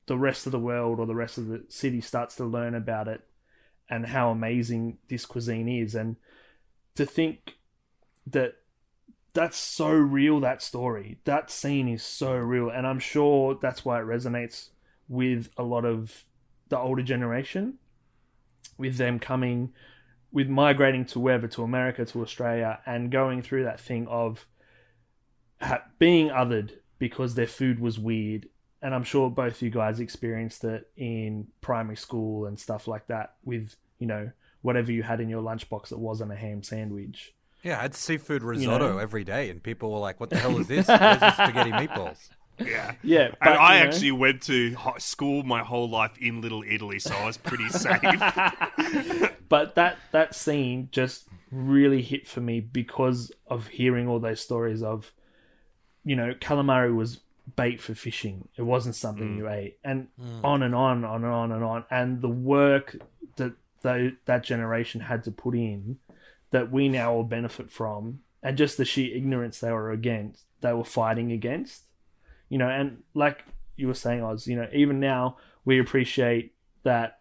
the 0.05 0.17
rest 0.17 0.45
of 0.45 0.51
the 0.51 0.59
world 0.59 0.99
or 0.99 1.05
the 1.05 1.15
rest 1.15 1.37
of 1.37 1.47
the 1.47 1.63
city 1.69 2.01
starts 2.01 2.35
to 2.35 2.43
learn 2.43 2.75
about 2.75 3.07
it 3.07 3.21
and 3.89 4.07
how 4.07 4.31
amazing 4.31 4.97
this 5.07 5.25
cuisine 5.25 5.69
is. 5.69 5.95
And 5.95 6.17
to 6.95 7.05
think 7.05 7.55
that 8.27 8.55
that's 9.33 9.57
so 9.57 9.89
real 9.89 10.41
that 10.41 10.61
story 10.61 11.17
that 11.23 11.49
scene 11.49 11.87
is 11.87 12.03
so 12.03 12.33
real 12.33 12.69
and 12.69 12.85
i'm 12.85 12.99
sure 12.99 13.57
that's 13.61 13.85
why 13.85 13.97
it 13.97 14.05
resonates 14.05 14.71
with 15.07 15.49
a 15.57 15.63
lot 15.63 15.85
of 15.85 16.25
the 16.67 16.77
older 16.77 17.01
generation 17.01 17.75
with 18.77 18.97
them 18.97 19.19
coming 19.19 19.71
with 20.33 20.49
migrating 20.49 21.05
to 21.05 21.17
wherever 21.17 21.47
to 21.47 21.63
america 21.63 22.03
to 22.03 22.21
australia 22.21 22.79
and 22.85 23.09
going 23.09 23.41
through 23.41 23.63
that 23.63 23.79
thing 23.79 24.05
of 24.09 24.45
ha- 25.61 25.83
being 25.99 26.29
othered 26.29 26.71
because 26.99 27.35
their 27.35 27.47
food 27.47 27.79
was 27.79 27.97
weird 27.99 28.47
and 28.81 28.93
i'm 28.95 29.03
sure 29.03 29.29
both 29.29 29.61
you 29.61 29.69
guys 29.69 29.99
experienced 29.99 30.63
it 30.63 30.89
in 30.97 31.47
primary 31.61 31.95
school 31.97 32.45
and 32.45 32.59
stuff 32.59 32.87
like 32.87 33.05
that 33.07 33.35
with 33.43 33.75
you 33.99 34.07
know 34.07 34.29
whatever 34.61 34.91
you 34.91 35.03
had 35.03 35.19
in 35.21 35.29
your 35.29 35.41
lunchbox 35.41 35.89
that 35.89 35.97
wasn't 35.99 36.31
a 36.31 36.35
ham 36.35 36.61
sandwich 36.63 37.33
Yeah, 37.63 37.77
I 37.79 37.83
had 37.83 37.93
seafood 37.95 38.41
risotto 38.43 38.93
know? 38.93 38.97
every 38.97 39.23
day, 39.23 39.49
and 39.51 39.61
people 39.61 39.91
were 39.91 39.99
like, 39.99 40.19
"What 40.19 40.29
the 40.31 40.37
hell 40.39 40.57
is 40.59 40.67
this? 40.75 40.87
Where's 40.87 41.19
the 41.19 41.31
spaghetti 41.33 41.71
meatballs?" 41.71 42.29
Yeah. 42.59 42.93
yeah 43.03 43.25
And 43.25 43.37
but, 43.39 43.57
I 43.59 43.75
you 43.77 43.79
know- 43.83 43.85
actually 43.87 44.11
went 44.13 44.41
to 44.43 44.73
ho- 44.73 44.97
school 44.97 45.43
my 45.43 45.61
whole 45.63 45.87
life 45.89 46.17
in 46.19 46.41
Little 46.41 46.63
Italy, 46.67 46.97
so 46.99 47.13
I 47.15 47.25
was 47.27 47.37
pretty 47.37 47.69
safe. 47.85 48.01
but 49.49 49.75
that 49.75 49.97
that 50.11 50.33
scene 50.35 50.89
just 50.91 51.27
really 51.51 52.01
hit 52.01 52.27
for 52.27 52.41
me 52.41 52.59
because 52.59 53.31
of 53.47 53.67
hearing 53.67 54.07
all 54.07 54.19
those 54.19 54.41
stories 54.41 54.81
of 54.81 55.11
you 56.03 56.15
know 56.15 56.33
calamari 56.33 56.95
was 56.95 57.19
bait 57.55 57.81
for 57.81 57.95
fishing. 57.95 58.47
It 58.55 58.61
wasn't 58.61 58.95
something 58.95 59.35
mm. 59.35 59.37
you 59.37 59.49
ate. 59.49 59.77
And 59.83 60.07
mm. 60.19 60.43
on 60.43 60.63
and 60.63 60.75
on 60.75 61.03
on 61.03 61.23
and 61.23 61.33
on 61.33 61.51
and 61.51 61.63
on. 61.63 61.85
And 61.89 62.21
the 62.21 62.29
work 62.29 62.97
that 63.37 63.53
tho- 63.81 64.13
that 64.25 64.43
generation 64.43 65.01
had 65.01 65.23
to 65.25 65.31
put 65.31 65.55
in 65.55 65.97
that 66.51 66.71
we 66.71 66.89
now 66.89 67.13
all 67.13 67.23
benefit 67.23 67.69
from 67.69 68.19
and 68.43 68.57
just 68.57 68.77
the 68.77 68.85
sheer 68.85 69.15
ignorance 69.15 69.59
they 69.59 69.71
were 69.71 69.91
against 69.91 70.43
they 70.59 70.73
were 70.73 70.83
fighting 70.83 71.31
against 71.31 71.83
you 72.49 72.57
know 72.57 72.67
and 72.67 73.01
like 73.13 73.45
you 73.77 73.87
were 73.87 73.93
saying 73.93 74.21
oz 74.21 74.47
you 74.47 74.55
know 74.57 74.67
even 74.73 74.99
now 74.99 75.37
we 75.63 75.79
appreciate 75.79 76.53
that 76.83 77.19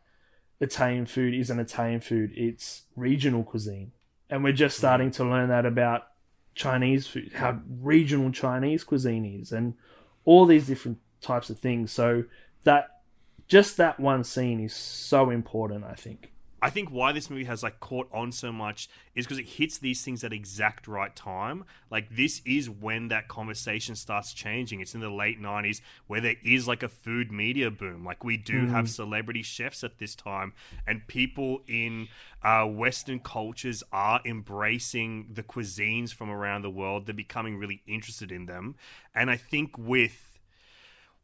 Italian 0.60 1.06
food 1.06 1.34
isn't 1.34 1.58
Italian 1.58 2.00
food, 2.00 2.32
it's 2.34 2.82
regional 2.94 3.42
cuisine. 3.42 3.92
And 4.28 4.44
we're 4.44 4.52
just 4.52 4.76
mm. 4.76 4.80
starting 4.80 5.10
to 5.12 5.24
learn 5.24 5.48
that 5.48 5.66
about 5.66 6.08
Chinese 6.54 7.06
food, 7.06 7.32
how 7.34 7.60
regional 7.80 8.30
Chinese 8.30 8.84
cuisine 8.84 9.24
is, 9.24 9.52
and 9.52 9.74
all 10.24 10.46
these 10.46 10.66
different 10.66 10.98
types 11.20 11.50
of 11.50 11.58
things. 11.58 11.92
So 11.92 12.24
that 12.64 13.00
just 13.48 13.76
that 13.78 13.98
one 13.98 14.24
scene 14.24 14.60
is 14.60 14.74
so 14.74 15.30
important, 15.30 15.84
I 15.84 15.94
think. 15.94 16.32
I 16.62 16.70
think 16.70 16.90
why 16.90 17.12
this 17.12 17.30
movie 17.30 17.44
has 17.44 17.62
like 17.62 17.80
caught 17.80 18.08
on 18.12 18.32
so 18.32 18.52
much 18.52 18.88
is 19.14 19.26
because 19.26 19.38
it 19.38 19.46
hits 19.46 19.78
these 19.78 20.04
things 20.04 20.22
at 20.24 20.32
exact 20.32 20.86
right 20.86 21.14
time. 21.14 21.64
Like 21.90 22.14
this 22.14 22.42
is 22.44 22.68
when 22.68 23.08
that 23.08 23.28
conversation 23.28 23.96
starts 23.96 24.32
changing. 24.32 24.80
It's 24.80 24.94
in 24.94 25.00
the 25.00 25.10
late 25.10 25.40
'90s 25.40 25.80
where 26.06 26.20
there 26.20 26.36
is 26.44 26.68
like 26.68 26.82
a 26.82 26.88
food 26.88 27.32
media 27.32 27.70
boom. 27.70 28.04
Like 28.04 28.24
we 28.24 28.36
do 28.36 28.66
have 28.66 28.88
celebrity 28.88 29.42
chefs 29.42 29.82
at 29.84 29.98
this 29.98 30.14
time, 30.14 30.52
and 30.86 31.06
people 31.06 31.62
in 31.66 32.08
uh, 32.42 32.64
Western 32.66 33.20
cultures 33.20 33.82
are 33.92 34.20
embracing 34.24 35.28
the 35.32 35.42
cuisines 35.42 36.12
from 36.12 36.30
around 36.30 36.62
the 36.62 36.70
world. 36.70 37.06
They're 37.06 37.14
becoming 37.14 37.56
really 37.56 37.82
interested 37.86 38.30
in 38.30 38.46
them, 38.46 38.76
and 39.14 39.30
I 39.30 39.36
think 39.36 39.78
with 39.78 40.29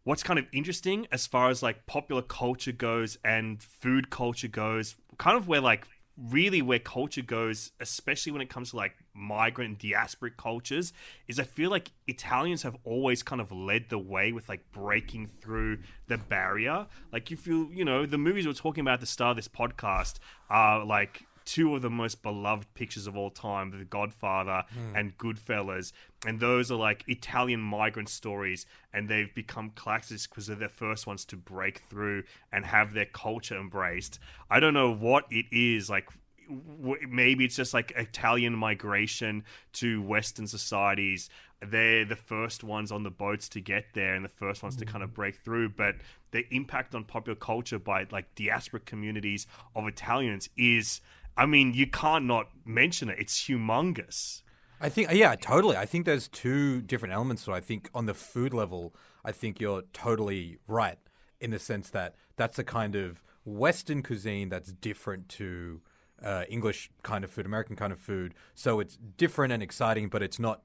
what's 0.06 0.22
kind 0.22 0.38
of 0.38 0.46
interesting 0.52 1.04
as 1.10 1.26
far 1.26 1.50
as 1.50 1.64
like 1.64 1.84
popular 1.86 2.22
culture 2.22 2.70
goes 2.70 3.18
and 3.24 3.60
food 3.60 4.08
culture 4.08 4.46
goes, 4.46 4.94
kind 5.18 5.36
of 5.36 5.48
where 5.48 5.60
like 5.60 5.84
really 6.16 6.62
where 6.62 6.78
culture 6.78 7.22
goes, 7.22 7.72
especially 7.80 8.30
when 8.30 8.40
it 8.40 8.48
comes 8.48 8.70
to 8.70 8.76
like 8.76 8.94
migrant 9.14 9.80
diasporic 9.80 10.36
cultures, 10.36 10.92
is 11.26 11.40
I 11.40 11.42
feel 11.42 11.70
like 11.70 11.90
Italians 12.06 12.62
have 12.62 12.76
always 12.84 13.24
kind 13.24 13.40
of 13.40 13.50
led 13.50 13.86
the 13.88 13.98
way 13.98 14.30
with 14.30 14.48
like 14.48 14.70
breaking 14.70 15.26
through 15.26 15.78
the 16.06 16.18
barrier. 16.18 16.86
Like 17.12 17.28
you 17.32 17.72
you 17.74 17.84
know, 17.84 18.06
the 18.06 18.16
movies 18.16 18.46
we're 18.46 18.52
talking 18.52 18.82
about 18.82 18.94
at 18.94 19.00
the 19.00 19.06
start 19.06 19.30
of 19.30 19.36
this 19.36 19.48
podcast 19.48 20.20
are 20.48 20.84
like 20.84 21.25
two 21.46 21.74
of 21.74 21.80
the 21.80 21.88
most 21.88 22.22
beloved 22.22 22.74
pictures 22.74 23.06
of 23.06 23.16
all 23.16 23.30
time, 23.30 23.70
The 23.70 23.84
Godfather 23.84 24.64
hmm. 24.68 24.96
and 24.96 25.16
Goodfellas. 25.16 25.92
And 26.26 26.40
those 26.40 26.70
are 26.70 26.76
like 26.76 27.04
Italian 27.06 27.60
migrant 27.60 28.08
stories, 28.08 28.66
and 28.92 29.08
they've 29.08 29.32
become 29.34 29.70
classics 29.70 30.26
because 30.26 30.48
they're 30.48 30.56
the 30.56 30.68
first 30.68 31.06
ones 31.06 31.24
to 31.26 31.36
break 31.36 31.78
through 31.88 32.24
and 32.52 32.66
have 32.66 32.92
their 32.92 33.06
culture 33.06 33.58
embraced. 33.58 34.18
I 34.50 34.60
don't 34.60 34.74
know 34.74 34.92
what 34.92 35.24
it 35.30 35.46
is, 35.50 35.88
like 35.88 36.08
w- 36.48 37.06
maybe 37.08 37.44
it's 37.44 37.56
just 37.56 37.74
like 37.74 37.92
Italian 37.96 38.54
migration 38.54 39.44
to 39.74 40.02
Western 40.02 40.46
societies. 40.46 41.28
They're 41.60 42.04
the 42.04 42.16
first 42.16 42.62
ones 42.62 42.92
on 42.92 43.02
the 43.02 43.10
boats 43.10 43.48
to 43.50 43.60
get 43.60 43.86
there 43.94 44.14
and 44.14 44.24
the 44.24 44.28
first 44.28 44.62
ones 44.62 44.76
to 44.76 44.84
kind 44.84 45.02
of 45.02 45.14
break 45.14 45.36
through. 45.36 45.70
But 45.70 45.96
the 46.30 46.44
impact 46.54 46.94
on 46.94 47.04
popular 47.04 47.36
culture 47.36 47.78
by 47.78 48.06
like 48.10 48.34
diaspora 48.34 48.80
communities 48.80 49.46
of 49.74 49.86
Italians 49.86 50.50
is, 50.56 51.00
I 51.36 51.46
mean, 51.46 51.72
you 51.72 51.86
can't 51.86 52.26
not 52.26 52.48
mention 52.64 53.08
it. 53.08 53.18
It's 53.18 53.46
humongous. 53.46 54.42
I 54.80 54.90
think, 54.90 55.10
yeah, 55.12 55.34
totally. 55.36 55.76
I 55.76 55.86
think 55.86 56.04
there's 56.04 56.28
two 56.28 56.82
different 56.82 57.14
elements 57.14 57.48
it. 57.48 57.52
I 57.52 57.60
think 57.60 57.88
on 57.94 58.04
the 58.04 58.14
food 58.14 58.52
level, 58.52 58.94
I 59.24 59.32
think 59.32 59.58
you're 59.58 59.82
totally 59.94 60.58
right 60.68 60.98
in 61.40 61.50
the 61.50 61.58
sense 61.58 61.90
that 61.90 62.14
that's 62.36 62.58
a 62.58 62.64
kind 62.64 62.94
of 62.94 63.22
Western 63.46 64.02
cuisine 64.02 64.50
that's 64.50 64.72
different 64.72 65.28
to 65.30 65.80
uh, 66.22 66.44
English 66.48 66.90
kind 67.02 67.24
of 67.24 67.30
food, 67.30 67.46
American 67.46 67.76
kind 67.76 67.92
of 67.92 67.98
food. 67.98 68.34
So 68.54 68.80
it's 68.80 68.98
different 69.16 69.52
and 69.52 69.62
exciting, 69.62 70.08
but 70.08 70.22
it's 70.22 70.38
not 70.38 70.62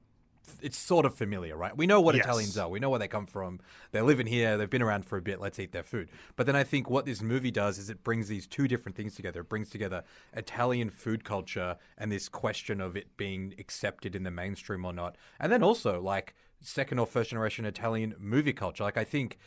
it's 0.60 0.76
sort 0.76 1.06
of 1.06 1.14
familiar, 1.14 1.56
right? 1.56 1.76
We 1.76 1.86
know 1.86 2.00
what 2.00 2.14
Yes. 2.14 2.24
Italians 2.24 2.58
are. 2.58 2.68
We 2.68 2.80
know 2.80 2.90
where 2.90 2.98
they 2.98 3.08
come 3.08 3.26
from. 3.26 3.60
They're 3.92 4.02
living 4.02 4.26
here. 4.26 4.56
They've 4.56 4.68
been 4.68 4.82
around 4.82 5.04
for 5.06 5.16
a 5.16 5.22
bit. 5.22 5.40
Let's 5.40 5.58
eat 5.58 5.72
their 5.72 5.82
food. 5.82 6.08
But 6.36 6.46
then 6.46 6.56
I 6.56 6.64
think 6.64 6.90
what 6.90 7.04
this 7.06 7.22
movie 7.22 7.50
does 7.50 7.78
is 7.78 7.90
it 7.90 8.02
brings 8.04 8.28
these 8.28 8.46
two 8.46 8.66
different 8.68 8.96
things 8.96 9.14
together. 9.14 9.40
It 9.40 9.48
brings 9.48 9.70
together 9.70 10.04
Italian 10.32 10.90
food 10.90 11.24
culture 11.24 11.76
and 11.96 12.10
this 12.10 12.28
question 12.28 12.80
of 12.80 12.96
it 12.96 13.16
being 13.16 13.54
accepted 13.58 14.14
in 14.14 14.22
the 14.24 14.30
mainstream 14.30 14.84
or 14.84 14.92
not. 14.92 15.16
And 15.38 15.50
then 15.52 15.62
also 15.62 16.00
like 16.00 16.34
second 16.60 16.98
or 16.98 17.06
first 17.06 17.30
generation 17.30 17.64
Italian 17.64 18.14
movie 18.18 18.52
culture. 18.52 18.84
Like 18.84 18.96
I 18.96 19.04
think 19.04 19.38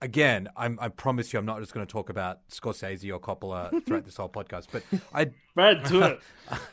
again, 0.00 0.48
I'm, 0.56 0.78
I 0.80 0.88
promise 0.88 1.32
you, 1.32 1.38
I'm 1.38 1.46
not 1.46 1.60
just 1.60 1.72
going 1.72 1.86
to 1.86 1.90
talk 1.90 2.10
about 2.10 2.46
Scorsese 2.48 3.12
or 3.12 3.18
Coppola 3.18 3.84
throughout 3.84 4.04
this 4.04 4.16
whole 4.16 4.28
podcast, 4.28 4.66
but 4.70 4.82
I 5.14 5.30
Brad, 5.54 5.84
do 5.84 6.02
it, 6.02 6.20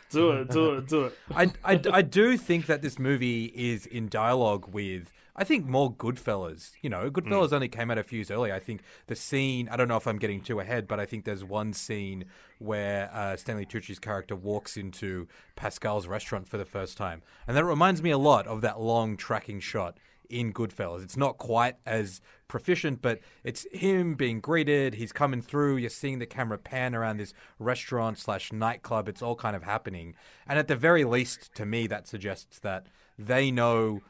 do 0.09 0.31
it, 0.31 0.49
do 0.49 0.73
it, 0.75 0.88
do 0.88 1.05
it. 1.05 1.17
I, 1.36 1.51
I, 1.63 1.81
I 1.91 2.01
do 2.01 2.38
think 2.38 2.65
that 2.65 2.81
this 2.81 2.99
movie 2.99 3.45
is 3.55 3.86
in 3.86 4.09
dialogue 4.09 4.67
with, 4.73 5.13
I 5.38 5.45
think, 5.45 5.65
more 5.65 5.93
Goodfellas. 5.93 6.71
You 6.81 6.89
know, 6.89 7.09
Goodfellas 7.09 7.53
only 7.53 7.69
came 7.69 7.89
out 7.89 7.97
a 7.97 8.03
few 8.03 8.19
years 8.19 8.29
earlier. 8.29 8.53
I 8.53 8.59
think 8.59 8.81
the 9.07 9.15
scene, 9.15 9.69
I 9.69 9.77
don't 9.77 9.88
know 9.88 9.95
if 9.95 10.05
I'm 10.05 10.17
getting 10.17 10.41
too 10.41 10.59
ahead, 10.59 10.86
but 10.88 10.99
I 10.99 11.05
think 11.05 11.23
there's 11.23 11.45
one 11.45 11.71
scene 11.71 12.25
where 12.59 13.09
uh, 13.13 13.38
Stanley 13.38 13.65
Tucci's 13.65 13.99
character 13.99 14.36
walks 14.36 14.75
into 14.75 15.27
Pascal's 15.55 16.07
restaurant 16.07 16.49
for 16.49 16.57
the 16.57 16.65
first 16.65 16.97
time. 16.97 17.21
And 17.47 17.55
that 17.55 17.63
reminds 17.63 18.01
me 18.03 18.12
a 18.12 18.17
lot 18.17 18.47
of 18.47 18.59
that 18.62 18.81
long 18.81 19.15
tracking 19.15 19.62
shot 19.62 19.97
in 20.29 20.53
Goodfellas. 20.53 21.03
It's 21.03 21.17
not 21.17 21.38
quite 21.38 21.75
as 21.86 22.21
proficient, 22.47 23.01
but 23.01 23.19
it's 23.43 23.65
him 23.71 24.15
being 24.15 24.39
greeted. 24.39 24.95
He's 24.95 25.12
coming 25.12 25.41
through. 25.41 25.77
You're 25.77 25.89
seeing 25.89 26.19
the 26.19 26.25
camera 26.25 26.57
pan 26.57 26.95
around 26.95 27.17
this 27.17 27.33
restaurant 27.59 28.17
slash 28.17 28.51
nightclub. 28.51 29.09
It's 29.09 29.21
all 29.21 29.36
kind 29.36 29.55
of 29.55 29.63
happening. 29.63 30.15
And 30.47 30.59
at 30.59 30.67
the 30.67 30.75
very 30.75 31.03
least, 31.03 31.53
to 31.55 31.65
me, 31.65 31.88
that 31.88 32.07
suggests 32.07 32.59
that 32.59 32.88
they 33.17 33.51
know 33.51 34.01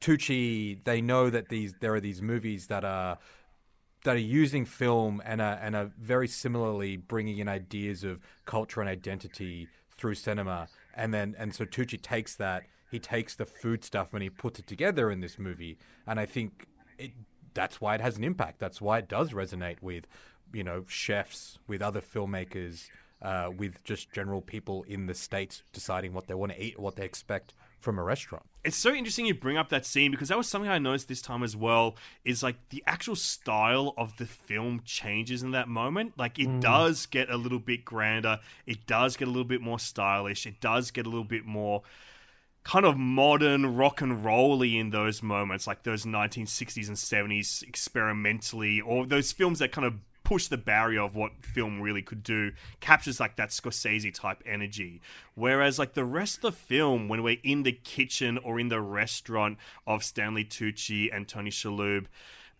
Tucci. 0.00 0.82
They 0.84 1.00
know 1.00 1.30
that 1.30 1.48
these 1.48 1.74
there 1.80 1.94
are 1.94 2.00
these 2.00 2.20
movies 2.20 2.66
that 2.68 2.84
are 2.84 3.18
that 4.04 4.16
are 4.16 4.18
using 4.18 4.66
film 4.66 5.22
and 5.24 5.40
are, 5.40 5.58
and 5.62 5.74
are 5.74 5.90
very 5.98 6.28
similarly 6.28 6.96
bringing 6.96 7.38
in 7.38 7.48
ideas 7.48 8.04
of 8.04 8.20
culture 8.44 8.80
and 8.80 8.88
identity 8.88 9.66
through 9.96 10.14
cinema. 10.14 10.68
And 10.94 11.12
then 11.12 11.34
and 11.38 11.54
so 11.54 11.64
Tucci 11.64 12.00
takes 12.00 12.36
that 12.36 12.64
he 12.94 13.00
takes 13.00 13.34
the 13.34 13.44
food 13.44 13.82
stuff 13.82 14.14
and 14.14 14.22
he 14.22 14.30
puts 14.30 14.60
it 14.60 14.68
together 14.68 15.10
in 15.10 15.18
this 15.18 15.36
movie. 15.36 15.76
And 16.06 16.20
I 16.20 16.26
think 16.26 16.68
it 16.96 17.10
that's 17.52 17.80
why 17.80 17.96
it 17.96 18.00
has 18.00 18.16
an 18.16 18.24
impact. 18.24 18.60
That's 18.60 18.80
why 18.80 18.98
it 18.98 19.08
does 19.08 19.32
resonate 19.32 19.82
with 19.82 20.06
you 20.52 20.62
know 20.62 20.84
chefs, 20.86 21.58
with 21.66 21.82
other 21.82 22.00
filmmakers, 22.00 22.88
uh, 23.20 23.50
with 23.56 23.82
just 23.82 24.12
general 24.12 24.40
people 24.40 24.84
in 24.84 25.06
the 25.06 25.14
states 25.14 25.64
deciding 25.72 26.12
what 26.12 26.28
they 26.28 26.34
want 26.34 26.52
to 26.52 26.62
eat, 26.62 26.78
what 26.78 26.94
they 26.94 27.04
expect 27.04 27.52
from 27.80 27.98
a 27.98 28.02
restaurant. 28.02 28.44
It's 28.64 28.76
so 28.76 28.94
interesting 28.94 29.26
you 29.26 29.34
bring 29.34 29.58
up 29.58 29.70
that 29.70 29.84
scene 29.84 30.12
because 30.12 30.28
that 30.28 30.38
was 30.38 30.48
something 30.48 30.70
I 30.70 30.78
noticed 30.78 31.08
this 31.08 31.20
time 31.20 31.42
as 31.42 31.56
well. 31.56 31.96
Is 32.24 32.44
like 32.44 32.68
the 32.68 32.84
actual 32.86 33.16
style 33.16 33.92
of 33.98 34.16
the 34.18 34.26
film 34.26 34.82
changes 34.84 35.42
in 35.42 35.50
that 35.50 35.66
moment. 35.66 36.12
Like 36.16 36.38
it 36.38 36.60
does 36.60 37.06
get 37.06 37.28
a 37.28 37.36
little 37.36 37.58
bit 37.58 37.84
grander. 37.84 38.38
It 38.66 38.86
does 38.86 39.16
get 39.16 39.26
a 39.26 39.32
little 39.32 39.42
bit 39.42 39.60
more 39.60 39.80
stylish. 39.80 40.46
It 40.46 40.60
does 40.60 40.92
get 40.92 41.06
a 41.06 41.08
little 41.08 41.24
bit 41.24 41.44
more 41.44 41.82
kind 42.64 42.86
of 42.86 42.96
modern 42.96 43.76
rock 43.76 44.00
and 44.00 44.24
rolly 44.24 44.78
in 44.78 44.90
those 44.90 45.22
moments, 45.22 45.66
like 45.66 45.82
those 45.82 46.04
1960s 46.04 46.88
and 46.88 46.96
70s 46.96 47.62
experimentally, 47.62 48.80
or 48.80 49.06
those 49.06 49.32
films 49.32 49.58
that 49.58 49.70
kind 49.70 49.86
of 49.86 49.94
push 50.24 50.48
the 50.48 50.56
barrier 50.56 51.02
of 51.02 51.14
what 51.14 51.44
film 51.44 51.80
really 51.80 52.00
could 52.00 52.22
do, 52.22 52.50
captures 52.80 53.20
like 53.20 53.36
that 53.36 53.50
Scorsese 53.50 54.12
type 54.12 54.42
energy. 54.46 55.02
Whereas 55.34 55.78
like 55.78 55.92
the 55.92 56.04
rest 56.04 56.36
of 56.36 56.42
the 56.42 56.52
film, 56.52 57.08
when 57.08 57.22
we're 57.22 57.36
in 57.44 57.62
the 57.62 57.72
kitchen 57.72 58.38
or 58.38 58.58
in 58.58 58.68
the 58.68 58.80
restaurant 58.80 59.58
of 59.86 60.02
Stanley 60.02 60.44
Tucci 60.44 61.14
and 61.14 61.28
Tony 61.28 61.50
Shalhoub, 61.50 62.06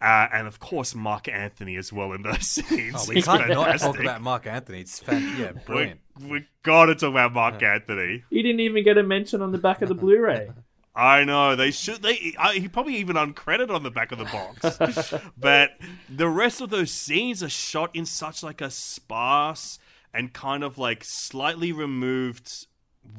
uh, 0.01 0.29
and 0.33 0.47
of 0.47 0.59
course 0.61 0.95
Marc 0.95 1.29
Anthony 1.29 1.77
as 1.77 1.93
well 1.93 2.13
in 2.13 2.23
those 2.23 2.47
scenes. 2.49 2.95
Oh, 2.97 3.05
we 3.09 3.17
He's 3.17 3.27
can't 3.27 3.49
not 3.49 3.79
talk 3.79 3.99
about 3.99 4.21
Marc 4.21 4.47
Anthony. 4.47 4.81
It's 4.81 4.99
fan- 4.99 5.37
yeah, 5.39 5.53
We, 5.53 5.61
brilliant. 5.67 6.01
we 6.29 6.47
gotta 6.63 6.95
talk 6.95 7.11
about 7.11 7.33
Marc 7.33 7.63
Anthony. 7.63 8.25
He 8.31 8.43
didn't 8.43 8.61
even 8.61 8.85
get 8.85 8.99
a 8.99 9.03
mention 9.03 9.43
on 9.43 9.53
the 9.53 9.59
back 9.59 9.83
of 9.83 9.89
the 9.89 9.95
Blu-ray. 9.95 10.51
I 10.97 11.25
know 11.25 11.57
they 11.57 11.73
should. 11.73 12.03
They 12.03 12.35
I, 12.39 12.55
he 12.55 12.69
probably 12.69 12.97
even 12.97 13.17
uncredited 13.17 13.71
on 13.71 13.83
the 13.83 13.91
back 13.91 14.13
of 14.13 14.19
the 14.19 14.25
box. 14.27 15.13
but 15.37 15.71
the 16.09 16.29
rest 16.29 16.61
of 16.61 16.71
those 16.71 16.93
scenes 16.93 17.43
are 17.43 17.49
shot 17.49 17.91
in 17.95 18.07
such 18.07 18.45
like 18.45 18.61
a 18.61 18.71
sparse 18.71 19.81
and 20.13 20.33
kind 20.33 20.63
of 20.63 20.79
like 20.79 21.03
slightly 21.03 21.73
removed 21.73 22.67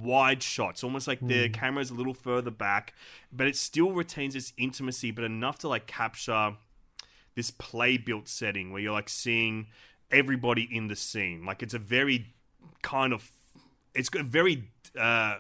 wide 0.02 0.42
shots, 0.42 0.84
almost 0.84 1.08
like 1.08 1.20
the 1.20 1.50
camera's 1.50 1.92
a 1.92 1.94
little 1.94 2.14
further 2.14 2.50
back, 2.50 2.94
but 3.32 3.46
it 3.46 3.56
still 3.56 3.92
retains 3.92 4.36
its 4.36 4.54
intimacy, 4.58 5.12
but 5.12 5.24
enough 5.24 5.60
to 5.60 5.68
like 5.68 5.86
capture 5.86 6.56
this 7.36 7.52
play 7.52 7.98
built 7.98 8.28
setting 8.28 8.72
where 8.72 8.82
you're 8.82 8.94
like 8.94 9.10
seeing 9.10 9.68
everybody 10.12 10.68
in 10.72 10.88
the 10.88 10.96
scene. 10.96 11.46
Like 11.46 11.62
it's 11.64 11.74
a 11.74 11.80
very 11.80 12.34
kind 12.82 13.14
of 13.14 13.30
it's 13.94 14.10
got 14.10 14.22
a 14.22 14.26
very 14.26 14.70
uh 15.00 15.38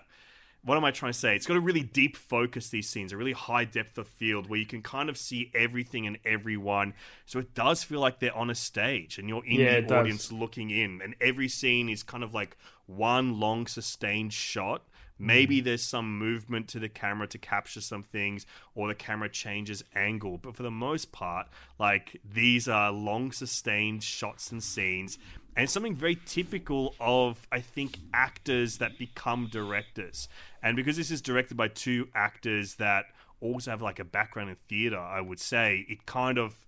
what 0.64 0.78
am 0.78 0.84
I 0.84 0.90
trying 0.90 1.12
to 1.14 1.18
say? 1.18 1.36
It's 1.36 1.46
got 1.46 1.58
a 1.58 1.62
really 1.62 1.84
deep 1.84 2.18
focus, 2.18 2.70
these 2.70 2.90
scenes, 2.90 3.12
a 3.14 3.18
really 3.18 3.34
high 3.34 3.66
depth 3.66 4.00
of 4.00 4.08
field 4.08 4.50
where 4.50 4.58
you 4.60 4.66
can 4.66 4.82
kind 4.82 5.10
of 5.10 5.18
see 5.18 5.52
everything 5.54 6.08
and 6.08 6.18
everyone. 6.26 6.96
So 7.28 7.38
it 7.38 7.54
does 7.54 7.84
feel 7.84 8.00
like 8.00 8.20
they're 8.20 8.36
on 8.36 8.50
a 8.50 8.56
stage 8.56 9.20
and 9.20 9.30
you're 9.30 9.46
in 9.46 9.68
Yeah, 9.68 9.70
the 9.70 9.82
does. 9.82 9.86
audience 9.86 10.32
looking 10.32 10.72
in. 10.72 11.02
And 11.04 11.16
every 11.22 11.50
scene 11.50 11.88
is 11.88 12.02
kind 12.02 12.24
of 12.24 12.34
like 12.34 12.58
one 12.88 13.40
long 13.40 13.68
sustained 13.68 14.34
shot. 14.34 14.82
Maybe 15.18 15.60
hmm. 15.60 15.66
there's 15.66 15.84
some 15.84 16.18
movement 16.18 16.68
to 16.70 16.80
the 16.80 16.90
camera 16.90 17.28
to 17.28 17.38
capture 17.38 17.82
some 17.82 18.04
things, 18.04 18.46
or 18.74 18.88
the 18.88 18.96
camera 18.96 19.30
changes 19.30 19.84
angle. 19.96 20.38
But 20.38 20.56
for 20.56 20.64
the 20.64 20.72
most 20.72 21.12
part, 21.12 21.48
like 21.80 22.20
these 22.24 22.68
are 22.68 22.92
long 22.92 23.32
sustained 23.32 24.04
shots 24.04 24.52
and 24.52 24.64
scenes 24.64 25.18
and 25.56 25.70
something 25.70 25.96
very 25.96 26.18
typical 26.26 26.96
of 27.00 27.48
I 27.52 27.62
think 27.62 28.00
actors 28.14 28.78
that 28.78 28.98
become 28.98 29.48
directors. 29.52 30.28
And 30.62 30.76
because 30.76 30.98
this 30.98 31.12
is 31.12 31.22
directed 31.22 31.56
by 31.56 31.70
two 31.70 32.10
actors 32.14 32.76
that 32.76 33.06
also 33.42 33.72
have 33.72 33.82
like 33.82 34.00
a 34.00 34.04
background 34.04 34.50
in 34.50 34.56
theater, 34.56 35.00
I 35.00 35.22
would 35.22 35.40
say 35.40 35.86
it 35.88 36.06
kind 36.06 36.38
of 36.38 36.66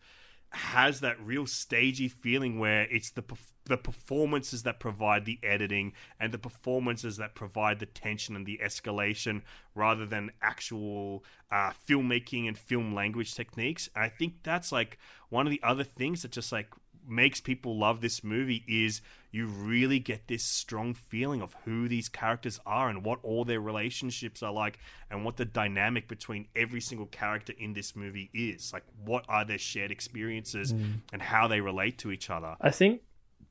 has 0.51 1.01
that 1.01 1.19
real 1.21 1.45
stagey 1.45 2.07
feeling 2.07 2.59
where 2.59 2.83
it's 2.83 3.11
the 3.11 3.23
the 3.67 3.77
performances 3.77 4.63
that 4.63 4.79
provide 4.79 5.25
the 5.25 5.39
editing 5.43 5.93
and 6.19 6.31
the 6.31 6.37
performances 6.37 7.17
that 7.17 7.35
provide 7.35 7.79
the 7.79 7.85
tension 7.85 8.35
and 8.35 8.45
the 8.45 8.59
escalation 8.63 9.41
rather 9.75 10.05
than 10.05 10.31
actual 10.41 11.23
uh, 11.51 11.71
filmmaking 11.87 12.47
and 12.47 12.57
film 12.57 12.93
language 12.93 13.35
techniques. 13.35 13.89
And 13.95 14.03
I 14.03 14.09
think 14.09 14.43
that's 14.43 14.71
like 14.71 14.97
one 15.29 15.45
of 15.45 15.51
the 15.51 15.61
other 15.63 15.83
things 15.83 16.21
that 16.21 16.31
just 16.31 16.51
like 16.51 16.69
makes 17.07 17.39
people 17.39 17.77
love 17.77 18.01
this 18.01 18.23
movie 18.23 18.63
is 18.67 19.01
you 19.31 19.45
really 19.45 19.99
get 19.99 20.27
this 20.27 20.43
strong 20.43 20.93
feeling 20.93 21.41
of 21.41 21.55
who 21.65 21.87
these 21.87 22.09
characters 22.09 22.59
are 22.65 22.89
and 22.89 23.03
what 23.03 23.19
all 23.23 23.45
their 23.45 23.61
relationships 23.61 24.41
are 24.41 24.51
like 24.51 24.79
and 25.09 25.23
what 25.23 25.37
the 25.37 25.45
dynamic 25.45 26.07
between 26.07 26.47
every 26.55 26.81
single 26.81 27.05
character 27.07 27.53
in 27.57 27.73
this 27.73 27.95
movie 27.95 28.29
is. 28.33 28.73
Like 28.73 28.83
what 29.03 29.25
are 29.29 29.45
their 29.45 29.57
shared 29.57 29.91
experiences 29.91 30.71
and 31.13 31.21
how 31.21 31.47
they 31.47 31.61
relate 31.61 31.97
to 31.99 32.11
each 32.11 32.29
other. 32.29 32.55
I 32.59 32.71
think 32.71 33.01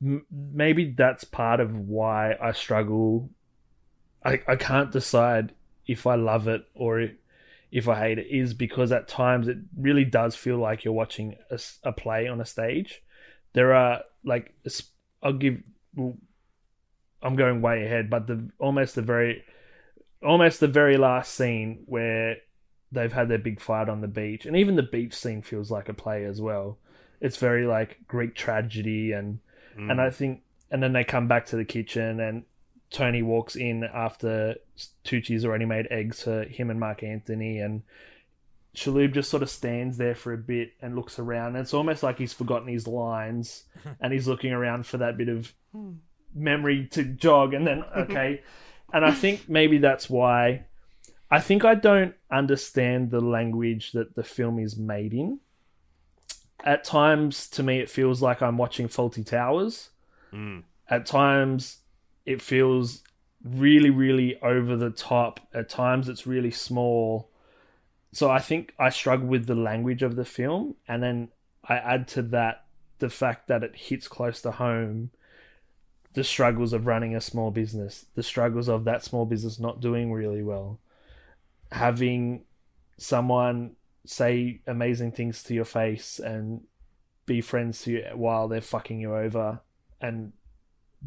maybe 0.00 0.94
that's 0.96 1.24
part 1.24 1.60
of 1.60 1.74
why 1.74 2.36
I 2.40 2.52
struggle. 2.52 3.30
I, 4.24 4.40
I 4.46 4.56
can't 4.56 4.92
decide 4.92 5.52
if 5.86 6.06
I 6.06 6.16
love 6.16 6.48
it 6.48 6.66
or 6.74 7.08
if, 7.70 7.88
I 7.88 7.98
hate 7.98 8.18
it, 8.18 8.26
is 8.28 8.54
because 8.54 8.92
at 8.92 9.08
times 9.08 9.48
it 9.48 9.58
really 9.76 10.04
does 10.04 10.34
feel 10.34 10.58
like 10.58 10.84
you're 10.84 10.94
watching 10.94 11.36
a 11.84 11.92
play 11.92 12.26
on 12.28 12.40
a 12.40 12.44
stage. 12.44 13.02
There 13.52 13.74
are, 13.74 14.02
like, 14.24 14.54
I'll 15.22 15.32
give, 15.32 15.62
well, 15.94 16.16
I'm 17.22 17.36
going 17.36 17.62
way 17.62 17.84
ahead, 17.84 18.10
but 18.10 18.26
the 18.26 18.50
almost 18.58 18.94
the 18.94 19.02
very, 19.02 19.44
almost 20.22 20.60
the 20.60 20.68
very 20.68 20.96
last 20.96 21.34
scene 21.34 21.84
where 21.86 22.36
they've 22.92 23.12
had 23.12 23.28
their 23.28 23.38
big 23.38 23.60
fight 23.60 23.88
on 23.88 24.00
the 24.00 24.08
beach, 24.08 24.46
and 24.46 24.56
even 24.56 24.76
the 24.76 24.82
beach 24.82 25.14
scene 25.14 25.42
feels 25.42 25.70
like 25.70 25.88
a 25.88 25.94
play 25.94 26.24
as 26.24 26.40
well. 26.40 26.78
It's 27.20 27.36
very 27.36 27.66
like 27.66 28.00
Greek 28.06 28.34
tragedy, 28.34 29.12
and 29.12 29.38
and 29.76 30.00
I 30.00 30.08
mm. 30.08 30.14
think, 30.14 30.42
and 30.70 30.82
then 30.82 30.92
they 30.92 31.04
come 31.04 31.28
back 31.28 31.46
to 31.46 31.56
the 31.56 31.64
kitchen, 31.64 32.20
and 32.20 32.44
Tony 32.90 33.22
walks 33.22 33.56
in 33.56 33.84
after 33.84 34.56
Tucci's 35.04 35.44
already 35.44 35.64
made 35.64 35.88
eggs 35.90 36.22
for 36.22 36.44
him 36.44 36.70
and 36.70 36.80
Marc 36.80 37.02
Anthony, 37.02 37.58
and 37.58 37.82
Shalhoub 38.74 39.14
just 39.14 39.30
sort 39.30 39.42
of 39.42 39.50
stands 39.50 39.96
there 39.96 40.14
for 40.14 40.32
a 40.32 40.38
bit 40.38 40.72
and 40.80 40.94
looks 40.94 41.18
around. 41.18 41.48
And 41.48 41.58
it's 41.58 41.74
almost 41.74 42.02
like 42.02 42.18
he's 42.18 42.32
forgotten 42.32 42.68
his 42.68 42.86
lines, 42.86 43.64
and 44.00 44.12
he's 44.12 44.28
looking 44.28 44.52
around 44.52 44.86
for 44.86 44.98
that 44.98 45.16
bit 45.16 45.28
of 45.28 45.52
hmm. 45.72 45.92
memory 46.34 46.86
to 46.92 47.04
jog, 47.04 47.54
and 47.54 47.66
then 47.66 47.84
okay. 47.96 48.42
and 48.92 49.04
I 49.04 49.12
think 49.12 49.48
maybe 49.48 49.78
that's 49.78 50.08
why. 50.08 50.66
I 51.28 51.40
think 51.40 51.64
I 51.64 51.74
don't 51.74 52.14
understand 52.30 53.10
the 53.10 53.20
language 53.20 53.90
that 53.92 54.14
the 54.14 54.22
film 54.22 54.60
is 54.60 54.76
made 54.76 55.12
in. 55.12 55.40
At 56.64 56.84
times, 56.84 57.48
to 57.50 57.62
me, 57.62 57.78
it 57.78 57.90
feels 57.90 58.22
like 58.22 58.42
I'm 58.42 58.58
watching 58.58 58.88
Fawlty 58.88 59.24
Towers. 59.24 59.90
Mm. 60.32 60.64
At 60.88 61.06
times, 61.06 61.78
it 62.24 62.42
feels 62.42 63.02
really, 63.44 63.90
really 63.90 64.40
over 64.42 64.76
the 64.76 64.90
top. 64.90 65.40
At 65.54 65.68
times, 65.68 66.08
it's 66.08 66.26
really 66.26 66.50
small. 66.50 67.30
so 68.12 68.30
I 68.30 68.38
think 68.38 68.74
I 68.78 68.88
struggle 68.90 69.28
with 69.28 69.46
the 69.46 69.54
language 69.54 70.02
of 70.02 70.16
the 70.16 70.24
film, 70.24 70.76
and 70.88 71.02
then 71.02 71.28
I 71.64 71.76
add 71.76 72.08
to 72.08 72.22
that 72.22 72.64
the 72.98 73.10
fact 73.10 73.48
that 73.48 73.62
it 73.62 73.76
hits 73.76 74.08
close 74.08 74.40
to 74.42 74.52
home 74.52 75.10
the 76.14 76.24
struggles 76.24 76.72
of 76.72 76.86
running 76.86 77.14
a 77.14 77.20
small 77.20 77.50
business, 77.50 78.06
the 78.14 78.22
struggles 78.22 78.68
of 78.68 78.84
that 78.84 79.04
small 79.04 79.26
business 79.26 79.60
not 79.60 79.80
doing 79.80 80.10
really 80.10 80.42
well, 80.42 80.80
having 81.70 82.42
someone 82.96 83.76
say 84.06 84.60
amazing 84.66 85.12
things 85.12 85.42
to 85.44 85.54
your 85.54 85.64
face 85.64 86.18
and 86.18 86.62
be 87.26 87.40
friends 87.40 87.82
to 87.82 87.90
you 87.92 88.04
while 88.14 88.48
they're 88.48 88.60
fucking 88.60 89.00
you 89.00 89.14
over 89.14 89.60
and 90.00 90.32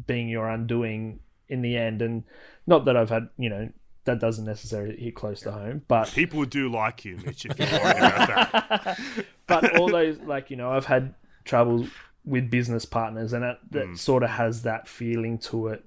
being 0.06 0.28
your 0.28 0.48
undoing 0.48 1.20
in 1.48 1.62
the 1.62 1.76
end. 1.76 2.02
And 2.02 2.24
not 2.66 2.84
that 2.84 2.96
I've 2.96 3.10
had, 3.10 3.28
you 3.38 3.48
know, 3.48 3.70
that 4.04 4.18
doesn't 4.20 4.44
necessarily 4.44 4.96
hit 4.96 5.14
close 5.14 5.40
to 5.42 5.52
home, 5.52 5.82
but 5.88 6.08
People 6.14 6.44
do 6.44 6.70
like 6.70 7.04
you, 7.04 7.16
Mitch, 7.24 7.44
if 7.46 7.58
you're 7.58 7.68
worried 7.68 7.96
about 7.98 8.52
that. 8.52 9.00
but 9.46 9.76
all 9.76 9.88
those 9.88 10.18
like 10.20 10.48
you 10.50 10.56
know 10.56 10.70
i've 10.70 10.86
had 10.86 11.12
trouble 11.44 11.86
with 12.24 12.50
business 12.50 12.84
partners 12.84 13.32
and 13.32 13.42
that, 13.42 13.58
that 13.70 13.86
Mm. 13.88 13.98
sort 13.98 14.22
of 14.22 14.30
has 14.30 14.62
that 14.62 14.86
feeling 14.88 15.38
to 15.38 15.66
it 15.68 15.84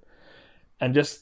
and 0.82 0.94
just 0.94 1.22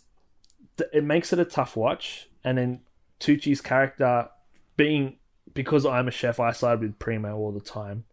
it 0.92 1.04
makes 1.04 1.32
it 1.32 1.40
a 1.40 1.46
tough 1.46 1.76
watch 1.78 2.28
and 2.44 2.58
then 2.58 2.80
tucci's 3.20 3.62
character 3.62 4.28
being 4.76 5.18
because 5.54 5.86
i'm 5.86 6.08
a 6.08 6.12
chef 6.12 6.40
i 6.40 6.52
side 6.52 6.80
with 6.80 7.00
primo 7.00 7.36
all 7.38 7.52
the 7.52 7.60
time 7.60 8.04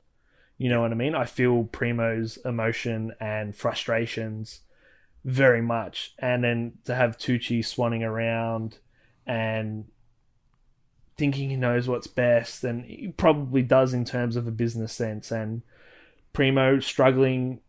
you 0.57 0.69
know 0.69 0.81
what 0.81 0.93
i 0.93 0.95
mean 0.95 1.15
i 1.15 1.25
feel 1.25 1.65
primo's 1.65 2.39
emotion 2.45 3.13
and 3.21 3.55
frustrations 3.55 4.61
very 5.25 5.61
much 5.63 6.15
and 6.19 6.45
then 6.45 6.73
to 6.85 6.95
have 6.95 7.19
tucci 7.19 7.61
swanning 7.61 8.03
around 8.03 8.79
and 9.27 9.85
thinking 11.19 11.51
he 11.51 11.57
knows 11.57 11.89
what's 11.89 12.07
best, 12.07 12.65
and 12.65 12.85
he 12.85 13.09
probably 13.09 13.61
does 13.61 13.93
in 13.93 14.05
terms 14.05 14.37
of 14.37 14.47
a 14.47 14.53
business 14.53 14.93
sense. 14.93 15.33
And 15.33 15.63
Primo 16.33 16.79
struggling, 16.79 17.61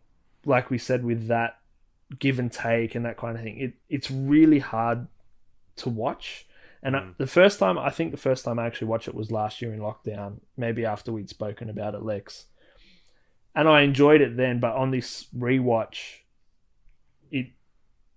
like 0.45 0.69
we 0.69 0.77
said, 0.77 1.03
with 1.03 1.27
that 1.27 1.57
give 2.17 2.39
and 2.39 2.51
take 2.51 2.95
and 2.95 3.03
that 3.05 3.17
kind 3.17 3.35
of 3.35 3.43
thing. 3.43 3.59
It 3.59 3.73
it's 3.89 4.09
really 4.09 4.59
hard 4.59 5.07
to 5.77 5.89
watch. 5.89 6.47
And 6.81 6.95
I, 6.95 7.09
the 7.17 7.27
first 7.27 7.59
time, 7.59 7.77
I 7.77 7.89
think 7.89 8.11
the 8.11 8.17
first 8.17 8.45
time 8.45 8.57
I 8.57 8.65
actually 8.65 8.87
watched 8.87 9.07
it 9.07 9.15
was 9.15 9.31
last 9.31 9.61
year 9.61 9.73
in 9.73 9.79
lockdown, 9.79 10.37
maybe 10.55 10.85
after 10.85 11.11
we'd 11.11 11.29
spoken 11.29 11.69
about 11.69 11.93
it, 11.93 12.03
Lex. 12.03 12.45
And 13.55 13.67
I 13.67 13.81
enjoyed 13.81 14.21
it 14.21 14.37
then, 14.37 14.59
but 14.59 14.75
on 14.75 14.91
this 14.91 15.27
rewatch, 15.37 16.19
it 17.31 17.47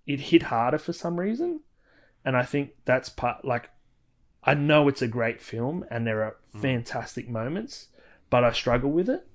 it 0.05 0.19
hit 0.19 0.43
harder 0.43 0.77
for 0.77 0.93
some 0.93 1.19
reason. 1.19 1.61
And 2.23 2.37
I 2.37 2.43
think 2.43 2.71
that's 2.85 3.09
part 3.09 3.43
like 3.43 3.69
I 4.43 4.53
know 4.53 4.87
it's 4.87 5.01
a 5.01 5.07
great 5.07 5.41
film 5.41 5.85
and 5.89 6.05
there 6.05 6.23
are 6.23 6.37
mm. 6.55 6.61
fantastic 6.61 7.29
moments, 7.29 7.87
but 8.29 8.43
I 8.43 8.51
struggle 8.51 8.91
with 8.91 9.09
it. 9.09 9.27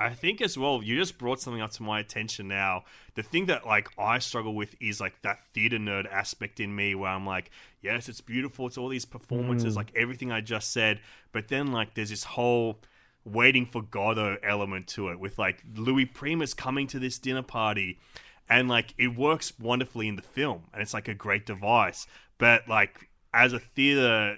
I 0.00 0.14
think 0.14 0.40
as 0.40 0.56
well, 0.56 0.82
you 0.82 0.96
just 0.96 1.18
brought 1.18 1.40
something 1.40 1.60
up 1.60 1.72
to 1.72 1.82
my 1.82 2.00
attention 2.00 2.48
now. 2.48 2.84
The 3.16 3.22
thing 3.22 3.46
that 3.46 3.66
like 3.66 3.88
I 3.98 4.18
struggle 4.18 4.54
with 4.54 4.74
is 4.80 4.98
like 5.00 5.20
that 5.22 5.44
theater 5.52 5.76
nerd 5.78 6.10
aspect 6.10 6.58
in 6.58 6.74
me 6.74 6.94
where 6.94 7.10
I'm 7.10 7.26
like, 7.26 7.50
yes, 7.82 8.08
it's 8.08 8.22
beautiful, 8.22 8.66
it's 8.66 8.78
all 8.78 8.88
these 8.88 9.04
performances, 9.04 9.74
Mm. 9.74 9.76
like 9.76 9.92
everything 9.94 10.32
I 10.32 10.40
just 10.40 10.72
said, 10.72 11.00
but 11.32 11.48
then 11.48 11.70
like 11.70 11.94
there's 11.94 12.08
this 12.10 12.24
whole 12.24 12.80
waiting 13.26 13.66
for 13.66 13.82
Godot 13.82 14.38
element 14.42 14.86
to 14.88 15.08
it 15.10 15.20
with 15.20 15.38
like 15.38 15.62
Louis 15.76 16.06
Prima 16.06 16.46
coming 16.56 16.86
to 16.86 16.98
this 16.98 17.18
dinner 17.18 17.42
party 17.42 17.98
and 18.48 18.66
like 18.68 18.94
it 18.96 19.14
works 19.14 19.52
wonderfully 19.60 20.08
in 20.08 20.16
the 20.16 20.22
film 20.22 20.62
and 20.72 20.80
it's 20.80 20.94
like 20.94 21.08
a 21.08 21.14
great 21.14 21.44
device, 21.44 22.06
but 22.38 22.66
like 22.66 23.10
as 23.34 23.52
a 23.52 23.58
theater 23.58 24.36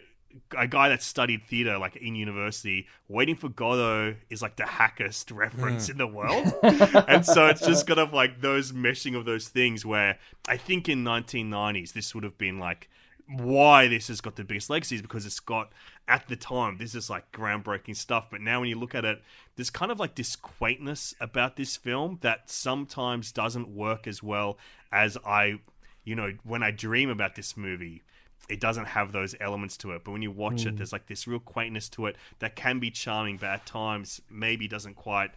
a 0.56 0.66
guy 0.66 0.88
that 0.88 1.02
studied 1.02 1.42
theater 1.44 1.78
like 1.78 1.96
in 1.96 2.14
university, 2.14 2.86
waiting 3.08 3.36
for 3.36 3.48
Godot 3.48 4.16
is 4.30 4.42
like 4.42 4.56
the 4.56 4.66
hackest 4.66 5.30
reference 5.30 5.86
Mm. 5.86 5.90
in 5.90 5.98
the 5.98 6.06
world. 6.06 6.52
and 7.08 7.24
so 7.24 7.46
it's 7.46 7.64
just 7.66 7.86
kind 7.86 8.00
of 8.00 8.12
like 8.12 8.40
those 8.40 8.72
meshing 8.72 9.16
of 9.16 9.24
those 9.24 9.48
things 9.48 9.84
where 9.86 10.18
I 10.48 10.56
think 10.56 10.88
in 10.88 11.04
1990s 11.04 11.92
this 11.92 12.14
would 12.14 12.24
have 12.24 12.38
been 12.38 12.58
like 12.58 12.88
why 13.28 13.88
this 13.88 14.08
has 14.08 14.20
got 14.20 14.36
the 14.36 14.44
biggest 14.44 14.68
legacy 14.68 14.96
is 14.96 15.02
because 15.02 15.24
it's 15.24 15.40
got 15.40 15.72
at 16.08 16.26
the 16.28 16.36
time 16.36 16.76
this 16.78 16.94
is 16.94 17.08
like 17.08 17.30
groundbreaking 17.32 17.96
stuff 17.96 18.26
but 18.30 18.40
now 18.40 18.60
when 18.60 18.68
you 18.68 18.78
look 18.78 18.94
at 18.94 19.04
it 19.04 19.22
there's 19.56 19.70
kind 19.70 19.92
of 19.92 20.00
like 20.00 20.16
this 20.16 20.34
quaintness 20.36 21.14
about 21.20 21.56
this 21.56 21.76
film 21.76 22.18
that 22.20 22.50
sometimes 22.50 23.30
doesn't 23.32 23.68
work 23.68 24.06
as 24.06 24.22
well 24.22 24.58
as 24.90 25.16
I 25.24 25.60
you 26.04 26.14
know 26.16 26.32
when 26.42 26.62
I 26.64 26.72
dream 26.72 27.08
about 27.08 27.36
this 27.36 27.56
movie 27.56 28.02
it 28.48 28.60
doesn't 28.60 28.86
have 28.86 29.12
those 29.12 29.34
elements 29.40 29.76
to 29.78 29.92
it. 29.92 30.02
But 30.04 30.12
when 30.12 30.22
you 30.22 30.30
watch 30.30 30.66
it, 30.66 30.74
Mm. 30.74 30.76
there's 30.78 30.92
like 30.92 31.06
this 31.06 31.26
real 31.26 31.38
quaintness 31.40 31.88
to 31.90 32.06
it 32.06 32.16
that 32.40 32.56
can 32.56 32.78
be 32.80 32.90
charming, 32.90 33.36
but 33.38 33.48
at 33.50 33.66
times 33.66 34.20
maybe 34.30 34.66
doesn't 34.68 34.94
quite, 34.94 35.30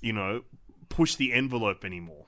you 0.00 0.12
know, 0.12 0.42
push 0.88 1.14
the 1.14 1.32
envelope 1.32 1.84
anymore. 1.84 2.26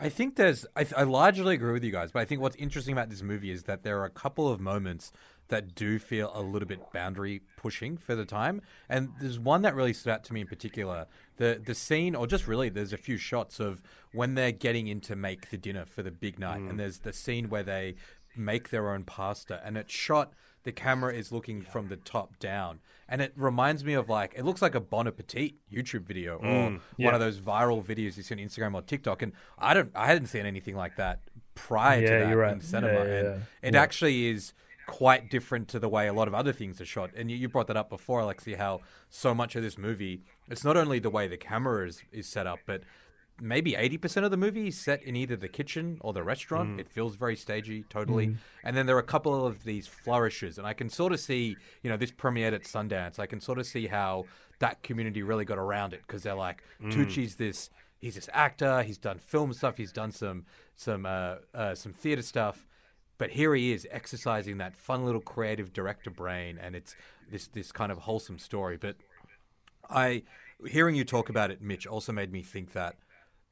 I 0.00 0.08
think 0.10 0.36
there's. 0.36 0.64
I, 0.76 0.86
I 0.96 1.02
largely 1.02 1.54
agree 1.56 1.72
with 1.72 1.82
you 1.82 1.90
guys, 1.90 2.12
but 2.12 2.20
I 2.20 2.24
think 2.24 2.40
what's 2.40 2.54
interesting 2.56 2.92
about 2.92 3.10
this 3.10 3.20
movie 3.22 3.50
is 3.50 3.64
that 3.64 3.82
there 3.82 3.98
are 4.00 4.04
a 4.04 4.10
couple 4.10 4.48
of 4.48 4.60
moments 4.60 5.10
that 5.48 5.74
do 5.74 5.98
feel 5.98 6.30
a 6.34 6.42
little 6.42 6.68
bit 6.68 6.92
boundary 6.92 7.40
pushing 7.56 7.96
for 7.96 8.14
the 8.14 8.24
time, 8.26 8.60
and 8.88 9.08
there's 9.18 9.40
one 9.40 9.62
that 9.62 9.74
really 9.74 9.94
stood 9.94 10.12
out 10.12 10.22
to 10.24 10.32
me 10.34 10.42
in 10.42 10.46
particular. 10.46 11.06
The 11.36 11.60
the 11.64 11.74
scene, 11.74 12.14
or 12.14 12.28
just 12.28 12.46
really, 12.46 12.68
there's 12.68 12.92
a 12.92 12.96
few 12.98 13.16
shots 13.16 13.58
of 13.58 13.82
when 14.12 14.34
they're 14.36 14.52
getting 14.52 14.86
in 14.86 15.00
to 15.00 15.16
make 15.16 15.50
the 15.50 15.58
dinner 15.58 15.84
for 15.84 16.04
the 16.04 16.12
big 16.12 16.38
night, 16.38 16.60
Mm. 16.60 16.70
and 16.70 16.78
there's 16.78 16.98
the 17.00 17.12
scene 17.12 17.48
where 17.48 17.64
they 17.64 17.96
make 18.38 18.70
their 18.70 18.92
own 18.92 19.04
pasta, 19.04 19.60
and 19.64 19.76
it's 19.76 19.92
shot. 19.92 20.32
The 20.64 20.72
camera 20.72 21.14
is 21.14 21.32
looking 21.32 21.62
from 21.62 21.88
the 21.88 21.96
top 21.96 22.38
down, 22.38 22.80
and 23.08 23.22
it 23.22 23.32
reminds 23.36 23.84
me 23.84 23.94
of 23.94 24.08
like 24.08 24.34
it 24.36 24.44
looks 24.44 24.60
like 24.60 24.74
a 24.74 24.80
Bon 24.80 25.06
Appetit 25.06 25.54
YouTube 25.72 26.02
video 26.02 26.36
or 26.36 26.70
Mm, 26.70 26.80
one 26.98 27.14
of 27.14 27.20
those 27.20 27.40
viral 27.40 27.82
videos 27.82 28.16
you 28.16 28.22
see 28.22 28.34
on 28.34 28.40
Instagram 28.40 28.74
or 28.74 28.82
TikTok, 28.82 29.22
and 29.22 29.32
I 29.58 29.72
don't, 29.74 29.90
I 29.94 30.06
hadn't 30.06 30.26
seen 30.26 30.44
anything 30.46 30.76
like 30.76 30.96
that 30.96 31.20
prior 31.54 32.00
to 32.02 32.06
that 32.26 32.36
right. 32.36 32.52
in 32.52 32.60
cinema, 32.60 33.04
Yeah, 33.04 33.22
yeah, 33.22 33.38
and 33.62 33.74
it 33.74 33.78
Yeah. 33.78 33.82
actually 33.82 34.28
is 34.28 34.52
quite 34.86 35.30
different 35.30 35.68
to 35.68 35.78
the 35.78 35.88
way 35.88 36.06
a 36.08 36.12
lot 36.12 36.28
of 36.28 36.34
other 36.34 36.52
things 36.52 36.80
are 36.80 36.86
shot. 36.86 37.10
And 37.14 37.30
you, 37.30 37.36
you 37.36 37.48
brought 37.48 37.66
that 37.66 37.76
up 37.76 37.90
before, 37.90 38.20
Alexei, 38.20 38.54
how 38.54 38.80
so 39.10 39.34
much 39.34 39.54
of 39.54 39.62
this 39.62 39.76
movie, 39.76 40.22
it's 40.48 40.64
not 40.64 40.76
only 40.78 40.98
the 40.98 41.10
way 41.10 41.28
the 41.28 41.36
camera 41.36 41.86
is, 41.86 42.02
is 42.10 42.26
set 42.26 42.46
up, 42.46 42.60
but 42.66 42.82
maybe 43.40 43.72
80% 43.72 44.24
of 44.24 44.30
the 44.30 44.36
movie 44.36 44.68
is 44.68 44.78
set 44.78 45.02
in 45.02 45.16
either 45.16 45.36
the 45.36 45.48
kitchen 45.48 45.98
or 46.00 46.12
the 46.12 46.22
restaurant. 46.22 46.76
Mm. 46.76 46.80
It 46.80 46.88
feels 46.88 47.16
very 47.16 47.36
stagey, 47.36 47.84
totally. 47.88 48.28
Mm. 48.28 48.36
And 48.64 48.76
then 48.76 48.86
there 48.86 48.96
are 48.96 49.00
a 49.00 49.04
couple 49.04 49.46
of 49.46 49.64
these 49.64 49.86
flourishes, 49.86 50.58
and 50.58 50.66
I 50.66 50.72
can 50.74 50.88
sort 50.88 51.12
of 51.12 51.20
see, 51.20 51.56
you 51.82 51.90
know, 51.90 51.96
this 51.96 52.10
premiered 52.10 52.52
at 52.52 52.64
Sundance. 52.64 53.18
I 53.18 53.26
can 53.26 53.40
sort 53.40 53.58
of 53.58 53.66
see 53.66 53.86
how 53.86 54.24
that 54.58 54.82
community 54.82 55.22
really 55.22 55.44
got 55.44 55.58
around 55.58 55.92
it 55.92 56.02
because 56.06 56.22
they're 56.22 56.34
like, 56.34 56.62
Mm. 56.82 56.92
Tucci's 56.92 57.36
this, 57.36 57.70
he's 58.00 58.14
this 58.14 58.28
actor, 58.32 58.82
he's 58.82 58.98
done 58.98 59.18
film 59.18 59.52
stuff, 59.52 59.76
he's 59.76 59.92
done 59.92 60.12
some 60.12 60.44
some 60.74 61.06
uh, 61.06 61.36
uh, 61.54 61.74
some 61.74 61.92
theater 61.92 62.22
stuff, 62.22 62.66
but 63.18 63.30
here 63.30 63.54
he 63.54 63.72
is 63.72 63.86
exercising 63.90 64.58
that 64.58 64.76
fun 64.76 65.04
little 65.04 65.20
creative 65.20 65.72
director 65.72 66.10
brain, 66.10 66.58
and 66.60 66.76
it's 66.76 66.94
this 67.30 67.48
this 67.48 67.72
kind 67.72 67.90
of 67.90 67.98
wholesome 67.98 68.38
story. 68.38 68.76
But 68.76 68.96
I, 69.90 70.22
hearing 70.66 70.94
you 70.94 71.04
talk 71.04 71.28
about 71.28 71.50
it, 71.50 71.60
Mitch, 71.60 71.86
also 71.86 72.12
made 72.12 72.32
me 72.32 72.42
think 72.42 72.72
that 72.72 72.96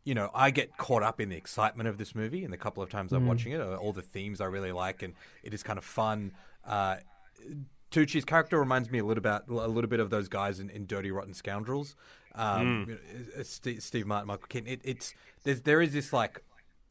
you 0.06 0.14
know, 0.14 0.30
I 0.34 0.50
get 0.50 0.76
caught 0.78 1.02
up 1.02 1.20
in 1.20 1.28
the 1.28 1.36
excitement 1.36 1.88
of 1.88 1.98
this 1.98 2.14
movie 2.14 2.42
and 2.44 2.52
the 2.52 2.56
couple 2.56 2.82
of 2.82 2.88
times 2.88 3.12
I'm 3.12 3.24
Mm. 3.24 3.28
watching 3.28 3.52
it, 3.52 3.60
uh, 3.60 3.76
all 3.76 3.92
the 3.92 4.00
themes 4.02 4.40
I 4.40 4.46
really 4.46 4.72
like, 4.72 5.02
and 5.02 5.12
it 5.42 5.52
is 5.52 5.62
kind 5.62 5.78
of 5.78 5.84
fun. 5.84 6.32
Uh, 6.64 6.96
Tucci's 7.90 8.24
character 8.24 8.58
reminds 8.58 8.90
me 8.90 8.98
a 9.00 9.04
little 9.04 9.18
about 9.20 9.48
a 9.48 9.68
little 9.68 9.90
bit 9.90 10.00
of 10.00 10.10
those 10.10 10.28
guys 10.28 10.60
in, 10.60 10.70
in 10.70 10.86
Dirty 10.86 11.10
Rotten 11.10 11.34
Scoundrels. 11.34 11.96
Um, 12.34 12.86
Mm. 12.86 12.88
know, 12.88 12.96
uh, 13.40 13.42
Steve, 13.42 13.82
Steve 13.82 14.06
Martin, 14.06 14.28
Michael 14.28 14.46
Keaton. 14.48 14.68
It, 14.68 14.80
it's 14.84 15.14
there's 15.44 15.62
there 15.62 15.80
is 15.82 15.92
this 15.92 16.12
like 16.12 16.40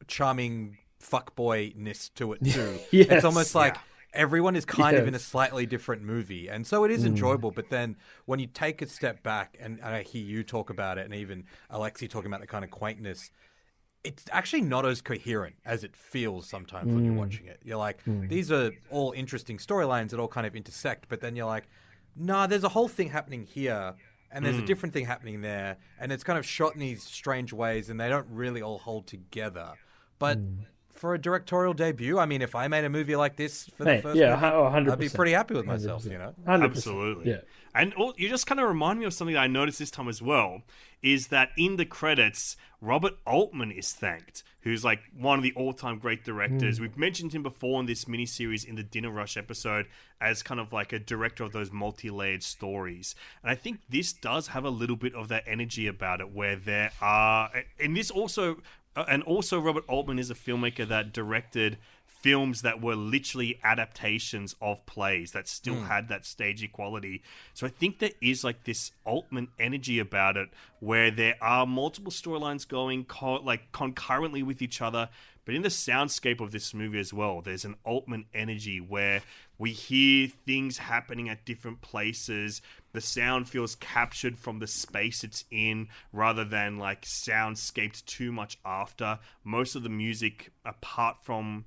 charming 0.06 0.78
fuckboyness 1.02 2.12
to 2.14 2.32
it 2.32 2.44
too. 2.44 2.78
Yes. 2.90 3.06
It's 3.10 3.24
almost 3.24 3.54
like 3.54 3.74
Yeah. 3.76 3.80
Everyone 4.16 4.56
is 4.56 4.64
kind 4.64 4.96
of 4.96 5.06
in 5.06 5.14
a 5.14 5.18
slightly 5.18 5.66
different 5.66 6.02
movie, 6.02 6.48
and 6.48 6.66
so 6.66 6.84
it 6.84 6.90
is 6.90 7.02
Mm. 7.02 7.08
enjoyable. 7.08 7.50
But 7.50 7.68
then 7.70 7.96
when 8.24 8.38
you 8.40 8.46
take 8.46 8.80
a 8.82 8.86
step 8.86 9.22
back, 9.22 9.56
and, 9.60 9.78
and 9.78 9.94
I 9.94 10.02
hear 10.02 10.24
you 10.24 10.42
talk 10.42 10.70
about 10.70 10.98
it, 10.98 11.04
and 11.04 11.14
even 11.14 11.44
Alexei 11.70 12.06
talking 12.08 12.28
about 12.28 12.40
the 12.40 12.46
kind 12.46 12.64
of 12.64 12.70
quaintness, 12.70 13.30
it's 14.02 14.24
actually 14.32 14.62
not 14.62 14.86
as 14.86 15.02
coherent 15.02 15.56
as 15.64 15.84
it 15.84 15.94
feels 15.94 16.48
sometimes 16.48 16.94
when 16.94 17.04
you're 17.04 17.14
Mm. 17.14 17.18
watching 17.18 17.46
it. 17.46 17.60
You're 17.62 17.76
like, 17.76 18.04
Mm. 18.04 18.28
these 18.28 18.50
are 18.50 18.72
all 18.88 19.12
interesting 19.12 19.58
storylines 19.58 20.10
that 20.10 20.20
all 20.20 20.28
kind 20.28 20.46
of 20.46 20.56
intersect, 20.56 21.08
but 21.08 21.20
then 21.20 21.36
you're 21.36 21.46
like, 21.46 21.68
nah, 22.14 22.46
there's 22.46 22.64
a 22.64 22.70
whole 22.70 22.88
thing 22.88 23.10
happening 23.10 23.44
here. 23.44 23.94
And 24.32 24.44
there's 24.44 24.58
a 24.58 24.62
Mm. 24.62 24.66
different 24.66 24.92
thing 24.92 25.06
happening 25.06 25.40
there, 25.40 25.76
and 25.98 26.10
it's 26.10 26.24
kind 26.24 26.38
of 26.38 26.44
shot 26.44 26.74
in 26.74 26.80
these 26.80 27.02
strange 27.04 27.52
ways, 27.52 27.88
and 27.88 27.98
they 28.00 28.08
don't 28.08 28.26
really 28.28 28.60
all 28.60 28.78
hold 28.78 29.06
together. 29.06 29.74
But 30.18 30.38
for 30.98 31.14
a 31.14 31.20
directorial 31.20 31.74
debut. 31.74 32.18
I 32.18 32.26
mean, 32.26 32.42
if 32.42 32.54
I 32.54 32.68
made 32.68 32.84
a 32.84 32.90
movie 32.90 33.16
like 33.16 33.36
this 33.36 33.64
for 33.76 33.84
Hey, 33.84 33.96
the 33.96 34.02
first 34.02 34.16
yeah, 34.16 34.34
movie, 34.34 34.46
oh, 34.46 34.70
100%. 34.70 34.92
I'd 34.92 34.98
be 34.98 35.08
pretty 35.08 35.32
happy 35.32 35.54
with 35.54 35.66
myself. 35.66 36.04
100%. 36.04 36.12
You 36.12 36.18
know, 36.18 36.34
100%. 36.46 36.64
Absolutely. 36.64 37.30
Yeah. 37.30 37.40
And 37.74 37.92
all, 37.94 38.14
you 38.16 38.28
just 38.28 38.46
kind 38.46 38.58
of 38.58 38.68
remind 38.68 38.98
me 38.98 39.04
of 39.04 39.12
something 39.12 39.34
that 39.34 39.40
I 39.40 39.46
noticed 39.46 39.78
this 39.78 39.90
time 39.90 40.08
as 40.08 40.22
well 40.22 40.62
is 41.02 41.28
that 41.28 41.50
in 41.58 41.76
the 41.76 41.84
credits, 41.84 42.56
Robert 42.80 43.14
Altman 43.26 43.70
is 43.70 43.92
thanked, 43.92 44.42
who's 44.60 44.82
like 44.82 45.00
one 45.16 45.38
of 45.38 45.42
the 45.42 45.52
all 45.52 45.74
time 45.74 45.98
great 45.98 46.24
directors. 46.24 46.78
Mm. 46.78 46.82
We've 46.82 46.96
mentioned 46.96 47.34
him 47.34 47.42
before 47.42 47.78
in 47.80 47.86
this 47.86 48.06
miniseries 48.06 48.64
in 48.64 48.76
the 48.76 48.82
Dinner 48.82 49.10
Rush 49.10 49.36
episode 49.36 49.86
as 50.20 50.42
kind 50.42 50.58
of 50.58 50.72
like 50.72 50.92
a 50.92 50.98
director 50.98 51.44
of 51.44 51.52
those 51.52 51.70
multi 51.70 52.08
layered 52.08 52.42
stories. 52.42 53.14
And 53.42 53.50
I 53.50 53.54
think 53.54 53.80
this 53.90 54.12
does 54.12 54.48
have 54.48 54.64
a 54.64 54.70
little 54.70 54.96
bit 54.96 55.14
of 55.14 55.28
that 55.28 55.44
energy 55.46 55.86
about 55.86 56.20
it 56.20 56.32
where 56.32 56.56
there 56.56 56.92
are. 57.00 57.50
And 57.78 57.96
this 57.96 58.10
also. 58.10 58.62
Uh, 58.96 59.04
And 59.08 59.22
also, 59.22 59.60
Robert 59.60 59.84
Altman 59.88 60.18
is 60.18 60.30
a 60.30 60.34
filmmaker 60.34 60.86
that 60.88 61.12
directed 61.12 61.78
films 62.06 62.62
that 62.62 62.80
were 62.80 62.96
literally 62.96 63.60
adaptations 63.62 64.56
of 64.60 64.84
plays 64.86 65.30
that 65.32 65.46
still 65.46 65.76
Mm. 65.76 65.86
had 65.86 66.08
that 66.08 66.24
stagey 66.26 66.66
quality. 66.66 67.22
So 67.54 67.66
I 67.66 67.70
think 67.70 67.98
there 67.98 68.10
is 68.20 68.42
like 68.42 68.64
this 68.64 68.90
Altman 69.04 69.48
energy 69.60 69.98
about 70.00 70.36
it 70.36 70.48
where 70.80 71.10
there 71.10 71.36
are 71.40 71.66
multiple 71.66 72.10
storylines 72.10 72.66
going 72.66 73.04
co- 73.04 73.34
like 73.44 73.70
concurrently 73.70 74.42
with 74.42 74.60
each 74.62 74.80
other. 74.80 75.08
But 75.46 75.54
in 75.54 75.62
the 75.62 75.68
soundscape 75.68 76.40
of 76.40 76.50
this 76.50 76.74
movie 76.74 76.98
as 76.98 77.14
well, 77.14 77.40
there's 77.40 77.64
an 77.64 77.76
Altman 77.84 78.26
energy 78.34 78.80
where 78.80 79.22
we 79.58 79.70
hear 79.70 80.28
things 80.44 80.78
happening 80.78 81.28
at 81.28 81.44
different 81.46 81.80
places. 81.80 82.60
The 82.92 83.00
sound 83.00 83.48
feels 83.48 83.76
captured 83.76 84.40
from 84.40 84.58
the 84.58 84.66
space 84.66 85.22
it's 85.22 85.44
in 85.52 85.88
rather 86.12 86.44
than 86.44 86.78
like 86.78 87.02
soundscaped 87.02 88.04
too 88.06 88.32
much 88.32 88.58
after. 88.66 89.20
Most 89.44 89.76
of 89.76 89.84
the 89.84 89.88
music, 89.88 90.50
apart 90.64 91.18
from 91.22 91.64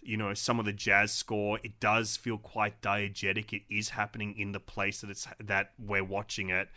you 0.00 0.16
know 0.16 0.32
some 0.32 0.58
of 0.58 0.64
the 0.64 0.72
jazz 0.72 1.12
score 1.12 1.58
it 1.64 1.80
does 1.80 2.16
feel 2.16 2.38
quite 2.38 2.80
diegetic 2.80 3.52
it 3.52 3.62
is 3.68 3.90
happening 3.90 4.32
in 4.38 4.52
the 4.52 4.60
place 4.60 5.00
that 5.00 5.10
it's 5.10 5.26
that 5.40 5.72
we're 5.76 6.04
watching 6.04 6.50
it 6.50 6.68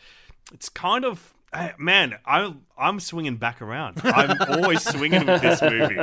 it's 0.52 0.70
kind 0.70 1.06
of 1.06 1.32
eh, 1.54 1.72
man 1.78 2.16
i 2.26 2.54
i'm 2.78 3.00
swinging 3.00 3.36
back 3.38 3.62
around. 3.62 4.00
I'm 4.04 4.38
always 4.50 4.84
swinging 4.84 5.26
with 5.26 5.42
this 5.42 5.62
movie. 5.62 5.98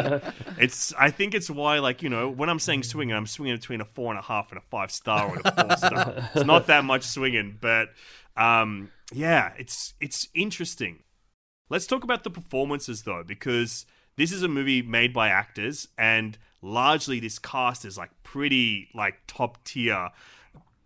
It's 0.59 0.93
i 0.99 1.11
think 1.11 1.35
it's 1.35 1.51
why 1.51 1.79
like 1.79 2.03
you 2.03 2.09
know 2.09 2.29
when 2.29 2.49
i'm 2.49 2.59
saying 2.59 2.83
swinging 2.83 3.15
i'm 3.15 3.27
swinging 3.27 3.57
between 3.57 3.81
a 3.81 3.85
four 3.85 4.11
and 4.11 4.19
a 4.19 4.23
half 4.23 4.51
and 4.51 4.59
a 4.59 4.65
five 4.71 4.91
star 4.91 5.29
or 5.29 5.41
a 5.45 5.53
four 5.53 5.77
star. 5.77 6.31
It's 6.35 6.47
not 6.47 6.67
that 6.67 6.85
much 6.85 7.03
swinging 7.05 7.59
but 7.61 7.89
um 8.37 8.91
yeah 9.13 9.53
it's 9.59 9.95
it's 10.01 10.29
interesting. 10.35 11.03
Let's 11.71 11.87
talk 11.87 12.03
about 12.03 12.25
the 12.25 12.31
performances 12.31 13.03
though, 13.03 13.23
because 13.27 13.85
this 14.17 14.33
is 14.33 14.43
a 14.43 14.49
movie 14.49 14.83
made 14.83 15.13
by 15.13 15.29
actors, 15.29 15.89
and 15.99 16.39
largely 16.63 17.21
this 17.21 17.39
cast 17.39 17.85
is 17.85 17.99
like 17.99 18.11
pretty 18.23 18.89
like 18.95 19.17
top 19.27 19.63
tier. 19.65 20.11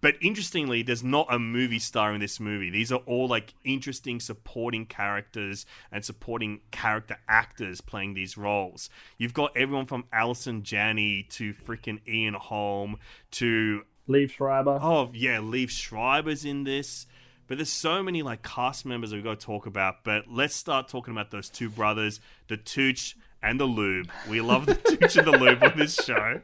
But 0.02 0.16
interestingly, 0.20 0.82
there's 0.82 1.04
not 1.04 1.28
a 1.30 1.38
movie 1.38 1.78
star 1.78 2.12
in 2.12 2.20
this 2.20 2.40
movie. 2.40 2.70
These 2.70 2.90
are 2.90 3.00
all 3.06 3.28
like 3.28 3.54
interesting 3.64 4.18
supporting 4.18 4.84
characters 4.84 5.64
and 5.92 6.04
supporting 6.04 6.60
character 6.72 7.18
actors 7.28 7.80
playing 7.80 8.14
these 8.14 8.36
roles. 8.36 8.90
You've 9.16 9.32
got 9.32 9.56
everyone 9.56 9.86
from 9.86 10.04
Allison 10.12 10.64
Janney 10.64 11.22
to 11.30 11.54
freaking 11.54 12.00
Ian 12.06 12.34
Holm 12.34 12.96
to 13.32 13.82
Liev 14.08 14.32
Schreiber. 14.32 14.78
Oh 14.82 15.10
yeah, 15.14 15.36
Liev 15.38 15.70
Schreiber's 15.70 16.44
in 16.44 16.64
this. 16.64 17.06
But 17.46 17.58
there's 17.58 17.70
so 17.70 18.02
many 18.02 18.22
like 18.22 18.42
cast 18.42 18.84
members 18.84 19.10
that 19.10 19.16
we've 19.16 19.24
got 19.24 19.38
to 19.38 19.46
talk 19.46 19.66
about. 19.66 20.02
But 20.02 20.24
let's 20.28 20.56
start 20.56 20.88
talking 20.88 21.12
about 21.12 21.30
those 21.30 21.48
two 21.48 21.70
brothers, 21.70 22.18
the 22.48 22.56
Tooch 22.56 23.16
and 23.40 23.60
the 23.60 23.66
Lube. 23.66 24.10
We 24.28 24.40
love 24.40 24.66
the 24.66 24.74
Tooch 24.74 25.16
and 25.16 25.26
the 25.26 25.38
Lube 25.38 25.62
on 25.62 25.78
this 25.78 25.94
show. 25.94 26.40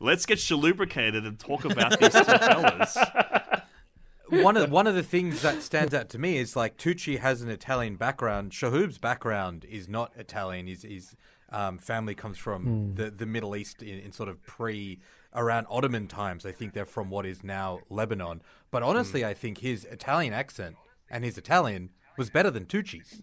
Let's 0.00 0.26
get 0.26 0.38
shalubricated 0.38 1.26
and 1.26 1.38
talk 1.38 1.64
about 1.64 1.98
these 1.98 2.12
two 2.12 2.24
fellas. 2.24 2.96
one 4.28 4.56
of 4.56 4.70
one 4.70 4.86
of 4.86 4.94
the 4.94 5.02
things 5.02 5.42
that 5.42 5.62
stands 5.62 5.92
out 5.94 6.08
to 6.10 6.18
me 6.18 6.38
is 6.38 6.56
like 6.56 6.76
Tucci 6.76 7.18
has 7.18 7.42
an 7.42 7.50
Italian 7.50 7.96
background. 7.96 8.52
Shalhoub's 8.52 8.98
background 8.98 9.64
is 9.68 9.88
not 9.88 10.12
Italian. 10.16 10.66
His 10.66 10.82
his 10.82 11.16
um, 11.50 11.78
family 11.78 12.14
comes 12.14 12.38
from 12.38 12.62
Hmm. 12.64 12.94
the 12.94 13.10
the 13.10 13.26
Middle 13.26 13.56
East 13.56 13.82
in, 13.82 13.98
in 13.98 14.12
sort 14.12 14.28
of 14.28 14.42
pre 14.44 15.00
around 15.34 15.66
Ottoman 15.70 16.06
times. 16.08 16.44
I 16.46 16.52
think 16.52 16.72
they're 16.74 16.84
from 16.86 17.10
what 17.10 17.26
is 17.26 17.42
now 17.42 17.80
Lebanon. 17.90 18.42
But 18.70 18.82
honestly, 18.82 19.24
I 19.24 19.34
think 19.34 19.58
his 19.58 19.84
Italian 19.86 20.32
accent 20.34 20.76
and 21.10 21.24
his 21.24 21.36
Italian 21.38 21.90
was 22.16 22.30
better 22.30 22.50
than 22.50 22.66
Tucci's. 22.66 23.22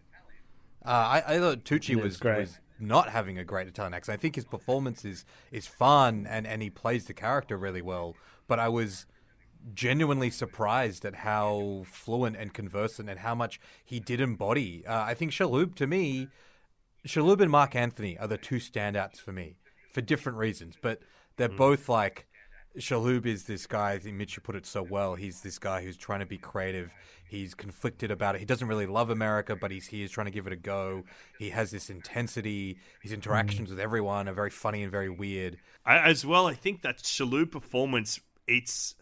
Uh, 0.85 0.89
I, 0.89 1.23
I 1.35 1.39
thought 1.39 1.65
Tucci 1.65 2.01
was, 2.01 2.17
great. 2.17 2.39
was 2.39 2.59
not 2.79 3.09
having 3.09 3.37
a 3.37 3.43
great 3.43 3.67
Italian 3.67 3.93
accent. 3.93 4.17
I 4.17 4.21
think 4.21 4.35
his 4.35 4.45
performance 4.45 5.05
is 5.05 5.25
is 5.51 5.67
fun 5.67 6.27
and, 6.29 6.47
and 6.47 6.61
he 6.61 6.69
plays 6.69 7.05
the 7.05 7.13
character 7.13 7.57
really 7.57 7.81
well. 7.81 8.15
But 8.47 8.59
I 8.59 8.69
was 8.69 9.05
genuinely 9.73 10.29
surprised 10.29 11.05
at 11.05 11.15
how 11.15 11.83
fluent 11.85 12.35
and 12.37 12.53
conversant 12.53 13.09
and 13.09 13.19
how 13.19 13.35
much 13.35 13.59
he 13.83 13.99
did 13.99 14.21
embody. 14.21 14.85
Uh, 14.87 15.01
I 15.01 15.13
think 15.13 15.31
Shalhoub, 15.31 15.75
to 15.75 15.87
me, 15.87 16.29
Shalhoub 17.05 17.41
and 17.41 17.51
Marc 17.51 17.75
Anthony 17.75 18.17
are 18.17 18.27
the 18.27 18.37
two 18.37 18.55
standouts 18.55 19.17
for 19.17 19.31
me 19.31 19.55
for 19.91 20.01
different 20.01 20.37
reasons, 20.37 20.75
but 20.81 21.01
they're 21.37 21.49
both 21.49 21.89
like. 21.89 22.25
Shalhoub 22.77 23.25
is 23.25 23.45
this 23.45 23.65
guy. 23.65 23.91
I 23.93 23.99
think 23.99 24.15
Mitch, 24.15 24.35
you 24.35 24.41
put 24.41 24.55
it 24.55 24.65
so 24.65 24.83
well. 24.83 25.15
He's 25.15 25.41
this 25.41 25.57
guy 25.57 25.83
who's 25.83 25.97
trying 25.97 26.19
to 26.19 26.25
be 26.25 26.37
creative. 26.37 26.93
He's 27.27 27.53
conflicted 27.53 28.11
about 28.11 28.35
it. 28.35 28.39
He 28.39 28.45
doesn't 28.45 28.67
really 28.67 28.85
love 28.85 29.09
America, 29.09 29.55
but 29.55 29.71
he's 29.71 29.87
he 29.87 30.03
is 30.03 30.11
trying 30.11 30.25
to 30.25 30.31
give 30.31 30.47
it 30.47 30.53
a 30.53 30.57
go. 30.57 31.03
He 31.37 31.49
has 31.49 31.71
this 31.71 31.89
intensity. 31.89 32.79
His 33.01 33.11
interactions 33.11 33.69
mm-hmm. 33.69 33.77
with 33.77 33.79
everyone 33.79 34.27
are 34.27 34.33
very 34.33 34.49
funny 34.49 34.83
and 34.83 34.91
very 34.91 35.09
weird. 35.09 35.57
I, 35.85 35.99
as 35.99 36.25
well, 36.25 36.47
I 36.47 36.53
think 36.53 36.81
that 36.83 36.99
Shalhoub 36.99 37.51
performance 37.51 38.19
it's 38.47 38.95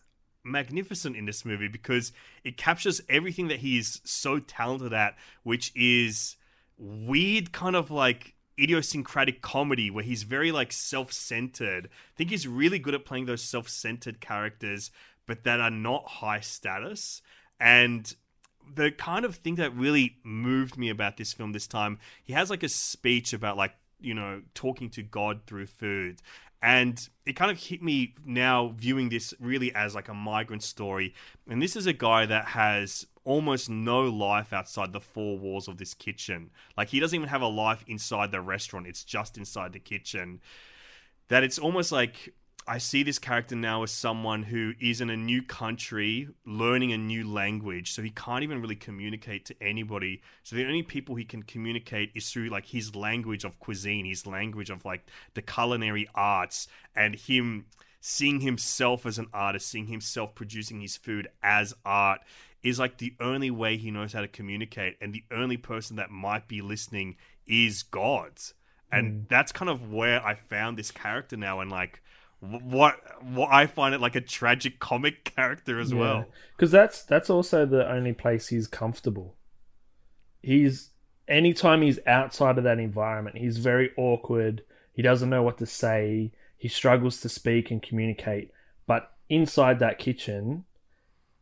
magnificent 0.43 1.15
in 1.15 1.25
this 1.25 1.45
movie 1.45 1.67
because 1.67 2.11
it 2.43 2.57
captures 2.57 3.01
everything 3.09 3.49
that 3.49 3.59
he's 3.59 4.01
so 4.03 4.39
talented 4.39 4.93
at, 4.93 5.15
which 5.43 5.71
is 5.75 6.37
weird, 6.77 7.51
kind 7.51 7.75
of 7.75 7.91
like 7.91 8.33
idiosyncratic 8.59 9.41
comedy 9.41 9.89
where 9.89 10.03
he's 10.03 10.23
very 10.23 10.51
like 10.51 10.71
self-centered. 10.71 11.85
I 11.87 12.13
think 12.15 12.29
he's 12.29 12.47
really 12.47 12.79
good 12.79 12.93
at 12.93 13.05
playing 13.05 13.25
those 13.25 13.43
self-centered 13.43 14.19
characters, 14.19 14.91
but 15.25 15.43
that 15.43 15.59
are 15.59 15.71
not 15.71 16.07
high 16.07 16.39
status. 16.39 17.21
And 17.59 18.15
the 18.75 18.91
kind 18.91 19.25
of 19.25 19.35
thing 19.35 19.55
that 19.55 19.75
really 19.75 20.17
moved 20.23 20.77
me 20.77 20.89
about 20.89 21.17
this 21.17 21.33
film 21.33 21.51
this 21.51 21.67
time, 21.67 21.99
he 22.23 22.33
has 22.33 22.49
like 22.49 22.63
a 22.63 22.69
speech 22.69 23.33
about 23.33 23.57
like, 23.57 23.75
you 23.99 24.13
know, 24.13 24.41
talking 24.53 24.89
to 24.91 25.03
God 25.03 25.41
through 25.47 25.67
food. 25.67 26.21
And 26.61 27.07
it 27.25 27.33
kind 27.33 27.51
of 27.51 27.59
hit 27.59 27.83
me 27.83 28.15
now 28.25 28.73
viewing 28.75 29.09
this 29.09 29.33
really 29.39 29.73
as 29.75 29.93
like 29.93 30.09
a 30.09 30.13
migrant 30.13 30.63
story. 30.63 31.13
And 31.47 31.61
this 31.61 31.75
is 31.75 31.85
a 31.85 31.93
guy 31.93 32.25
that 32.25 32.45
has 32.45 33.05
almost 33.27 33.69
no 33.69 34.03
life 34.03 34.53
outside 34.53 34.93
the 34.93 35.01
four 35.01 35.37
walls 35.37 35.67
of 35.67 35.77
this 35.77 35.93
kitchen. 35.93 36.49
Like 36.77 36.87
he 36.87 36.99
doesn't 36.99 37.15
even 37.15 37.27
have 37.27 37.41
a 37.41 37.47
life 37.47 37.83
inside 37.85 38.31
the 38.31 38.41
restaurant, 38.41 38.87
it's 38.87 39.03
just 39.03 39.37
inside 39.37 39.73
the 39.73 39.79
kitchen. 39.79 40.39
That 41.27 41.43
it's 41.43 41.59
almost 41.59 41.91
like 41.91 42.33
I 42.65 42.77
see 42.77 43.03
this 43.03 43.19
character 43.19 43.55
now 43.55 43.83
as 43.83 43.91
someone 43.91 44.43
who 44.43 44.73
is 44.79 45.01
in 45.01 45.09
a 45.09 45.17
new 45.17 45.41
country, 45.41 46.29
learning 46.45 46.93
a 46.93 46.97
new 46.97 47.29
language, 47.29 47.91
so 47.91 48.01
he 48.01 48.09
can't 48.11 48.43
even 48.43 48.61
really 48.61 48.75
communicate 48.75 49.45
to 49.45 49.55
anybody. 49.61 50.21
So 50.43 50.55
the 50.55 50.65
only 50.65 50.83
people 50.83 51.15
he 51.15 51.25
can 51.25 51.43
communicate 51.43 52.11
is 52.15 52.29
through 52.31 52.47
like 52.47 52.67
his 52.67 52.95
language 52.95 53.43
of 53.43 53.59
cuisine, 53.59 54.05
his 54.05 54.25
language 54.25 54.69
of 54.69 54.85
like 54.85 55.05
the 55.33 55.41
culinary 55.41 56.07
arts, 56.15 56.67
and 56.95 57.15
him 57.15 57.65
seeing 57.99 58.41
himself 58.41 59.05
as 59.05 59.17
an 59.17 59.27
artist, 59.33 59.67
seeing 59.67 59.87
himself 59.87 60.35
producing 60.35 60.81
his 60.81 60.97
food 60.97 61.27
as 61.41 61.73
art 61.85 62.21
is 62.63 62.79
like 62.79 62.97
the 62.97 63.13
only 63.19 63.51
way 63.51 63.77
he 63.77 63.91
knows 63.91 64.13
how 64.13 64.21
to 64.21 64.27
communicate, 64.27 64.97
and 65.01 65.13
the 65.13 65.23
only 65.31 65.57
person 65.57 65.95
that 65.97 66.09
might 66.09 66.47
be 66.47 66.61
listening 66.61 67.15
is 67.45 67.83
God's. 67.83 68.53
And 68.91 69.11
hmm. 69.11 69.21
that's 69.29 69.51
kind 69.51 69.69
of 69.69 69.91
where 69.91 70.25
I 70.25 70.35
found 70.35 70.77
this 70.77 70.91
character 70.91 71.37
now, 71.37 71.59
and 71.59 71.71
like 71.71 72.01
what 72.39 72.95
what 73.23 73.51
I 73.51 73.65
find 73.65 73.95
it 73.95 74.01
like 74.01 74.15
a 74.15 74.21
tragic 74.21 74.79
comic 74.79 75.23
character 75.35 75.79
as 75.79 75.93
well. 75.93 76.25
because 76.55 76.71
that's 76.71 77.03
that's 77.03 77.29
also 77.29 77.65
the 77.65 77.89
only 77.89 78.13
place 78.13 78.47
he's 78.47 78.67
comfortable. 78.67 79.35
He's 80.41 80.91
anytime 81.27 81.81
he's 81.81 81.99
outside 82.05 82.57
of 82.57 82.63
that 82.63 82.79
environment, 82.79 83.37
he's 83.37 83.57
very 83.57 83.91
awkward. 83.97 84.63
He 84.93 85.01
doesn't 85.01 85.29
know 85.29 85.43
what 85.43 85.57
to 85.59 85.65
say. 85.65 86.31
He 86.57 86.67
struggles 86.67 87.21
to 87.21 87.29
speak 87.29 87.71
and 87.71 87.81
communicate. 87.81 88.51
But 88.85 89.11
inside 89.29 89.79
that 89.79 89.99
kitchen, 89.99 90.65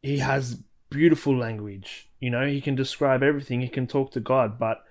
he 0.02 0.20
has 0.20 0.60
beautiful 0.90 1.38
language. 1.38 2.10
You 2.20 2.30
know, 2.30 2.46
he 2.46 2.62
can 2.62 2.76
describe 2.76 3.24
everything. 3.24 3.62
He 3.62 3.70
can 3.70 3.88
talk 3.88 4.12
to 4.12 4.20
God. 4.20 4.60
But 4.60 4.84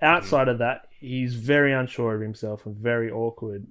outside 0.00 0.48
of 0.48 0.58
that, 0.58 0.88
he's 1.00 1.34
very 1.34 1.72
unsure 1.72 2.14
of 2.14 2.20
himself 2.20 2.66
and 2.66 2.76
very 2.76 3.10
awkward. 3.10 3.66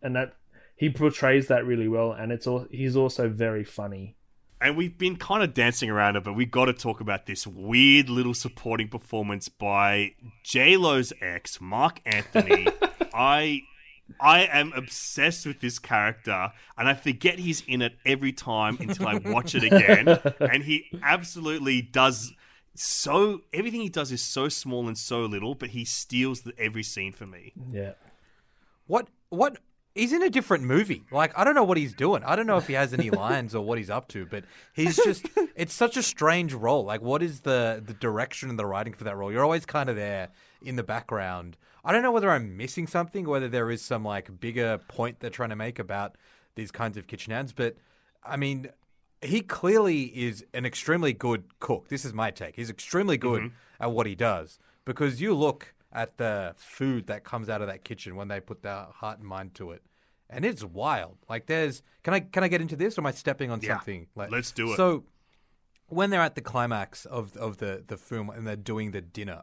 And 0.00 0.16
that 0.16 0.34
he 0.74 0.90
portrays 0.90 1.48
that 1.48 1.66
really 1.66 1.88
well. 1.88 2.12
And 2.12 2.32
it's 2.32 2.46
all 2.46 2.66
he's 2.70 2.96
also 2.96 3.28
very 3.28 3.64
funny. 3.64 4.16
And 4.60 4.76
we've 4.76 4.96
been 4.96 5.16
kind 5.16 5.42
of 5.42 5.54
dancing 5.54 5.90
around 5.90 6.14
it, 6.14 6.22
but 6.22 6.34
we 6.34 6.46
got 6.46 6.66
to 6.66 6.72
talk 6.72 7.00
about 7.00 7.26
this 7.26 7.48
weird 7.48 8.08
little 8.08 8.34
supporting 8.34 8.88
performance 8.88 9.48
by 9.48 10.14
J 10.44 10.76
Lo's 10.76 11.12
ex, 11.20 11.60
Marc 11.60 12.00
Anthony. 12.06 12.68
I 13.14 13.62
I 14.20 14.44
am 14.44 14.72
obsessed 14.74 15.46
with 15.46 15.60
this 15.60 15.78
character, 15.78 16.52
and 16.76 16.88
I 16.88 16.94
forget 16.94 17.38
he's 17.38 17.62
in 17.66 17.82
it 17.82 17.94
every 18.04 18.32
time 18.32 18.76
until 18.80 19.08
I 19.08 19.14
watch 19.24 19.54
it 19.54 19.64
again. 19.64 20.08
and 20.40 20.64
he 20.64 20.86
absolutely 21.02 21.82
does 21.82 22.32
so. 22.74 23.42
Everything 23.52 23.80
he 23.80 23.88
does 23.88 24.12
is 24.12 24.22
so 24.22 24.48
small 24.48 24.88
and 24.88 24.96
so 24.96 25.24
little, 25.24 25.54
but 25.54 25.70
he 25.70 25.84
steals 25.84 26.42
the, 26.42 26.52
every 26.58 26.82
scene 26.82 27.12
for 27.12 27.26
me. 27.26 27.52
Yeah. 27.70 27.92
What? 28.86 29.08
What? 29.28 29.58
He's 29.94 30.12
in 30.12 30.22
a 30.22 30.30
different 30.30 30.64
movie. 30.64 31.02
Like 31.10 31.38
I 31.38 31.44
don't 31.44 31.54
know 31.54 31.64
what 31.64 31.76
he's 31.76 31.92
doing. 31.92 32.22
I 32.24 32.34
don't 32.34 32.46
know 32.46 32.56
if 32.56 32.66
he 32.66 32.74
has 32.74 32.94
any 32.94 33.10
lines 33.24 33.54
or 33.54 33.64
what 33.64 33.78
he's 33.78 33.90
up 33.90 34.08
to. 34.08 34.24
But 34.26 34.44
he's 34.72 34.96
just. 34.96 35.26
It's 35.54 35.74
such 35.74 35.98
a 35.98 36.02
strange 36.02 36.54
role. 36.54 36.84
Like 36.84 37.02
what 37.02 37.22
is 37.22 37.40
the 37.40 37.82
the 37.84 37.92
direction 37.92 38.48
and 38.48 38.58
the 38.58 38.64
writing 38.66 38.94
for 38.94 39.04
that 39.04 39.16
role? 39.16 39.30
You're 39.30 39.44
always 39.44 39.66
kind 39.66 39.90
of 39.90 39.96
there 39.96 40.30
in 40.62 40.76
the 40.76 40.82
background. 40.82 41.56
I 41.84 41.92
don't 41.92 42.02
know 42.02 42.12
whether 42.12 42.30
I'm 42.30 42.56
missing 42.56 42.86
something, 42.86 43.26
whether 43.28 43.48
there 43.48 43.70
is 43.70 43.82
some 43.82 44.04
like 44.04 44.40
bigger 44.40 44.78
point 44.88 45.20
they're 45.20 45.30
trying 45.30 45.50
to 45.50 45.56
make 45.56 45.78
about 45.78 46.16
these 46.54 46.70
kinds 46.70 46.96
of 46.96 47.06
kitchen 47.06 47.32
hands. 47.32 47.52
But 47.52 47.76
I 48.22 48.36
mean, 48.36 48.70
he 49.20 49.40
clearly 49.40 50.04
is 50.04 50.44
an 50.54 50.64
extremely 50.64 51.12
good 51.12 51.44
cook. 51.60 51.88
This 51.88 52.04
is 52.04 52.12
my 52.12 52.30
take. 52.30 52.56
He's 52.56 52.70
extremely 52.70 53.16
good 53.16 53.42
mm-hmm. 53.42 53.82
at 53.82 53.92
what 53.92 54.06
he 54.06 54.14
does 54.14 54.58
because 54.84 55.20
you 55.20 55.34
look 55.34 55.74
at 55.92 56.16
the 56.16 56.54
food 56.56 57.06
that 57.06 57.24
comes 57.24 57.48
out 57.48 57.60
of 57.60 57.68
that 57.68 57.84
kitchen 57.84 58.16
when 58.16 58.28
they 58.28 58.40
put 58.40 58.62
their 58.62 58.86
heart 58.94 59.18
and 59.18 59.26
mind 59.26 59.54
to 59.54 59.70
it, 59.70 59.82
and 60.30 60.44
it's 60.44 60.64
wild. 60.64 61.18
Like 61.28 61.46
there's 61.46 61.82
can 62.02 62.14
I 62.14 62.20
can 62.20 62.44
I 62.44 62.48
get 62.48 62.60
into 62.60 62.76
this 62.76 62.96
or 62.96 63.02
am 63.02 63.06
I 63.06 63.12
stepping 63.12 63.50
on 63.50 63.60
Yeah, 63.60 63.76
something? 63.76 64.06
Like, 64.14 64.30
let's 64.30 64.52
do 64.52 64.72
it. 64.72 64.76
So 64.76 65.04
when 65.88 66.10
they're 66.10 66.20
at 66.20 66.34
the 66.34 66.40
climax 66.40 67.06
of 67.06 67.36
of 67.36 67.58
the 67.58 67.84
the 67.86 67.96
film 67.96 68.30
and 68.30 68.46
they're 68.46 68.56
doing 68.56 68.92
the 68.92 69.00
dinner, 69.00 69.42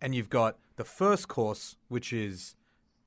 and 0.00 0.14
you've 0.14 0.30
got 0.30 0.58
the 0.76 0.84
first 0.84 1.28
course, 1.28 1.76
which 1.88 2.12
is 2.12 2.54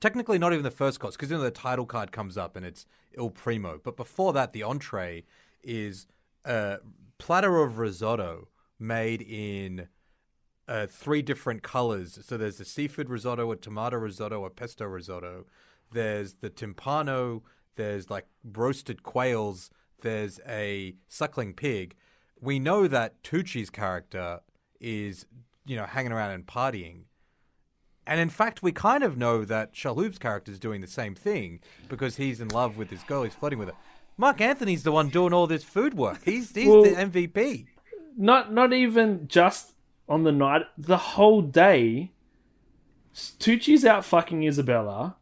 technically 0.00 0.38
not 0.38 0.52
even 0.52 0.64
the 0.64 0.70
first 0.70 0.98
course 0.98 1.16
because 1.16 1.30
you 1.30 1.36
know 1.36 1.42
the 1.42 1.50
title 1.50 1.86
card 1.86 2.12
comes 2.12 2.36
up 2.36 2.56
and 2.56 2.64
it's 2.64 2.86
il 3.12 3.30
primo, 3.30 3.80
but 3.82 3.96
before 3.96 4.32
that 4.32 4.52
the 4.52 4.62
entree 4.62 5.24
is 5.62 6.06
a 6.44 6.78
platter 7.18 7.58
of 7.58 7.78
risotto 7.78 8.48
made 8.78 9.22
in 9.22 9.88
uh, 10.66 10.86
three 10.86 11.20
different 11.20 11.62
colors. 11.62 12.18
So 12.24 12.36
there's 12.36 12.60
a 12.60 12.64
seafood 12.64 13.10
risotto, 13.10 13.50
a 13.50 13.56
tomato 13.56 13.96
risotto, 13.96 14.44
a 14.44 14.50
pesto 14.50 14.86
risotto. 14.86 15.46
There's 15.92 16.34
the 16.34 16.48
timpano. 16.48 17.42
There's 17.74 18.08
like 18.08 18.26
roasted 18.44 19.02
quails. 19.02 19.70
There's 20.00 20.40
a 20.48 20.94
suckling 21.08 21.54
pig. 21.54 21.96
We 22.40 22.58
know 22.58 22.86
that 22.86 23.22
Tucci's 23.22 23.68
character 23.68 24.40
is, 24.80 25.26
you 25.66 25.76
know, 25.76 25.84
hanging 25.84 26.12
around 26.12 26.30
and 26.30 26.46
partying. 26.46 27.02
And 28.06 28.18
in 28.20 28.30
fact, 28.30 28.62
we 28.62 28.72
kind 28.72 29.04
of 29.04 29.16
know 29.16 29.44
that 29.44 29.74
Shalhoub's 29.74 30.18
character 30.18 30.50
is 30.50 30.58
doing 30.58 30.80
the 30.80 30.86
same 30.86 31.14
thing 31.14 31.60
because 31.88 32.16
he's 32.16 32.40
in 32.40 32.48
love 32.48 32.76
with 32.76 32.88
this 32.90 33.02
girl. 33.04 33.22
He's 33.22 33.34
flirting 33.34 33.58
with 33.58 33.68
her. 33.68 33.74
Marc 34.16 34.40
Anthony's 34.40 34.82
the 34.82 34.92
one 34.92 35.08
doing 35.08 35.32
all 35.32 35.46
this 35.46 35.64
food 35.64 35.94
work. 35.94 36.20
He's 36.24 36.54
he's 36.54 36.68
Well- 36.68 36.82
the 36.82 36.90
MVP. 36.90 37.66
Not 38.16 38.52
not 38.52 38.72
even 38.72 39.28
just 39.28 39.72
on 40.08 40.24
the 40.24 40.32
night. 40.32 40.62
The 40.76 40.96
whole 40.96 41.40
day, 41.42 42.10
Tucci's 43.14 43.84
out 43.84 44.04
fucking 44.04 44.42
Isabella 44.44 45.16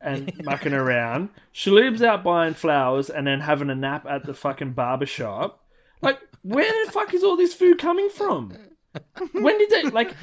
and 0.00 0.32
mucking 0.44 0.72
around. 0.72 1.30
Shalhoub's 1.52 2.02
out 2.02 2.22
buying 2.24 2.54
flowers 2.54 3.10
and 3.10 3.26
then 3.26 3.40
having 3.40 3.70
a 3.70 3.74
nap 3.74 4.06
at 4.08 4.24
the 4.24 4.34
fucking 4.34 4.72
barber 4.72 5.06
shop. 5.06 5.64
Like, 6.00 6.18
where 6.42 6.70
the 6.86 6.92
fuck 6.92 7.12
is 7.12 7.22
all 7.22 7.36
this 7.36 7.52
food 7.54 7.78
coming 7.78 8.08
from? 8.08 8.56
When 9.32 9.58
did 9.58 9.70
they 9.70 9.82
like 9.90 10.14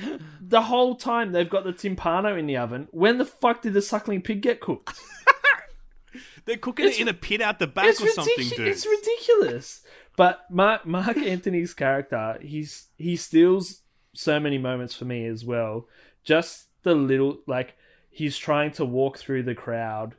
the 0.41 0.61
whole 0.61 0.95
time 0.95 1.32
they've 1.32 1.49
got 1.49 1.63
the 1.63 1.72
timpano 1.74 2.38
in 2.38 2.47
the 2.47 2.57
oven? 2.57 2.88
When 2.91 3.18
the 3.18 3.26
fuck 3.26 3.61
did 3.61 3.74
the 3.74 3.82
suckling 3.82 4.22
pig 4.22 4.41
get 4.41 4.59
cooked? 4.59 4.99
They're 6.45 6.57
cooking 6.57 6.86
It's- 6.86 6.99
it 6.99 7.03
in 7.03 7.07
a 7.09 7.13
pit 7.13 7.41
out 7.41 7.59
the 7.59 7.68
back 7.68 7.89
or 8.01 8.07
something, 8.07 8.49
dude. 8.49 8.68
It's 8.68 8.86
ridiculous. 8.86 9.82
But 10.15 10.41
Marc, 10.49 10.86
Marc 10.86 11.18
Anthony's 11.18 11.74
character, 11.74 12.38
he's 12.41 12.88
he 12.97 13.15
steals 13.15 13.82
so 14.13 14.39
many 14.39 14.57
moments 14.57 14.95
for 14.95 15.05
me 15.05 15.26
as 15.28 15.45
well. 15.45 15.88
Just 16.24 16.68
the 16.84 16.95
little 16.95 17.39
like 17.47 17.76
he's 18.09 18.38
trying 18.38 18.72
to 18.72 18.86
walk 18.86 19.18
through 19.18 19.43
the 19.43 19.53
crowd 19.55 20.15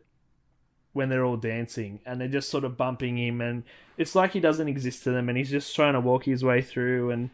when 0.93 1.09
they're 1.09 1.25
all 1.25 1.37
dancing 1.37 2.01
and 2.07 2.21
they're 2.21 2.29
just 2.29 2.49
sort 2.49 2.65
of 2.65 2.77
bumping 2.77 3.17
him 3.19 3.41
and 3.41 3.63
it's 3.97 4.15
like 4.15 4.33
he 4.33 4.41
doesn't 4.41 4.69
exist 4.69 5.03
to 5.05 5.11
them 5.11 5.29
and 5.29 5.37
he's 5.39 5.51
just 5.51 5.75
trying 5.75 5.93
to 5.95 6.01
walk 6.01 6.25
his 6.25 6.43
way 6.45 6.61
through 6.63 7.11
and 7.11 7.31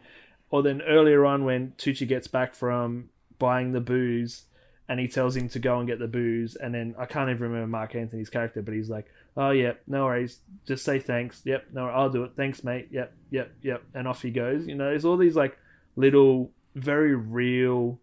or 0.49 0.63
then 0.63 0.81
earlier 0.81 1.25
on 1.25 1.45
when 1.45 1.73
Tucci 1.77 2.07
gets 2.07 2.27
back 2.27 2.53
from 2.53 3.09
buying 3.39 3.71
the 3.71 3.81
booze 3.81 4.43
and 4.87 4.99
he 4.99 5.07
tells 5.07 5.35
him 5.35 5.49
to 5.49 5.59
go 5.59 5.79
and 5.79 5.87
get 5.87 5.99
the 5.99 6.07
booze 6.07 6.55
and 6.55 6.73
then 6.73 6.95
I 6.97 7.05
can't 7.05 7.29
even 7.29 7.41
remember 7.41 7.67
Marc 7.67 7.95
Anthony's 7.95 8.29
character 8.29 8.61
but 8.61 8.73
he's 8.73 8.89
like 8.89 9.07
oh 9.35 9.51
yeah 9.51 9.73
no 9.87 10.05
worries. 10.05 10.39
Just 10.65 10.85
say 10.85 10.99
thanks. 10.99 11.41
Yep 11.45 11.67
no 11.73 11.87
I'll 11.87 12.09
do 12.09 12.23
it. 12.23 12.31
Thanks 12.35 12.63
mate. 12.63 12.87
Yep 12.91 13.13
yep 13.31 13.51
yep. 13.61 13.83
And 13.93 14.07
off 14.07 14.21
he 14.21 14.31
goes 14.31 14.67
you 14.67 14.75
know? 14.75 14.89
There's 14.89 15.05
all 15.05 15.17
these 15.17 15.35
like 15.35 15.57
little 15.95 16.51
very 16.75 17.15
real 17.15 17.99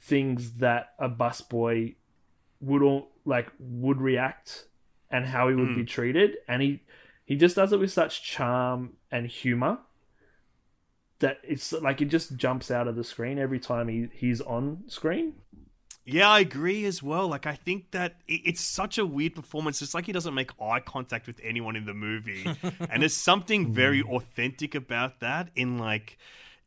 things 0.00 0.52
that 0.52 0.94
a 0.98 1.08
busboy 1.08 1.94
would 2.60 2.82
all 2.82 3.10
like 3.24 3.50
would 3.58 4.00
react 4.00 4.66
and 5.10 5.26
how 5.26 5.48
he 5.48 5.54
would 5.54 5.74
be 5.74 5.82
hmm. 5.82 5.86
treated. 5.86 6.36
And 6.48 6.62
he 6.62 6.82
he 7.24 7.36
just 7.36 7.56
does 7.56 7.72
it 7.72 7.78
with 7.78 7.92
such 7.92 8.22
charm 8.22 8.94
and 9.10 9.26
humor 9.26 9.78
that 11.24 11.38
it's 11.42 11.72
like 11.72 12.02
it 12.02 12.06
just 12.06 12.36
jumps 12.36 12.70
out 12.70 12.86
of 12.86 12.96
the 12.96 13.02
screen 13.02 13.38
every 13.38 13.58
time 13.58 13.88
he, 13.88 14.08
he's 14.12 14.42
on 14.42 14.84
screen 14.88 15.32
Yeah, 16.04 16.28
I 16.28 16.40
agree 16.40 16.84
as 16.84 17.02
well. 17.02 17.28
Like, 17.28 17.46
I 17.46 17.54
think 17.54 17.92
that 17.92 18.16
it's 18.28 18.60
such 18.60 18.98
a 18.98 19.06
weird 19.06 19.34
performance. 19.34 19.80
It's 19.80 19.94
like 19.94 20.04
he 20.04 20.12
doesn't 20.12 20.34
make 20.34 20.50
eye 20.60 20.80
contact 20.80 21.26
with 21.26 21.40
anyone 21.42 21.76
in 21.76 21.86
the 21.86 21.94
movie. 21.94 22.44
and 22.90 23.00
there's 23.00 23.16
something 23.16 23.72
very 23.72 24.02
authentic 24.02 24.74
about 24.74 25.20
that, 25.20 25.48
in 25.56 25.78
like, 25.78 26.18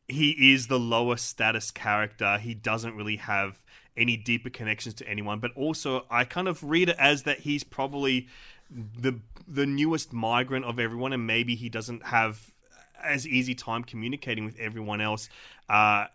he 0.08 0.52
is 0.52 0.66
the 0.66 0.78
lower 0.80 1.16
status 1.16 1.70
character. 1.70 2.38
He 2.38 2.52
doesn't 2.52 2.96
really 2.96 3.16
have 3.16 3.64
any 3.96 4.16
deeper 4.16 4.50
connections 4.50 4.94
to 4.96 5.08
anyone. 5.08 5.38
But 5.38 5.52
also, 5.54 6.04
I 6.10 6.24
kind 6.24 6.48
of 6.48 6.64
read 6.64 6.88
it 6.88 6.96
as 6.98 7.22
that 7.22 7.38
he's 7.40 7.62
probably 7.62 8.26
the 8.70 9.20
the 9.46 9.66
newest 9.66 10.12
migrant 10.12 10.64
of 10.64 10.80
everyone, 10.80 11.12
and 11.12 11.26
maybe 11.26 11.54
he 11.54 11.68
doesn't 11.68 12.06
have 12.06 12.50
as 13.02 13.26
easy 13.26 13.54
time 13.54 13.84
communicating 13.84 14.44
with 14.44 14.58
everyone 14.58 15.00
else 15.00 15.28
uh, 15.68 16.06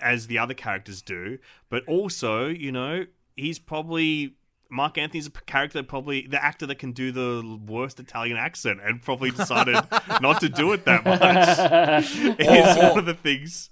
as 0.00 0.26
the 0.26 0.38
other 0.38 0.54
characters 0.54 1.02
do. 1.02 1.38
But 1.68 1.84
also, 1.86 2.46
you 2.46 2.72
know, 2.72 3.06
he's 3.36 3.58
probably 3.58 4.34
Marc 4.70 4.98
Anthony's 4.98 5.28
a 5.28 5.30
character 5.30 5.82
probably 5.82 6.26
the 6.26 6.42
actor 6.42 6.66
that 6.66 6.78
can 6.80 6.92
do 6.92 7.12
the 7.12 7.58
worst 7.66 8.00
Italian 8.00 8.36
accent, 8.36 8.80
and 8.82 9.00
probably 9.00 9.30
decided 9.30 9.74
not 10.20 10.40
to 10.40 10.48
do 10.48 10.72
it 10.72 10.84
that 10.84 11.04
much. 11.04 12.08
is 12.40 12.76
one 12.76 12.98
of 12.98 13.06
the 13.06 13.14
things. 13.14 13.70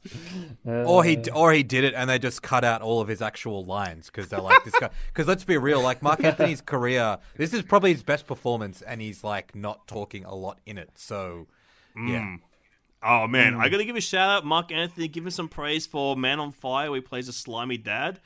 or 0.64 1.02
he 1.02 1.18
or 1.34 1.52
he 1.52 1.62
did 1.62 1.84
it 1.84 1.94
and 1.94 2.08
they 2.08 2.18
just 2.18 2.42
cut 2.42 2.64
out 2.64 2.82
all 2.82 3.00
of 3.00 3.08
his 3.08 3.20
actual 3.20 3.64
lines 3.64 4.06
because 4.06 4.28
they're 4.28 4.40
like 4.40 4.64
this 4.64 4.74
guy. 4.78 4.90
Because 5.08 5.26
let's 5.26 5.44
be 5.44 5.56
real, 5.56 5.80
like 5.80 6.02
Marc 6.02 6.22
Anthony's 6.22 6.60
career, 6.60 7.18
this 7.36 7.52
is 7.52 7.62
probably 7.62 7.92
his 7.92 8.02
best 8.02 8.26
performance, 8.26 8.80
and 8.82 9.00
he's 9.00 9.24
like 9.24 9.56
not 9.56 9.88
talking 9.88 10.24
a 10.24 10.34
lot 10.34 10.60
in 10.66 10.78
it. 10.78 10.90
So 10.94 11.48
yeah, 11.96 12.20
mm. 12.20 12.38
Oh 13.02 13.26
man, 13.26 13.54
I 13.54 13.66
mm. 13.66 13.70
gotta 13.70 13.84
give 13.84 13.96
a 13.96 14.00
shout 14.00 14.30
out, 14.30 14.46
Marc 14.46 14.70
Anthony. 14.70 15.08
Give 15.08 15.24
him 15.24 15.30
some 15.30 15.48
praise 15.48 15.86
for 15.86 16.16
Man 16.16 16.38
on 16.38 16.52
Fire, 16.52 16.90
where 16.90 17.00
he 17.00 17.06
plays 17.06 17.28
a 17.28 17.32
slimy 17.32 17.78
dad. 17.78 18.20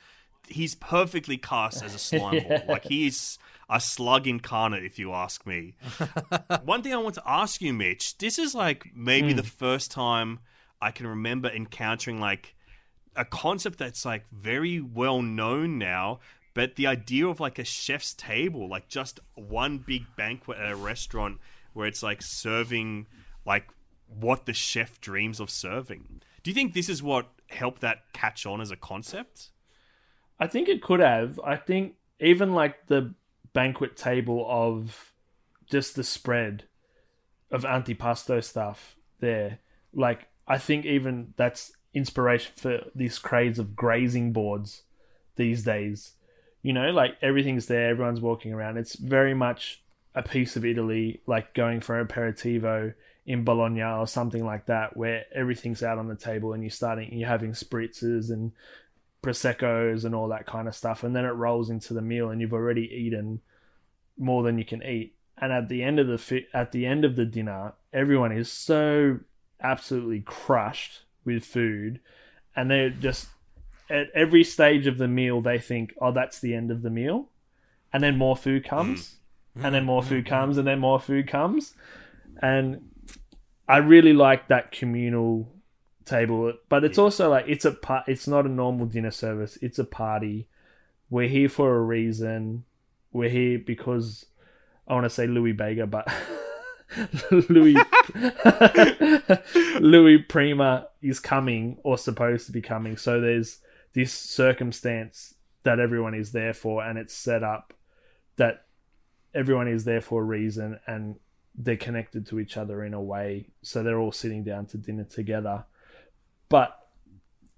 He's 0.47 0.75
perfectly 0.75 1.37
cast 1.37 1.83
as 1.83 1.95
a 1.95 1.99
slime 1.99 2.43
ball. 2.47 2.61
Like 2.67 2.85
he's 2.85 3.39
a 3.69 3.79
slug 3.79 4.27
incarnate, 4.27 4.83
if 4.83 4.99
you 4.99 5.13
ask 5.13 5.45
me. 5.45 5.75
One 6.63 6.83
thing 6.83 6.93
I 6.93 6.97
want 6.97 7.15
to 7.15 7.23
ask 7.25 7.61
you, 7.61 7.73
Mitch. 7.73 8.17
This 8.19 8.37
is 8.37 8.53
like 8.53 8.91
maybe 8.95 9.33
the 9.33 9.41
mm. 9.41 9.47
first 9.47 9.91
time 9.91 10.39
I 10.81 10.91
can 10.91 11.07
remember 11.07 11.49
encountering 11.49 12.19
like 12.19 12.55
a 13.15 13.25
concept 13.25 13.79
that's 13.79 14.05
like 14.05 14.29
very 14.29 14.79
well 14.79 15.23
known 15.23 15.79
now. 15.79 16.19
But 16.53 16.75
the 16.75 16.87
idea 16.87 17.27
of 17.27 17.39
like 17.39 17.59
a 17.59 17.63
chef's 17.63 18.13
table, 18.13 18.69
like 18.69 18.89
just 18.89 19.19
one 19.35 19.79
big 19.79 20.03
banquet 20.15 20.57
at 20.59 20.71
a 20.71 20.75
restaurant 20.75 21.39
where 21.73 21.87
it's 21.87 22.01
like 22.01 22.21
serving 22.21 23.07
like 23.47 23.69
what 24.07 24.45
the 24.45 24.53
chef 24.53 25.01
dreams 25.01 25.39
of 25.39 25.49
serving. 25.49 26.21
Do 26.43 26.51
you 26.51 26.55
think 26.55 26.73
this 26.73 26.89
is 26.89 27.01
what 27.01 27.29
helped 27.49 27.81
that 27.81 28.13
catch 28.13 28.45
on 28.45 28.61
as 28.61 28.69
a 28.69 28.75
concept? 28.75 29.49
I 30.39 30.47
think 30.47 30.67
it 30.67 30.83
could 30.83 30.99
have. 30.99 31.39
I 31.43 31.55
think 31.55 31.95
even 32.19 32.53
like 32.53 32.87
the 32.87 33.15
banquet 33.53 33.95
table 33.95 34.45
of 34.47 35.13
just 35.69 35.95
the 35.95 36.03
spread 36.03 36.65
of 37.49 37.63
antipasto 37.63 38.43
stuff 38.43 38.97
there. 39.19 39.59
Like 39.93 40.27
I 40.47 40.57
think 40.57 40.85
even 40.85 41.33
that's 41.37 41.71
inspiration 41.93 42.51
for 42.55 42.81
these 42.93 43.17
craze 43.17 43.57
of 43.57 43.75
grazing 43.75 44.33
boards 44.33 44.83
these 45.37 45.63
days. 45.63 46.13
You 46.61 46.73
know, 46.73 46.91
like 46.91 47.17
everything's 47.21 47.67
there, 47.67 47.89
everyone's 47.89 48.21
walking 48.21 48.53
around. 48.53 48.77
It's 48.77 48.95
very 48.95 49.33
much 49.33 49.81
a 50.13 50.21
piece 50.21 50.55
of 50.55 50.65
Italy, 50.65 51.21
like 51.27 51.53
going 51.53 51.79
for 51.79 52.03
aperitivo 52.03 52.93
in 53.27 53.43
Bologna 53.43 53.83
or 53.83 54.07
something 54.07 54.45
like 54.45 54.65
that, 54.67 54.95
where 54.95 55.25
everything's 55.35 55.83
out 55.83 55.99
on 55.99 56.07
the 56.07 56.15
table 56.15 56.53
and 56.53 56.63
you're 56.63 56.69
starting, 56.69 57.13
you're 57.13 57.27
having 57.27 57.51
spritzes 57.51 58.31
and 58.31 58.53
proseccos 59.21 60.05
and 60.05 60.15
all 60.15 60.29
that 60.29 60.45
kind 60.45 60.67
of 60.67 60.73
stuff, 60.75 61.03
and 61.03 61.13
then 61.13 61.25
it 61.25 61.31
rolls 61.31 61.69
into 61.69 61.93
the 61.93 62.01
meal, 62.01 62.29
and 62.29 62.39
you've 62.39 62.53
already 62.53 62.89
eaten 62.89 63.41
more 64.17 64.43
than 64.43 64.57
you 64.57 64.63
can 64.63 64.81
eat. 64.81 65.13
And 65.37 65.51
at 65.51 65.67
the 65.67 65.83
end 65.83 65.99
of 65.99 66.07
the 66.07 66.17
fi- 66.17 66.47
at 66.53 66.71
the 66.71 66.85
end 66.85 67.03
of 67.03 67.17
the 67.17 67.25
dinner, 67.25 67.73
everyone 67.91 68.31
is 68.31 68.49
so 68.49 69.19
absolutely 69.61 70.21
crushed 70.21 71.01
with 71.25 71.43
food, 71.43 71.99
and 72.55 72.71
they're 72.71 72.89
just 72.89 73.27
at 73.89 74.09
every 74.15 74.45
stage 74.45 74.87
of 74.87 74.97
the 74.97 75.07
meal 75.07 75.41
they 75.41 75.59
think, 75.59 75.93
"Oh, 75.99 76.13
that's 76.13 76.39
the 76.39 76.55
end 76.55 76.71
of 76.71 76.81
the 76.81 76.89
meal," 76.89 77.27
and 77.91 78.01
then 78.01 78.17
more 78.17 78.37
food 78.37 78.63
comes, 78.63 79.17
mm-hmm. 79.55 79.65
and 79.65 79.75
then 79.75 79.83
more 79.83 80.01
food 80.01 80.23
mm-hmm. 80.23 80.33
comes, 80.33 80.57
and 80.57 80.65
then 80.65 80.79
more 80.79 80.99
food 80.99 81.27
comes, 81.27 81.73
and 82.41 82.89
I 83.67 83.77
really 83.77 84.13
like 84.13 84.47
that 84.47 84.71
communal 84.71 85.47
table, 86.05 86.53
but 86.69 86.83
it's 86.83 86.97
also 86.97 87.29
like 87.29 87.45
it's 87.47 87.65
a 87.65 87.71
part. 87.71 88.05
It's 88.07 88.27
not 88.27 88.45
a 88.45 88.49
normal 88.49 88.85
dinner 88.85 89.11
service. 89.11 89.57
It's 89.61 89.79
a 89.79 89.83
party. 89.83 90.47
We're 91.09 91.27
here 91.27 91.49
for 91.49 91.75
a 91.75 91.81
reason. 91.81 92.63
We're 93.11 93.29
here 93.29 93.59
because 93.59 94.25
I 94.87 94.93
want 94.93 95.05
to 95.05 95.09
say 95.09 95.27
Louis 95.27 95.51
Bega, 95.51 95.85
but 95.85 96.07
Louis 97.49 97.75
Louis 99.79 100.17
Prima 100.19 100.87
is 101.01 101.19
coming 101.19 101.77
or 101.83 101.97
supposed 101.97 102.45
to 102.45 102.51
be 102.51 102.61
coming. 102.61 102.95
So 102.97 103.19
there's 103.19 103.59
this 103.93 104.13
circumstance 104.13 105.33
that 105.63 105.79
everyone 105.79 106.13
is 106.13 106.31
there 106.31 106.53
for, 106.53 106.83
and 106.83 106.97
it's 106.97 107.13
set 107.13 107.43
up 107.43 107.73
that 108.37 108.65
everyone 109.33 109.67
is 109.67 109.83
there 109.83 110.01
for 110.01 110.21
a 110.21 110.25
reason, 110.25 110.79
and 110.87 111.15
they're 111.57 111.75
connected 111.75 112.27
to 112.27 112.39
each 112.39 112.55
other 112.55 112.83
in 112.83 112.93
a 112.93 113.01
way. 113.01 113.47
So 113.63 113.81
they're 113.81 113.99
all 113.99 114.11
sitting 114.11 114.43
down 114.43 114.67
to 114.67 114.77
dinner 114.77 115.05
together. 115.05 115.65
But 116.49 116.87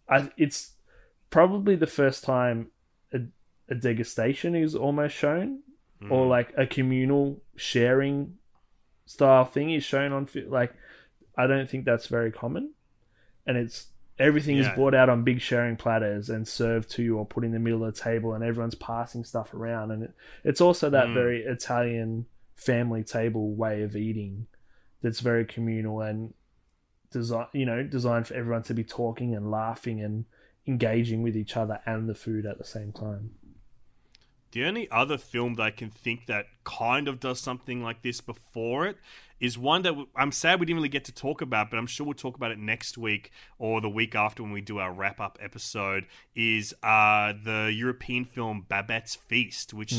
I, 0.08 0.32
it's 0.38 0.72
probably 1.30 1.76
the 1.76 1.86
first 1.88 2.24
time 2.24 2.72
a, 3.14 3.20
a 3.70 3.76
degustation 3.76 4.60
is 4.60 4.74
almost 4.74 5.16
shown, 5.16 5.60
or 6.10 6.26
like 6.28 6.54
a 6.58 6.66
communal 6.66 7.42
sharing 7.58 8.38
style 9.06 9.44
thing 9.46 9.72
is 9.72 9.84
shown 9.84 10.14
on 10.14 10.30
like 10.48 10.74
I 11.38 11.46
don't 11.46 11.70
think 11.70 11.84
that's 11.86 12.08
very 12.08 12.32
common, 12.32 12.72
and 13.46 13.58
it's 13.58 13.88
everything 14.18 14.58
is 14.58 14.66
brought 14.76 14.94
out 14.96 15.10
on 15.10 15.24
big 15.24 15.42
sharing 15.42 15.76
platters 15.78 16.30
and 16.30 16.48
served 16.48 16.90
to 16.92 17.04
you 17.04 17.18
or 17.18 17.26
put 17.26 17.44
in 17.44 17.52
the 17.52 17.60
middle 17.60 17.84
of 17.84 17.94
the 17.94 18.02
table, 18.02 18.34
and 18.34 18.44
everyone's 18.44 18.76
passing 18.76 19.24
stuff 19.26 19.54
around, 19.54 19.92
and 19.92 20.04
it, 20.04 20.14
it's 20.44 20.62
also 20.62 20.90
that 20.90 21.08
Mm. 21.08 21.14
very 21.14 21.44
Italian 21.44 22.26
family 22.60 23.04
table 23.04 23.56
way 23.56 23.84
of 23.84 23.96
eating 23.96 24.46
that's 25.02 25.22
very 25.22 25.46
communal 25.46 26.02
and 26.02 26.34
design 27.12 27.48
you 27.54 27.66
know 27.66 27.82
designed 27.84 28.28
for 28.28 28.34
everyone 28.34 28.64
to 28.64 28.74
be 28.74 28.84
talking 28.84 29.34
and 29.34 29.50
laughing 29.50 30.02
and 30.02 30.26
engaging 30.68 31.24
with 31.24 31.36
each 31.36 31.58
other 31.58 31.80
and 31.86 32.08
the 32.08 32.16
food 32.16 32.46
at 32.46 32.58
the 32.58 32.64
same 32.64 32.92
time. 32.92 33.32
The 34.52 34.66
only 34.66 34.90
other 34.90 35.18
film 35.18 35.56
that 35.56 35.64
I 35.64 35.72
can 35.72 35.90
think 35.90 36.26
that 36.26 36.48
kind 36.64 37.08
of 37.08 37.20
does 37.20 37.40
something 37.40 37.84
like 37.84 38.02
this 38.02 38.22
before 38.22 38.88
it 38.88 38.98
is 39.40 39.58
one 39.58 39.84
that 39.84 39.94
I'm 40.16 40.32
sad 40.32 40.60
we 40.60 40.66
didn't 40.66 40.78
really 40.78 40.90
get 40.90 41.06
to 41.06 41.14
talk 41.14 41.42
about, 41.42 41.70
but 41.70 41.78
I'm 41.78 41.88
sure 41.88 42.06
we'll 42.06 42.14
talk 42.14 42.36
about 42.36 42.52
it 42.52 42.60
next 42.60 42.98
week 42.98 43.32
or 43.58 43.80
the 43.80 43.90
week 43.90 44.14
after 44.14 44.44
when 44.44 44.52
we 44.52 44.62
do 44.62 44.80
our 44.80 44.92
wrap 44.92 45.20
up 45.20 45.38
episode. 45.42 46.08
Is 46.36 46.74
uh, 46.84 47.34
the 47.44 47.72
European 47.74 48.26
film 48.26 48.66
Babette's 48.68 49.16
Feast, 49.16 49.74
which 49.74 49.94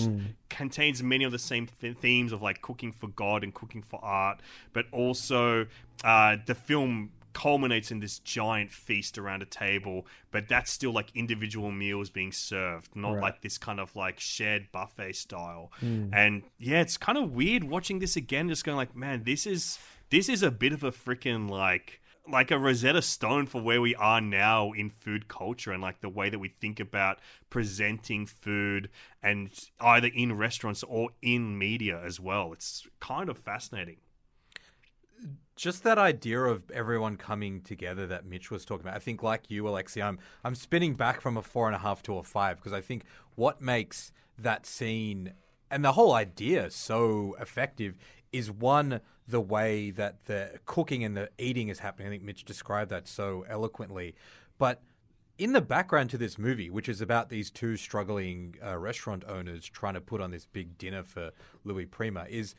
contains 0.48 1.02
many 1.02 1.24
of 1.24 1.32
the 1.32 1.38
same 1.38 1.66
th- 1.80 1.96
themes 1.98 2.32
of 2.32 2.42
like 2.42 2.60
cooking 2.60 2.92
for 2.92 3.08
God 3.08 3.42
and 3.42 3.54
cooking 3.54 3.82
for 3.82 3.98
art, 4.04 4.40
but 4.72 4.86
also 4.92 5.66
uh, 6.04 6.36
the 6.44 6.54
film 6.54 7.10
culminates 7.32 7.90
in 7.90 8.00
this 8.00 8.18
giant 8.18 8.72
feast 8.72 9.18
around 9.18 9.42
a 9.42 9.46
table, 9.46 10.06
but 10.30 10.48
that's 10.48 10.70
still 10.70 10.92
like 10.92 11.10
individual 11.14 11.70
meals 11.70 12.10
being 12.10 12.32
served, 12.32 12.94
not 12.94 13.12
Right. 13.14 13.22
like 13.22 13.42
this 13.42 13.58
kind 13.58 13.80
of 13.80 13.94
like 13.96 14.20
shared 14.20 14.70
buffet 14.72 15.14
style. 15.14 15.72
Hmm. 15.80 16.08
And 16.12 16.42
yeah, 16.58 16.80
it's 16.80 16.96
kind 16.96 17.18
of 17.18 17.32
weird 17.32 17.64
watching 17.64 17.98
this 17.98 18.16
again, 18.16 18.48
just 18.48 18.64
going 18.64 18.76
like, 18.76 18.94
man, 18.96 19.24
this 19.24 19.46
is 19.46 19.78
this 20.10 20.28
is 20.28 20.42
a 20.42 20.50
bit 20.50 20.72
of 20.72 20.82
a 20.84 20.90
freaking 20.90 21.48
like 21.48 22.00
like 22.28 22.50
a 22.50 22.58
Rosetta 22.58 23.02
Stone 23.02 23.46
for 23.46 23.60
where 23.60 23.80
we 23.80 23.94
are 23.96 24.20
now 24.20 24.72
in 24.72 24.88
food 24.90 25.26
culture 25.26 25.72
and 25.72 25.82
like 25.82 26.00
the 26.00 26.08
way 26.08 26.28
that 26.30 26.38
we 26.38 26.48
think 26.48 26.78
about 26.78 27.18
presenting 27.48 28.24
food 28.26 28.88
and 29.22 29.50
either 29.80 30.08
in 30.14 30.36
restaurants 30.36 30.82
or 30.84 31.10
in 31.22 31.58
media 31.58 32.00
as 32.04 32.20
well. 32.20 32.52
It's 32.52 32.86
kind 33.00 33.28
of 33.28 33.38
fascinating. 33.38 33.96
Just 35.56 35.82
that 35.84 35.98
idea 35.98 36.40
of 36.40 36.70
everyone 36.70 37.16
coming 37.16 37.60
together 37.60 38.06
that 38.06 38.24
Mitch 38.24 38.50
was 38.50 38.64
talking 38.64 38.86
about. 38.86 38.96
I 38.96 39.00
think, 39.00 39.22
like 39.22 39.50
you, 39.50 39.68
Alexei, 39.68 40.02
I'm 40.02 40.18
I'm 40.42 40.54
spinning 40.54 40.94
back 40.94 41.20
from 41.20 41.36
a 41.36 41.42
four 41.42 41.66
and 41.66 41.76
a 41.76 41.80
half 41.80 42.02
to 42.04 42.16
a 42.16 42.22
five 42.22 42.56
because 42.56 42.72
I 42.72 42.80
think 42.80 43.04
what 43.34 43.60
makes 43.60 44.12
that 44.38 44.64
scene 44.64 45.34
and 45.70 45.84
the 45.84 45.92
whole 45.92 46.12
idea 46.12 46.70
so 46.70 47.36
effective 47.40 47.94
is 48.32 48.50
one 48.50 49.00
the 49.28 49.40
way 49.40 49.90
that 49.90 50.26
the 50.26 50.58
cooking 50.66 51.04
and 51.04 51.16
the 51.16 51.30
eating 51.38 51.68
is 51.68 51.78
happening. 51.78 52.08
I 52.08 52.10
think 52.10 52.22
Mitch 52.22 52.44
described 52.44 52.90
that 52.90 53.06
so 53.06 53.44
eloquently, 53.48 54.14
but 54.58 54.82
in 55.38 55.52
the 55.52 55.60
background 55.62 56.10
to 56.10 56.18
this 56.18 56.36
movie, 56.36 56.68
which 56.68 56.88
is 56.88 57.00
about 57.00 57.30
these 57.30 57.50
two 57.50 57.76
struggling 57.76 58.56
uh, 58.64 58.76
restaurant 58.76 59.24
owners 59.26 59.64
trying 59.66 59.94
to 59.94 60.00
put 60.00 60.20
on 60.20 60.30
this 60.30 60.44
big 60.44 60.76
dinner 60.76 61.02
for 61.02 61.30
Louis 61.64 61.86
Prima, 61.86 62.26
is 62.28 62.54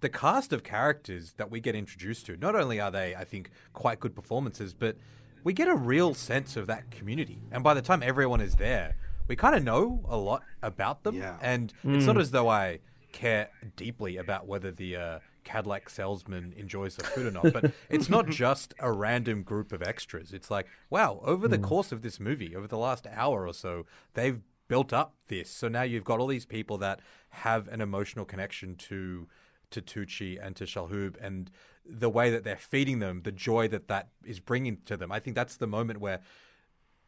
the 0.00 0.08
cast 0.08 0.52
of 0.52 0.62
characters 0.62 1.34
that 1.36 1.50
we 1.50 1.60
get 1.60 1.74
introduced 1.74 2.26
to. 2.26 2.36
Not 2.36 2.54
only 2.54 2.80
are 2.80 2.90
they, 2.90 3.14
I 3.14 3.24
think, 3.24 3.50
quite 3.72 4.00
good 4.00 4.14
performances, 4.14 4.74
but 4.74 4.96
we 5.44 5.52
get 5.52 5.68
a 5.68 5.74
real 5.74 6.14
sense 6.14 6.56
of 6.56 6.66
that 6.66 6.90
community. 6.90 7.40
And 7.50 7.64
by 7.64 7.74
the 7.74 7.82
time 7.82 8.02
everyone 8.02 8.40
is 8.40 8.56
there, 8.56 8.96
we 9.26 9.36
kind 9.36 9.54
of 9.54 9.62
know 9.62 10.04
a 10.08 10.16
lot 10.16 10.42
about 10.62 11.02
them. 11.02 11.16
Yeah. 11.16 11.36
And 11.40 11.72
it's 11.84 12.06
not 12.06 12.18
as 12.18 12.30
though 12.30 12.48
I 12.48 12.80
care 13.12 13.50
deeply 13.76 14.16
about 14.16 14.46
whether 14.46 14.70
the 14.70 14.96
uh, 14.96 15.18
Cadillac 15.44 15.88
salesman 15.88 16.54
enjoys 16.56 16.96
the 16.96 17.04
food 17.04 17.26
or 17.26 17.30
not. 17.30 17.52
But 17.52 17.72
it's 17.90 18.08
not 18.08 18.28
just 18.28 18.74
a 18.78 18.90
random 18.90 19.42
group 19.42 19.72
of 19.72 19.82
extras. 19.82 20.32
It's 20.32 20.50
like, 20.50 20.66
wow, 20.90 21.20
over 21.24 21.48
the 21.48 21.58
course 21.58 21.92
of 21.92 22.02
this 22.02 22.18
movie, 22.18 22.54
over 22.54 22.66
the 22.66 22.78
last 22.78 23.06
hour 23.06 23.46
or 23.46 23.54
so, 23.54 23.86
they've 24.14 24.40
built 24.68 24.92
up 24.92 25.14
this. 25.28 25.50
So 25.50 25.68
now 25.68 25.82
you've 25.82 26.04
got 26.04 26.20
all 26.20 26.26
these 26.26 26.46
people 26.46 26.78
that 26.78 27.00
have 27.30 27.68
an 27.68 27.80
emotional 27.80 28.24
connection 28.24 28.76
to 28.76 29.26
to 29.70 29.82
Tucci 29.82 30.38
and 30.40 30.56
to 30.56 30.64
Shalhoub 30.64 31.16
and 31.20 31.50
the 31.84 32.10
way 32.10 32.30
that 32.30 32.44
they're 32.44 32.56
feeding 32.56 32.98
them, 32.98 33.22
the 33.22 33.32
joy 33.32 33.68
that 33.68 33.88
that 33.88 34.08
is 34.24 34.40
bringing 34.40 34.78
to 34.84 34.96
them. 34.96 35.10
I 35.10 35.20
think 35.20 35.34
that's 35.34 35.56
the 35.56 35.66
moment 35.66 36.00
where 36.00 36.20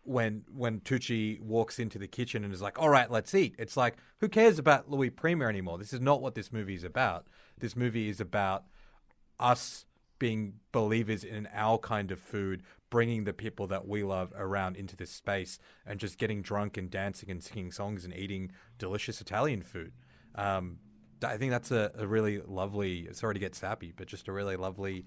when 0.02 0.44
when 0.52 0.80
Tucci 0.80 1.40
walks 1.40 1.78
into 1.78 1.98
the 1.98 2.08
kitchen 2.08 2.44
and 2.44 2.52
is 2.52 2.62
like, 2.62 2.78
"All 2.78 2.88
right, 2.88 3.11
let's 3.11 3.34
eat." 3.34 3.54
It's 3.58 3.76
like, 3.76 3.96
who 4.18 4.28
cares 4.28 4.58
about 4.58 4.90
Louis 4.90 5.11
Prima 5.11 5.46
anymore? 5.46 5.78
This 5.78 5.92
is 5.92 6.00
not 6.00 6.22
what 6.22 6.34
this 6.34 6.52
movie 6.52 6.74
is 6.74 6.84
about. 6.84 7.26
This 7.58 7.76
movie 7.76 8.08
is 8.08 8.20
about 8.20 8.64
us 9.38 9.84
being 10.18 10.54
believers 10.72 11.24
in 11.24 11.48
our 11.52 11.78
kind 11.78 12.11
of 12.11 12.18
food, 12.18 12.62
bringing 12.90 13.24
the 13.24 13.32
people 13.32 13.66
that 13.66 13.86
we 13.86 14.02
love 14.02 14.32
around 14.36 14.76
into 14.76 14.96
this 14.96 15.11
space, 15.11 15.58
and 15.86 16.00
just 16.00 16.18
getting 16.18 16.42
drunk 16.42 16.76
and 16.76 16.90
dancing 16.90 17.30
and 17.30 17.42
singing 17.42 17.70
songs 17.70 18.04
and 18.04 18.14
eating 18.14 18.50
delicious 18.78 19.20
Italian 19.20 19.62
food. 19.62 19.92
Um, 20.34 20.78
I 21.23 21.37
think 21.37 21.51
that's 21.51 21.71
a, 21.71 21.91
a 21.97 22.07
really 22.07 22.41
lovely. 22.47 23.09
Sorry 23.12 23.35
to 23.35 23.41
get 23.41 23.55
sappy, 23.55 23.93
but 23.97 24.07
just 24.07 24.29
a 24.29 24.33
really 24.33 24.57
lovely 24.57 25.07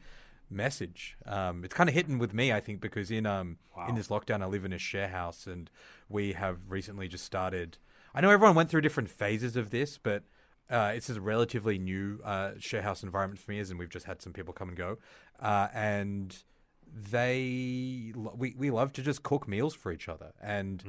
message. 0.49 1.17
Um, 1.25 1.63
it's 1.63 1.73
kind 1.73 1.89
of 1.89 1.95
hitting 1.95 2.19
with 2.19 2.33
me, 2.33 2.51
I 2.51 2.59
think, 2.59 2.81
because 2.81 3.09
in 3.11 3.25
um 3.25 3.57
in 3.89 3.95
this 3.95 4.07
lockdown, 4.09 4.41
I 4.41 4.45
live 4.45 4.65
in 4.65 4.73
a 4.73 4.77
share 4.77 5.07
house, 5.09 5.47
and 5.47 5.69
we 6.09 6.33
have 6.33 6.59
recently 6.69 7.07
just 7.07 7.25
started. 7.25 7.77
I 8.13 8.21
know 8.21 8.29
everyone 8.29 8.55
went 8.55 8.69
through 8.69 8.81
different 8.81 9.09
phases 9.09 9.55
of 9.55 9.71
this, 9.71 9.97
but 9.97 10.23
uh, 10.69 10.91
it's 10.95 11.09
a 11.09 11.19
relatively 11.19 11.77
new 11.79 12.19
uh, 12.23 12.51
share 12.59 12.83
house 12.83 13.03
environment 13.03 13.39
for 13.39 13.51
me, 13.51 13.59
as 13.59 13.69
and 13.71 13.79
we've 13.79 13.89
just 13.89 14.05
had 14.05 14.21
some 14.21 14.33
people 14.33 14.53
come 14.53 14.69
and 14.69 14.77
go, 14.77 14.97
uh, 15.39 15.67
and 15.73 16.43
they 16.95 18.13
we 18.35 18.53
we 18.57 18.69
love 18.69 18.93
to 18.93 19.01
just 19.01 19.23
cook 19.23 19.47
meals 19.47 19.73
for 19.73 19.91
each 19.91 20.07
other, 20.07 20.33
and 20.41 20.83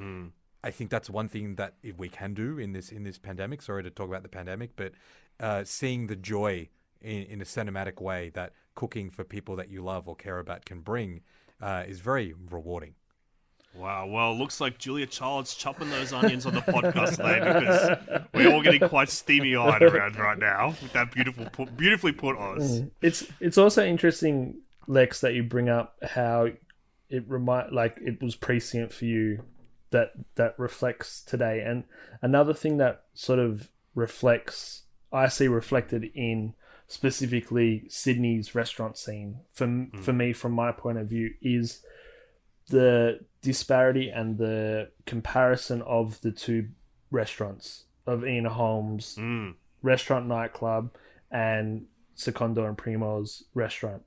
I 0.65 0.71
think 0.71 0.89
that's 0.89 1.11
one 1.11 1.29
thing 1.29 1.57
that 1.57 1.75
we 1.99 2.09
can 2.09 2.33
do 2.33 2.59
in 2.59 2.73
this 2.73 2.91
in 2.91 3.05
this 3.05 3.19
pandemic. 3.19 3.61
Sorry 3.61 3.83
to 3.83 3.91
talk 3.91 4.09
about 4.09 4.23
the 4.23 4.31
pandemic, 4.31 4.71
but 4.77 4.93
uh, 5.39 5.63
seeing 5.65 6.07
the 6.07 6.17
joy 6.17 6.71
in, 7.03 7.25
in 7.25 7.41
a 7.43 7.45
cinematic 7.45 8.01
way 8.01 8.31
that 8.31 8.55
cooking 8.75 9.11
for 9.11 9.25
people 9.25 9.57
that 9.57 9.69
you 9.69 9.83
love 9.83 10.09
or 10.09 10.17
care 10.17 10.39
about 10.39 10.65
can 10.65 10.81
bring 10.81 11.21
uh, 11.61 11.85
is 11.87 12.01
very 12.01 12.35
rewarding. 12.51 12.95
Wow. 13.75 14.07
Well, 14.07 14.33
it 14.33 14.37
looks 14.37 14.59
like 14.59 14.79
Julia 14.79 15.07
Child's 15.07 15.55
chopping 15.55 15.91
those 15.91 16.15
onions 16.15 16.47
on 16.47 16.55
the 16.55 16.61
podcast 16.61 17.17
today 17.17 17.41
because 17.41 18.25
we're 18.33 18.51
all 18.51 18.63
getting 18.63 18.89
quite 18.89 19.11
steamy 19.11 19.57
eyed 19.57 19.83
around 19.83 20.17
right 20.17 20.39
now 20.39 20.69
with 20.81 20.93
that 20.95 21.13
beautiful, 21.13 21.47
put, 21.53 21.77
beautifully 21.77 22.13
put 22.13 22.39
Oz. 22.39 22.85
It's 23.03 23.27
it's 23.39 23.59
also 23.59 23.85
interesting, 23.85 24.63
Lex, 24.87 25.21
that 25.21 25.35
you 25.35 25.43
bring 25.43 25.69
up 25.69 25.97
how 26.03 26.49
it 27.11 27.29
remind 27.29 27.73
like 27.73 27.99
it 28.01 28.23
was 28.23 28.35
prescient 28.35 28.93
for 28.93 29.05
you 29.05 29.43
that 29.95 30.13
that 30.35 30.55
reflects 30.59 31.23
today. 31.23 31.63
And 31.65 31.85
another 32.21 32.53
thing 32.55 32.77
that 32.79 33.05
sort 33.15 33.39
of 33.39 33.69
reflects, 33.95 34.83
I 35.13 35.29
see 35.29 35.49
reflected 35.49 36.11
in 36.15 36.55
specifically 36.87 37.85
Sydney's 37.89 38.55
restaurant 38.55 38.97
scene 38.99 39.41
for 39.53 39.67
for 40.03 40.13
me, 40.13 40.33
from 40.33 40.53
my 40.53 40.71
point 40.73 40.99
of 40.99 41.09
view, 41.09 41.33
is 41.41 41.81
the 42.69 43.21
disparity 43.43 44.09
and 44.11 44.39
the 44.39 44.91
comparison 45.07 45.83
of 45.83 46.21
the 46.23 46.31
two 46.33 46.69
restaurants 47.11 47.85
of 48.07 48.25
Ian 48.25 48.47
Holm's 48.47 49.17
Mm. 49.17 49.55
restaurant 49.83 50.27
nightclub 50.27 50.91
and 51.31 51.87
Secondo 52.15 52.65
and 52.65 52.77
Primo's 52.79 53.45
restaurant, 53.55 54.03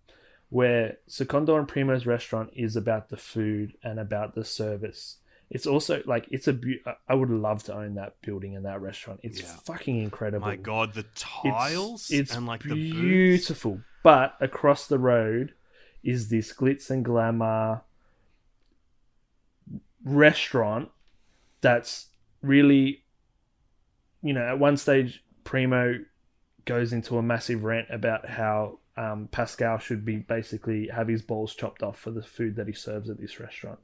where 0.50 0.98
Secondo 1.08 1.56
and 1.58 1.68
Primo's 1.68 2.06
restaurant 2.08 2.50
is 2.54 2.76
about 2.76 3.10
the 3.10 3.18
food 3.18 3.74
and 3.84 4.00
about 4.00 4.34
the 4.36 4.46
service. 4.46 5.18
It's 5.50 5.66
also 5.66 6.02
like 6.06 6.28
it's 6.30 6.48
a. 6.48 6.54
beau- 6.54 6.96
I 7.08 7.14
would 7.16 7.30
love 7.30 7.64
to 7.64 7.74
own 7.74 7.96
that 7.96 8.22
building 8.22 8.56
and 8.56 8.66
that 8.66 8.82
restaurant. 8.82 9.22
It's 9.24 9.40
Yeah. 9.42 9.48
fucking 9.66 9.98
incredible. 10.02 10.46
My 10.46 10.58
God, 10.58 10.94
the 10.94 11.06
tiles 11.16 12.10
It's, 12.12 12.32
it's 12.32 12.36
and 12.36 12.46
like 12.46 12.64
the 12.64 12.74
beautiful. 12.74 13.82
But 14.04 14.36
across 14.42 14.88
the 14.88 15.00
road 15.00 15.54
is 16.04 16.28
this 16.30 16.54
glitz 16.54 16.90
and 16.90 17.04
glamour 17.04 17.82
restaurant 20.04 20.90
that's 21.62 22.08
really, 22.42 23.04
you 24.22 24.34
know, 24.34 24.42
at 24.46 24.60
one 24.60 24.78
stage, 24.78 25.24
Primo 25.44 25.96
goes 26.66 26.92
into 26.94 27.18
a 27.18 27.22
massive 27.24 27.64
rant 27.64 27.88
about 27.90 28.28
how 28.28 28.80
um, 28.98 29.28
Pascal 29.32 29.78
should 29.80 30.04
be 30.04 30.18
basically 30.18 30.88
have 30.88 31.08
his 31.08 31.22
balls 31.22 31.56
chopped 31.56 31.84
off 31.84 31.98
for 32.00 32.12
the 32.12 32.24
food 32.24 32.56
that 32.58 32.68
he 32.68 32.74
serves 32.74 33.10
at 33.10 33.20
this 33.20 33.40
restaurant. 33.40 33.80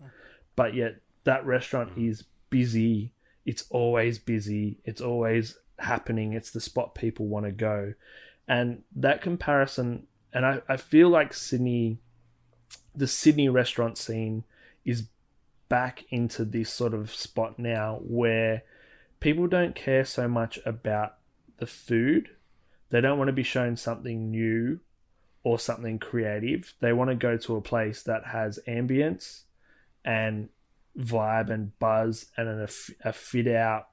But 0.55 0.75
yet, 0.75 0.95
that 1.23 1.45
restaurant 1.45 1.95
mm. 1.95 2.09
is 2.09 2.23
busy. 2.49 3.13
It's 3.45 3.65
always 3.69 4.19
busy. 4.19 4.77
It's 4.85 5.01
always 5.01 5.57
happening. 5.79 6.33
It's 6.33 6.51
the 6.51 6.61
spot 6.61 6.95
people 6.95 7.27
want 7.27 7.45
to 7.45 7.51
go. 7.51 7.93
And 8.47 8.83
that 8.95 9.21
comparison, 9.21 10.07
and 10.33 10.45
I, 10.45 10.61
I 10.67 10.77
feel 10.77 11.09
like 11.09 11.33
Sydney, 11.33 11.99
the 12.95 13.07
Sydney 13.07 13.49
restaurant 13.49 13.97
scene 13.97 14.43
is 14.85 15.07
back 15.69 16.03
into 16.09 16.45
this 16.45 16.71
sort 16.71 16.93
of 16.93 17.13
spot 17.13 17.57
now 17.57 17.99
where 18.03 18.63
people 19.19 19.47
don't 19.47 19.75
care 19.75 20.05
so 20.05 20.27
much 20.27 20.59
about 20.65 21.15
the 21.57 21.65
food. 21.65 22.29
They 22.89 23.01
don't 23.01 23.17
want 23.17 23.29
to 23.29 23.33
be 23.33 23.43
shown 23.43 23.77
something 23.77 24.29
new 24.29 24.79
or 25.43 25.57
something 25.57 25.99
creative. 25.99 26.73
They 26.79 26.93
want 26.93 27.09
to 27.09 27.15
go 27.15 27.37
to 27.37 27.55
a 27.55 27.61
place 27.61 28.03
that 28.03 28.25
has 28.27 28.59
ambience 28.67 29.43
and 30.05 30.49
vibe 30.97 31.49
and 31.49 31.77
buzz 31.79 32.27
and 32.37 32.47
an, 32.47 32.67
a 33.03 33.13
fit 33.13 33.47
out. 33.47 33.87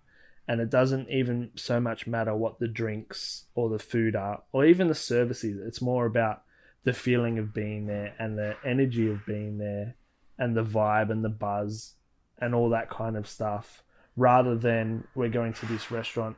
And 0.48 0.60
it 0.60 0.70
doesn't 0.70 1.08
even 1.10 1.50
so 1.54 1.80
much 1.80 2.06
matter 2.06 2.34
what 2.34 2.58
the 2.58 2.66
drinks 2.66 3.44
or 3.54 3.68
the 3.68 3.78
food 3.78 4.16
are, 4.16 4.42
or 4.52 4.64
even 4.64 4.88
the 4.88 4.94
services. 4.94 5.60
It's 5.64 5.80
more 5.80 6.06
about 6.06 6.42
the 6.84 6.92
feeling 6.92 7.38
of 7.38 7.54
being 7.54 7.86
there 7.86 8.14
and 8.18 8.36
the 8.36 8.56
energy 8.64 9.08
of 9.08 9.24
being 9.26 9.58
there 9.58 9.94
and 10.38 10.56
the 10.56 10.64
vibe 10.64 11.10
and 11.10 11.24
the 11.24 11.28
buzz 11.28 11.94
and 12.38 12.54
all 12.54 12.70
that 12.70 12.90
kind 12.90 13.16
of 13.16 13.28
stuff 13.28 13.82
rather 14.16 14.56
than 14.56 15.06
we're 15.14 15.28
going 15.28 15.52
to 15.52 15.66
this 15.66 15.90
restaurant 15.90 16.36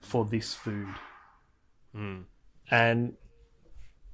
for 0.00 0.24
this 0.24 0.54
food. 0.54 0.94
Mm. 1.94 2.24
And 2.70 3.14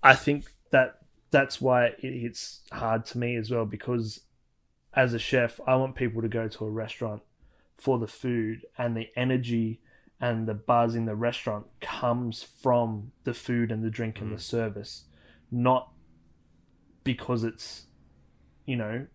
I 0.02 0.14
think 0.14 0.52
that 0.70 0.98
that's 1.30 1.60
why 1.60 1.92
it's 1.98 2.60
hard 2.72 3.04
to 3.06 3.18
me 3.18 3.36
as 3.36 3.50
well 3.50 3.64
because 3.64 4.20
as 4.98 5.14
a 5.14 5.18
chef, 5.18 5.60
I 5.64 5.76
want 5.76 5.94
people 5.94 6.22
to 6.22 6.28
go 6.28 6.48
to 6.48 6.64
a 6.64 6.70
restaurant 6.70 7.22
for 7.76 8.00
the 8.00 8.08
food 8.08 8.66
and 8.76 8.96
the 8.96 9.08
energy 9.14 9.80
and 10.20 10.48
the 10.48 10.54
buzz 10.54 10.96
in 10.96 11.04
the 11.04 11.14
restaurant 11.14 11.66
comes 11.80 12.42
from 12.42 13.12
the 13.22 13.32
food 13.32 13.70
and 13.70 13.84
the 13.84 13.90
drink 13.90 14.20
and 14.20 14.32
the 14.32 14.36
mm. 14.36 14.40
service, 14.40 15.04
not 15.52 15.92
because 17.04 17.44
it's, 17.44 17.84
you 18.66 18.74
know, 18.74 19.06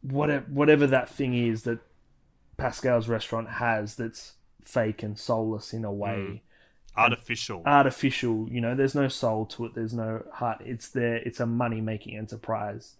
whatever 0.00 0.46
whatever 0.48 0.86
that 0.86 1.10
thing 1.10 1.34
is 1.34 1.64
that 1.64 1.78
Pascal's 2.56 3.08
restaurant 3.08 3.50
has 3.50 3.96
that's 3.96 4.36
fake 4.62 5.02
and 5.02 5.18
soulless 5.18 5.74
in 5.74 5.84
a 5.84 5.92
way. 5.92 6.16
Mm. 6.16 6.40
Artificial. 6.96 7.62
Artificial, 7.66 8.48
you 8.50 8.62
know, 8.62 8.74
there's 8.74 8.94
no 8.94 9.08
soul 9.08 9.44
to 9.44 9.66
it, 9.66 9.74
there's 9.74 9.92
no 9.92 10.24
heart. 10.32 10.62
It's 10.64 10.88
there, 10.88 11.16
it's 11.16 11.40
a 11.40 11.46
money 11.46 11.82
making 11.82 12.16
enterprise. 12.16 12.94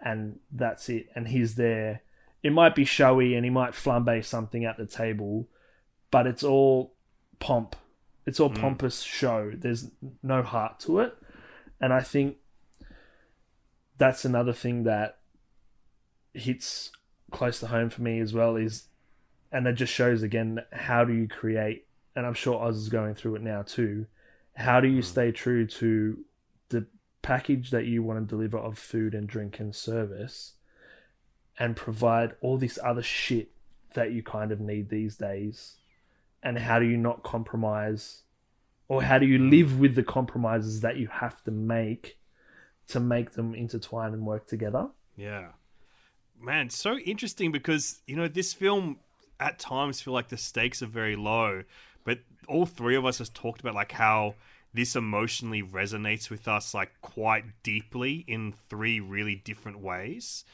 And 0.00 0.38
that's 0.52 0.88
it. 0.88 1.08
And 1.14 1.28
he's 1.28 1.56
there. 1.56 2.02
It 2.42 2.52
might 2.52 2.74
be 2.74 2.84
showy 2.84 3.34
and 3.34 3.44
he 3.44 3.50
might 3.50 3.72
flambe 3.72 4.24
something 4.24 4.64
at 4.64 4.76
the 4.78 4.86
table, 4.86 5.48
but 6.10 6.26
it's 6.26 6.44
all 6.44 6.94
pomp. 7.40 7.74
It's 8.26 8.38
all 8.40 8.50
Mm. 8.50 8.60
pompous 8.60 9.02
show. 9.02 9.50
There's 9.54 9.90
no 10.22 10.42
heart 10.42 10.78
to 10.80 11.00
it. 11.00 11.16
And 11.80 11.92
I 11.92 12.00
think 12.00 12.36
that's 13.96 14.24
another 14.24 14.52
thing 14.52 14.84
that 14.84 15.18
hits 16.34 16.92
close 17.30 17.60
to 17.60 17.66
home 17.66 17.90
for 17.90 18.02
me 18.02 18.20
as 18.20 18.32
well 18.32 18.56
is 18.56 18.84
and 19.50 19.66
it 19.66 19.72
just 19.74 19.92
shows 19.92 20.22
again 20.22 20.60
how 20.72 21.04
do 21.04 21.12
you 21.12 21.26
create 21.26 21.86
and 22.14 22.26
I'm 22.26 22.34
sure 22.34 22.60
Oz 22.62 22.76
is 22.76 22.88
going 22.88 23.14
through 23.14 23.36
it 23.36 23.42
now 23.42 23.62
too. 23.62 24.06
How 24.54 24.80
do 24.80 24.88
you 24.88 25.02
stay 25.02 25.30
true 25.32 25.66
to 25.66 26.24
package 27.28 27.70
that 27.70 27.84
you 27.84 28.02
want 28.02 28.18
to 28.18 28.24
deliver 28.24 28.56
of 28.56 28.78
food 28.78 29.14
and 29.14 29.28
drink 29.28 29.60
and 29.60 29.76
service 29.76 30.54
and 31.58 31.76
provide 31.76 32.34
all 32.40 32.56
this 32.56 32.78
other 32.82 33.02
shit 33.02 33.50
that 33.92 34.12
you 34.12 34.22
kind 34.22 34.50
of 34.50 34.60
need 34.60 34.88
these 34.88 35.16
days? 35.16 35.76
And 36.42 36.58
how 36.58 36.78
do 36.78 36.86
you 36.86 36.96
not 36.96 37.22
compromise 37.22 38.22
or 38.88 39.02
how 39.02 39.18
do 39.18 39.26
you 39.26 39.38
live 39.38 39.78
with 39.78 39.94
the 39.94 40.02
compromises 40.02 40.80
that 40.80 40.96
you 40.96 41.08
have 41.08 41.44
to 41.44 41.50
make 41.50 42.16
to 42.88 42.98
make 42.98 43.32
them 43.32 43.54
intertwine 43.54 44.14
and 44.14 44.24
work 44.24 44.46
together? 44.46 44.88
Yeah. 45.14 45.48
Man, 46.40 46.70
so 46.70 46.96
interesting 46.96 47.52
because, 47.52 48.00
you 48.06 48.16
know, 48.16 48.28
this 48.28 48.54
film 48.54 49.00
at 49.38 49.58
times 49.58 50.00
feel 50.00 50.14
like 50.14 50.28
the 50.28 50.38
stakes 50.38 50.82
are 50.82 50.86
very 50.86 51.16
low, 51.16 51.64
but 52.04 52.20
all 52.48 52.64
three 52.64 52.96
of 52.96 53.04
us 53.04 53.18
has 53.18 53.28
talked 53.28 53.60
about 53.60 53.74
like 53.74 53.92
how 53.92 54.36
this 54.74 54.94
emotionally 54.94 55.62
resonates 55.62 56.30
with 56.30 56.46
us 56.46 56.74
like 56.74 57.00
quite 57.00 57.44
deeply 57.62 58.24
in 58.28 58.52
three 58.68 59.00
really 59.00 59.34
different 59.34 59.80
ways. 59.80 60.44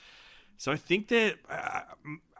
So 0.56 0.72
I 0.72 0.76
think 0.76 1.08
that 1.08 1.36
uh, 1.48 1.80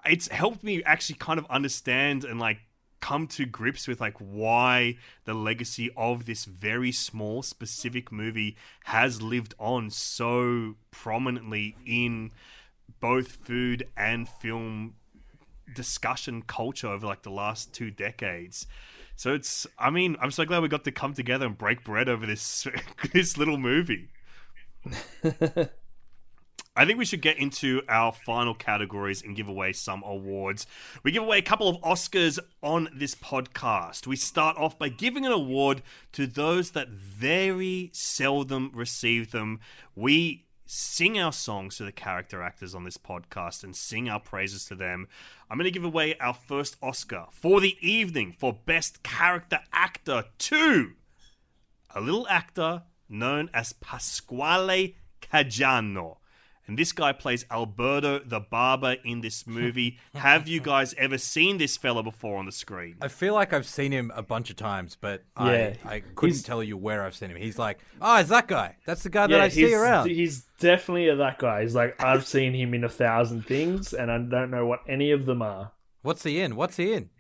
it's 0.05 0.29
helped 0.29 0.63
me 0.63 0.83
actually 0.85 1.17
kind 1.17 1.39
of 1.39 1.47
understand 1.51 2.25
and 2.25 2.39
like 2.39 2.59
come 3.01 3.27
to 3.27 3.45
grips 3.45 3.87
with 3.87 4.01
like 4.01 4.17
why 4.19 4.97
the 5.27 5.35
legacy 5.35 5.91
of 5.95 6.25
this 6.25 6.47
very 6.47 6.91
small 6.91 7.43
specific 7.43 8.11
movie 8.11 8.57
has 8.85 9.21
lived 9.21 9.53
on 9.59 9.91
so 9.91 10.75
prominently 10.91 11.77
in 11.85 12.31
both 13.01 13.29
food 13.29 13.87
and 13.95 14.27
film 14.27 14.95
discussion 15.75 16.41
culture 16.41 16.89
over 16.89 17.07
like 17.07 17.23
the 17.23 17.31
last 17.31 17.75
two 17.75 17.91
decades. 17.91 18.67
So 19.17 19.35
it's 19.35 19.67
I 19.79 19.91
mean, 19.91 20.17
I'm 20.21 20.31
so 20.31 20.45
glad 20.45 20.63
we 20.63 20.69
got 20.69 20.85
to 20.85 20.93
come 20.93 21.15
together 21.15 21.47
and 21.47 21.57
break 21.57 21.85
bread 21.85 22.09
over 22.09 22.27
this 22.27 22.67
this 23.13 23.37
little 23.37 23.59
movie. 23.59 24.09
I 26.77 26.85
think 26.85 26.99
we 26.99 27.05
should 27.05 27.23
get 27.23 27.39
into 27.39 27.83
our 27.89 28.13
final 28.13 28.53
categories 28.53 29.23
and 29.23 29.37
give 29.37 29.47
away 29.47 29.73
some 29.73 30.03
awards. 30.05 30.67
We 31.05 31.13
give 31.13 31.23
away 31.23 31.39
a 31.39 31.43
couple 31.43 31.69
of 31.69 31.81
Oscars 31.83 32.41
on 32.65 32.89
this 32.93 33.15
podcast. 33.15 34.09
We 34.09 34.17
start 34.17 34.57
off 34.57 34.77
by 34.77 34.89
giving 34.89 35.25
an 35.25 35.31
award 35.31 35.83
to 36.13 36.27
those 36.27 36.73
that 36.73 36.89
very 36.89 37.91
seldom 37.93 38.73
receive 38.75 39.31
them. 39.31 39.61
We 39.95 40.44
sing 40.67 41.19
our 41.19 41.33
songs 41.33 41.77
to 41.77 41.85
the 41.85 41.93
character 41.93 42.43
actors 42.43 42.75
on 42.75 42.85
this 42.85 42.97
podcast 42.97 43.63
and 43.65 43.77
sing 43.77 44.09
our 44.09 44.21
praises 44.21 44.65
to 44.67 44.75
them. 44.75 45.09
I'm 45.51 45.59
going 45.59 45.65
to 45.65 45.71
give 45.71 45.85
away 45.85 46.17
our 46.19 46.35
first 46.35 46.77
Oscar 46.83 47.27
for 47.31 47.61
the 47.61 47.77
evening 47.81 48.33
for 48.33 48.53
Best 48.65 49.03
Character 49.03 49.61
Actor 49.73 50.25
to 50.39 50.93
a 51.95 52.01
little 52.01 52.27
actor 52.29 52.83
known 53.09 53.51
as 53.53 53.73
Pasquale 53.75 54.95
Cajano. 55.21 56.17
And 56.67 56.79
this 56.79 56.93
guy 56.93 57.13
plays 57.13 57.45
Alberto 57.51 58.21
the 58.21 58.41
Barber 58.41 58.97
in 59.05 59.21
this 59.21 59.47
movie. 59.47 59.99
Have 60.15 60.49
you 60.49 60.61
guys 60.61 60.95
ever 60.97 61.19
seen 61.19 61.59
this 61.59 61.77
fella 61.77 62.03
before 62.03 62.39
on 62.39 62.47
the 62.47 62.53
screen? 62.53 62.97
I 63.03 63.09
feel 63.09 63.35
like 63.35 63.53
I've 63.53 63.67
seen 63.67 63.93
him 63.93 64.11
a 64.15 64.23
bunch 64.23 64.49
of 64.49 64.57
times, 64.57 64.97
but 64.99 65.25
Yeah. 65.39 65.75
I, 65.85 65.95
I 65.97 66.01
couldn't 66.15 66.35
He's- 66.37 66.43
tell 66.43 66.63
you 66.63 66.77
where 66.77 67.03
I've 67.05 67.15
seen 67.15 67.31
him. 67.31 67.37
He's 67.37 67.59
like, 67.59 67.81
oh, 68.01 68.19
it's 68.19 68.31
that 68.31 68.49
guy. 68.49 68.77
That's 68.87 69.03
the 69.03 69.11
guy 69.11 69.27
that 69.27 69.41
I 69.41 69.49
see 69.49 69.75
around. 69.75 70.09
He's 70.09 70.47
definitely 70.59 71.15
that 71.15 71.39
guy. 71.39 71.63
He's 71.63 71.75
like, 71.75 72.03
I've 72.03 72.27
seen 72.27 72.55
him 72.55 72.73
in 72.73 72.83
a 72.85 72.89
thousand 72.89 73.47
things, 73.47 73.93
and 73.93 74.11
I 74.11 74.17
don't 74.19 74.51
know 74.51 74.65
what 74.67 74.81
any 74.89 75.11
of 75.11 75.27
them 75.27 75.43
are. 75.43 75.73
What's 76.03 76.23
he 76.23 76.41
in? 76.41 76.57
What's 76.57 76.77
he 76.77 76.93
in? 76.95 77.11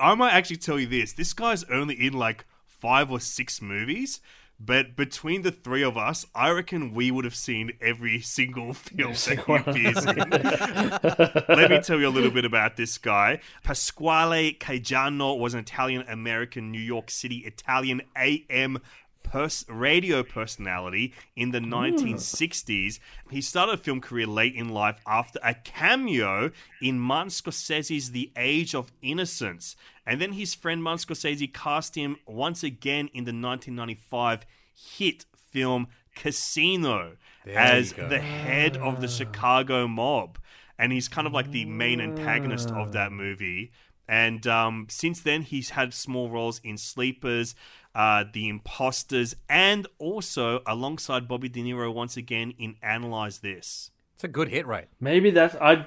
I 0.00 0.14
might 0.14 0.32
actually 0.32 0.56
tell 0.56 0.78
you 0.78 0.86
this. 0.86 1.12
This 1.12 1.32
guy's 1.32 1.64
only 1.64 1.94
in 1.94 2.12
like 2.14 2.44
five 2.66 3.10
or 3.10 3.20
six 3.20 3.62
movies, 3.62 4.20
but 4.64 4.94
between 4.96 5.42
the 5.42 5.50
three 5.50 5.82
of 5.82 5.96
us, 5.96 6.24
I 6.34 6.50
reckon 6.50 6.94
we 6.94 7.10
would 7.10 7.24
have 7.24 7.34
seen 7.34 7.72
every 7.80 8.20
single 8.20 8.72
film 8.74 9.12
that 9.12 9.44
he 9.46 9.54
appears 9.54 10.04
in. 10.04 11.56
Let 11.56 11.70
me 11.70 11.80
tell 11.80 11.98
you 11.98 12.08
a 12.08 12.10
little 12.10 12.30
bit 12.30 12.44
about 12.44 12.76
this 12.76 12.96
guy. 12.98 13.40
Pasquale 13.64 14.54
Cajano 14.54 15.38
was 15.38 15.54
an 15.54 15.60
Italian 15.60 16.04
American 16.08 16.70
New 16.70 16.80
York 16.80 17.10
City 17.10 17.38
Italian 17.38 18.02
AM 18.16 18.78
pers- 19.22 19.64
radio 19.68 20.22
personality 20.22 21.12
in 21.34 21.50
the 21.50 21.58
1960s. 21.58 22.98
He 23.30 23.40
started 23.40 23.74
a 23.74 23.78
film 23.78 24.00
career 24.00 24.26
late 24.26 24.54
in 24.54 24.68
life 24.68 25.00
after 25.06 25.40
a 25.42 25.54
cameo 25.54 26.50
in 26.80 27.00
Martin 27.00 27.30
Scorsese's 27.30 28.12
The 28.12 28.30
Age 28.36 28.74
of 28.74 28.92
Innocence. 29.02 29.74
And 30.06 30.20
then 30.20 30.32
his 30.32 30.54
friend 30.54 30.82
Martin 30.82 31.14
Scorsese 31.14 31.52
cast 31.52 31.94
him 31.94 32.16
once 32.26 32.62
again 32.62 33.08
in 33.14 33.24
the 33.24 33.30
1995 33.30 34.44
hit 34.74 35.26
film 35.34 35.86
Casino 36.14 37.16
There 37.44 37.58
as 37.58 37.92
the 37.92 38.20
head 38.20 38.76
of 38.76 39.00
the 39.00 39.08
Chicago 39.08 39.86
mob. 39.86 40.38
And 40.78 40.92
he's 40.92 41.08
kind 41.08 41.26
of 41.26 41.32
like 41.32 41.50
the 41.52 41.64
main 41.64 42.00
antagonist 42.00 42.70
of 42.72 42.92
that 42.92 43.12
movie. 43.12 43.70
And 44.08 44.46
um, 44.46 44.86
since 44.90 45.20
then, 45.20 45.42
he's 45.42 45.70
had 45.70 45.94
small 45.94 46.28
roles 46.28 46.60
in 46.64 46.76
Sleepers, 46.76 47.54
uh, 47.94 48.24
The 48.30 48.48
Imposters, 48.48 49.36
and 49.48 49.86
also 49.98 50.60
alongside 50.66 51.28
Bobby 51.28 51.48
De 51.48 51.62
Niro 51.62 51.94
once 51.94 52.16
again 52.16 52.52
in 52.58 52.76
Analyze 52.82 53.38
This. 53.38 53.90
It's 54.16 54.24
a 54.24 54.28
good 54.28 54.48
hit 54.48 54.66
rate. 54.66 54.88
Maybe 55.00 55.30
that's 55.30 55.54
I. 55.56 55.86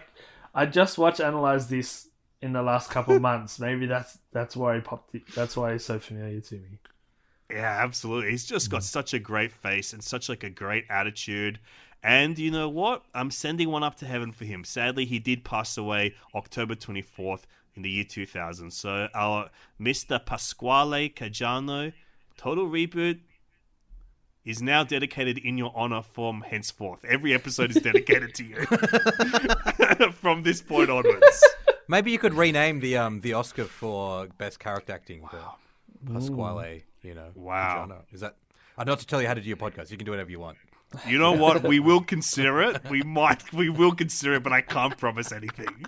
I 0.54 0.66
just 0.66 0.98
watched 0.98 1.20
analyze 1.20 1.68
this 1.68 2.08
in 2.46 2.54
the 2.54 2.62
last 2.62 2.92
couple 2.92 3.16
of 3.16 3.22
months. 3.22 3.60
Maybe 3.60 3.88
that's 3.88 4.20
that's 4.32 4.56
why 4.56 4.76
he 4.76 4.82
popped. 4.82 5.16
It, 5.16 5.24
that's 5.34 5.58
why 5.58 5.74
he's 5.74 5.84
so 5.84 5.98
familiar 5.98 6.40
to 6.40 6.56
me. 6.56 6.80
Yeah, 7.50 7.84
absolutely. 7.84 8.32
He's 8.32 8.46
just 8.46 8.70
got 8.70 8.82
mm. 8.82 8.86
such 8.86 9.14
a 9.14 9.20
great 9.20 9.52
face 9.52 9.94
and 9.94 10.04
such 10.04 10.30
like 10.30 10.44
a 10.44 10.50
great 10.50 10.86
attitude. 10.90 11.60
And 12.04 12.38
you 12.38 12.52
know 12.52 12.70
what? 12.70 13.04
I'm 13.16 13.32
sending 13.32 13.72
one 13.72 13.84
up 13.84 13.96
to 13.96 14.06
heaven 14.06 14.32
for 14.32 14.46
him. 14.46 14.64
Sadly, 14.64 15.06
he 15.06 15.18
did 15.18 15.44
pass 15.44 15.76
away 15.76 16.14
October 16.36 16.76
24th 16.76 17.42
in 17.74 17.82
the 17.82 17.90
year 17.90 18.04
2000. 18.04 18.72
So 18.72 19.10
our 19.16 19.50
Mr. 19.82 20.24
Pasquale 20.24 21.10
Cajano, 21.10 21.94
Total 22.38 22.68
Reboot, 22.68 23.22
is 24.44 24.62
now 24.62 24.84
dedicated 24.84 25.40
in 25.40 25.58
your 25.58 25.72
honor 25.76 26.04
from 26.04 26.42
henceforth. 26.42 27.04
Every 27.06 27.34
episode 27.34 27.72
is 27.72 27.82
dedicated 27.82 28.36
to 28.36 28.46
you 28.46 28.66
from 30.12 30.44
this 30.44 30.62
point 30.62 30.92
onwards. 30.92 31.44
Maybe 31.88 32.12
you 32.12 32.20
could 32.20 32.34
rename 32.34 32.80
the 32.80 32.98
um 32.98 33.22
the 33.22 33.34
Oscar 33.34 33.66
for 33.66 34.28
best 34.38 34.60
character 34.60 34.94
acting 34.94 35.26
for 35.28 35.40
Pasquale. 36.12 36.84
You 37.04 37.14
know, 37.16 37.30
Wow. 37.36 37.86
Cajano. 37.88 38.02
Is 38.14 38.22
that? 38.22 38.36
I'm 38.78 38.88
not 38.88 39.00
to 39.00 39.08
tell 39.08 39.22
you 39.22 39.28
how 39.28 39.34
to 39.36 39.42
do 39.42 39.48
your 39.48 39.58
podcast. 39.58 39.92
You 39.92 39.98
can 39.98 40.06
do 40.06 40.12
whatever 40.12 40.30
you 40.32 40.40
want. 40.40 40.58
You 41.08 41.18
know 41.18 41.32
what? 41.34 41.64
We 41.64 41.80
will 41.90 42.02
consider 42.02 42.62
it. 42.62 42.90
We 42.90 43.02
might. 43.04 43.52
We 43.54 43.70
will 43.70 43.94
consider 43.94 44.34
it, 44.36 44.44
but 44.44 44.54
I 44.54 44.62
can't 44.62 44.98
promise 44.98 45.32
anything. 45.32 45.86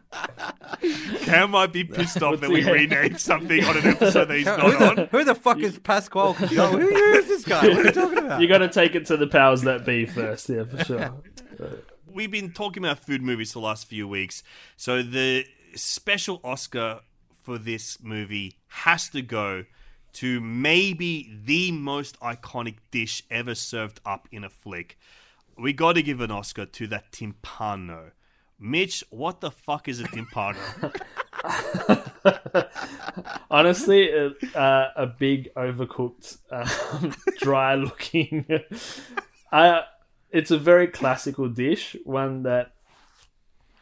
Cam 1.22 1.52
might 1.52 1.72
be 1.74 1.84
pissed 1.84 2.22
off 2.22 2.40
that 2.42 2.50
we 2.50 2.64
Yeah. 2.64 2.72
renamed 2.72 3.20
something 3.32 3.64
on 3.64 3.78
an 3.78 3.88
episode 3.88 4.26
that 4.26 4.38
he's 4.38 4.48
who, 4.48 4.58
not 4.58 4.80
the, 4.80 5.02
on. 5.04 5.08
who 5.10 5.24
the 5.24 5.36
fuck 5.36 5.60
is 5.60 5.80
Pasquale 5.80 6.34
Who 6.34 6.88
is 7.16 7.28
this 7.28 7.46
guy? 7.46 7.68
What 7.68 7.80
are 7.80 7.84
you 7.86 7.92
talking 7.92 8.18
about? 8.20 8.42
You 8.42 8.48
got 8.48 8.60
to 8.60 8.70
take 8.70 8.96
it 8.96 9.06
to 9.08 9.18
the 9.18 9.28
powers 9.28 9.62
that 9.64 9.86
be 9.86 10.06
first. 10.06 10.50
Yeah, 10.50 10.64
for 10.64 10.84
sure. 10.84 11.14
We've 12.12 12.32
been 12.32 12.52
talking 12.52 12.84
about 12.84 13.00
food 13.00 13.22
movies 13.22 13.52
for 13.54 13.60
the 13.60 13.66
last 13.66 13.88
few 13.88 14.08
weeks, 14.08 14.42
so 14.76 15.04
the 15.04 15.46
special 15.78 16.42
Oscar 16.44 17.02
for 17.44 17.58
this 17.58 18.00
movie 18.02 18.58
has 18.68 19.10
to 19.10 19.22
go 19.22 19.66
to 20.14 20.42
maybe 20.42 21.40
the 21.46 21.72
most 21.72 22.20
iconic 22.20 22.78
dish 22.92 23.24
ever 23.30 23.54
served 23.54 24.00
up 24.06 24.28
in 24.32 24.44
a 24.44 24.50
flick. 24.50 24.98
We 25.58 25.74
got 25.74 25.94
to 25.94 26.02
give 26.02 26.22
an 26.22 26.32
Oscar 26.32 26.66
to 26.66 26.88
that 26.88 27.12
timpano. 27.12 28.12
Mitch, 28.60 29.04
what 29.12 29.42
the 29.42 29.52
fuck 29.52 29.88
is 29.88 30.00
a 30.00 30.06
timpano? 30.06 30.58
Honestly, 33.52 34.12
uh, 34.12 34.30
uh, 34.58 34.92
a 34.96 35.06
big 35.06 35.54
overcooked, 35.56 36.40
um, 36.52 37.14
dry-looking. 37.38 38.46
uh, 39.52 39.82
it's 40.32 40.52
a 40.52 40.58
very 40.58 40.88
classical 40.88 41.48
dish, 41.48 41.96
one 42.04 42.44
that 42.44 42.72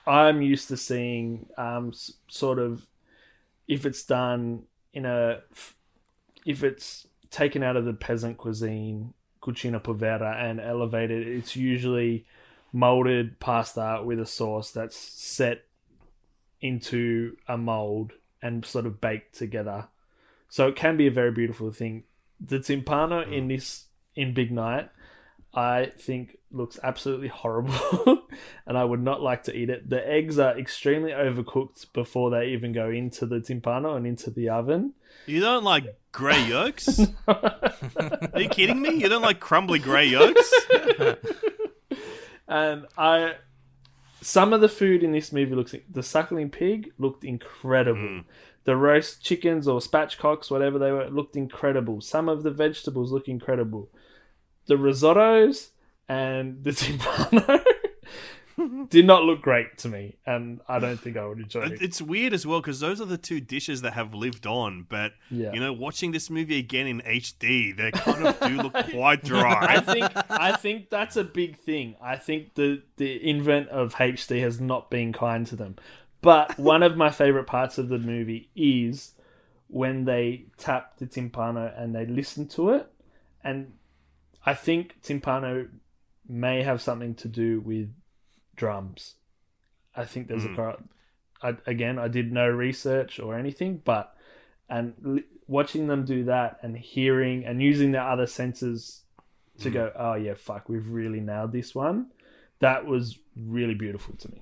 I'm 0.08 0.42
used 0.42 0.68
to 0.70 0.78
seeing. 0.78 1.48
Um, 1.58 1.94
sort 2.28 2.60
of, 2.60 2.86
if 3.68 3.86
it's 3.86 4.04
done 4.04 4.64
in 4.94 5.06
a, 5.06 5.42
if 6.46 6.64
it's 6.64 7.08
taken 7.32 7.64
out 7.64 7.76
of 7.76 7.86
the 7.86 7.94
peasant 7.94 8.38
cuisine, 8.38 9.14
cucina 9.42 9.82
povera, 9.82 10.38
and 10.40 10.60
elevated, 10.60 11.28
it's 11.28 11.56
usually 11.56 12.26
molded 12.72 13.40
pasta 13.40 14.02
with 14.04 14.20
a 14.20 14.26
sauce 14.26 14.72
that's 14.72 14.98
set 14.98 15.64
into 16.62 17.38
a 17.48 17.58
mold 17.58 18.12
and 18.42 18.66
sort 18.66 18.86
of 18.86 19.02
baked 19.02 19.36
together. 19.36 19.88
So 20.50 20.68
it 20.68 20.76
can 20.76 20.98
be 20.98 21.08
a 21.08 21.12
very 21.12 21.32
beautiful 21.32 21.72
thing. 21.72 22.04
The 22.40 22.60
timpano 22.60 23.32
in 23.32 23.48
this 23.48 23.86
in 24.16 24.34
Big 24.34 24.52
Night, 24.52 24.90
I 25.54 25.92
think 25.98 26.38
looks 26.56 26.80
absolutely 26.84 27.28
horrible, 27.28 28.24
and 28.66 28.78
I 28.78 28.84
would 28.84 29.02
not 29.02 29.22
like 29.22 29.44
to 29.44 29.56
eat 29.56 29.70
it. 29.70 29.90
The 29.90 30.08
eggs 30.08 30.40
are 30.40 30.58
extremely 30.58 31.12
overcooked 31.12 31.92
before 31.94 32.30
they 32.30 32.48
even 32.48 32.72
go 32.72 32.90
into 32.90 33.26
the 33.26 33.38
timpano 33.38 33.96
and 33.96 34.08
into 34.08 34.30
the 34.30 34.50
oven. 34.50 34.94
You 35.26 35.40
don't 35.42 35.64
like 35.64 35.86
grey 36.12 36.44
yolks? 36.48 37.00
Are 37.28 38.42
you 38.42 38.50
kidding 38.50 38.82
me? 38.82 38.96
You 38.96 39.10
don't 39.10 39.22
like 39.22 39.40
crumbly 39.40 39.80
grey 39.80 40.06
yolks? 40.08 40.54
And 42.48 42.86
I, 42.98 43.36
some 44.22 44.54
of 44.54 44.62
the 44.62 44.70
food 44.70 45.04
in 45.04 45.12
this 45.12 45.32
movie 45.32 45.56
looks. 45.56 45.76
The 45.90 46.04
suckling 46.04 46.50
pig 46.50 46.92
looked 46.98 47.24
incredible. 47.24 48.00
Hmm. 48.00 48.20
The 48.64 48.76
roast 48.76 49.24
chickens 49.24 49.68
or 49.68 49.80
spatchcocks, 49.80 50.50
whatever 50.50 50.80
they 50.80 50.92
were, 50.92 51.10
looked 51.10 51.36
incredible. 51.36 52.02
Some 52.02 52.28
of 52.28 52.44
the 52.44 52.52
vegetables 52.52 53.12
look 53.12 53.28
incredible. 53.28 53.90
The 54.66 54.76
risottos 54.76 55.70
and 56.08 56.64
the 56.64 56.72
timpano 56.72 57.64
did 58.90 59.06
not 59.06 59.24
look 59.24 59.42
great 59.42 59.78
to 59.80 59.90
me, 59.90 60.16
and 60.26 60.62
I 60.68 60.80
don't 60.80 60.98
think 61.00 61.18
I 61.18 61.26
would 61.26 61.40
enjoy 61.40 61.64
It- 61.64 61.72
it. 61.74 61.82
It's 61.82 62.02
weird 62.02 62.34
as 62.34 62.46
well 62.48 62.62
because 62.62 62.80
those 62.80 63.02
are 63.02 63.06
the 63.06 63.18
two 63.18 63.42
dishes 63.42 63.82
that 63.82 63.94
have 63.94 64.14
lived 64.14 64.48
on. 64.48 64.86
But 64.88 65.12
Yeah. 65.30 65.52
you 65.52 65.60
know, 65.60 65.74
watching 65.74 66.12
this 66.12 66.30
movie 66.30 66.58
again 66.58 66.88
in 66.88 67.02
HD, 67.02 67.76
they 67.76 67.92
kind 67.94 68.26
of 68.28 68.40
do 68.40 68.56
look 68.62 68.74
quite 68.92 69.24
dry. 69.24 69.76
I 69.76 69.80
think 69.82 70.10
I 70.30 70.54
think 70.56 70.90
that's 70.90 71.18
a 71.18 71.24
big 71.26 71.58
thing. 71.58 71.96
I 72.02 72.16
think 72.16 72.54
the 72.56 72.82
the 72.98 73.30
invent 73.30 73.70
of 73.70 73.96
HD 73.96 74.40
has 74.42 74.62
not 74.62 74.90
been 74.90 75.12
kind 75.12 75.46
to 75.48 75.56
them. 75.58 75.76
But 76.22 76.58
one 76.58 76.82
of 76.82 76.96
my 76.98 77.10
favorite 77.12 77.46
parts 77.48 77.78
of 77.78 77.90
the 77.90 78.00
movie 78.00 78.50
is 78.56 79.12
when 79.68 80.06
they 80.06 80.46
tap 80.58 80.98
the 80.98 81.06
timpano 81.08 81.72
and 81.80 81.94
they 81.94 82.06
listen 82.06 82.48
to 82.50 82.70
it, 82.72 82.88
and 83.44 83.74
I 84.46 84.54
think 84.54 84.96
timpano 85.04 85.68
may 86.28 86.64
have 86.64 86.82
something 86.82 87.16
to 87.16 87.28
do 87.28 87.60
with 87.60 87.94
drums. 88.56 89.16
I 89.96 90.06
think 90.06 90.28
there's 90.28 90.46
a 90.46 90.50
hmm. 90.50 90.72
I, 91.42 91.56
again 91.66 92.00
I 92.00 92.08
did 92.08 92.32
no 92.32 92.48
research 92.48 93.20
or 93.20 93.38
anything, 93.38 93.82
but 93.84 94.16
and 94.70 95.24
watching 95.48 95.88
them 95.88 96.06
do 96.06 96.26
that 96.26 96.58
and 96.62 96.78
hearing 96.78 97.46
and 97.46 97.62
using 97.62 97.92
their 97.92 98.08
other 98.08 98.26
senses 98.26 99.04
to 99.60 99.70
hmm. 99.70 99.74
go, 99.74 99.92
oh 99.96 100.16
yeah, 100.16 100.34
fuck, 100.34 100.70
we've 100.70 100.90
really 100.90 101.20
nailed 101.20 101.52
this 101.52 101.74
one. 101.76 102.08
That 102.60 102.86
was 102.86 103.20
really 103.36 103.76
beautiful 103.76 104.16
to 104.18 104.32
me. 104.32 104.42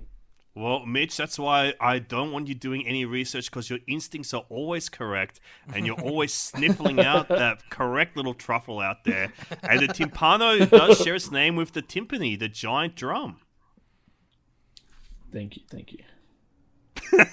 Well, 0.56 0.86
Mitch, 0.86 1.18
that's 1.18 1.40
why 1.40 1.74
I 1.80 1.98
don't 1.98 2.32
want 2.32 2.48
you 2.48 2.54
doing 2.54 2.86
any 2.86 3.06
research 3.06 3.50
because 3.50 3.72
your 3.72 3.80
instincts 3.88 4.36
are 4.36 4.46
always 4.50 4.88
correct 4.88 5.40
and 5.74 5.84
you're 5.86 6.00
always 6.00 6.32
sniffling 6.52 7.00
out 7.00 7.28
that 7.30 7.70
correct 7.72 8.16
little 8.16 8.36
truffle 8.36 8.80
out 8.80 9.04
there. 9.04 9.34
And 9.64 9.80
the 9.80 9.88
timpano 9.88 10.70
does 10.70 11.00
share 11.02 11.16
its 11.16 11.32
name 11.32 11.56
with 11.56 11.72
the 11.72 11.82
timpani, 11.82 12.38
the 12.38 12.50
giant 12.50 12.96
drum. 12.96 13.38
Thank 15.32 15.58
you, 15.58 15.64
thank 15.70 15.92
you. 15.94 16.00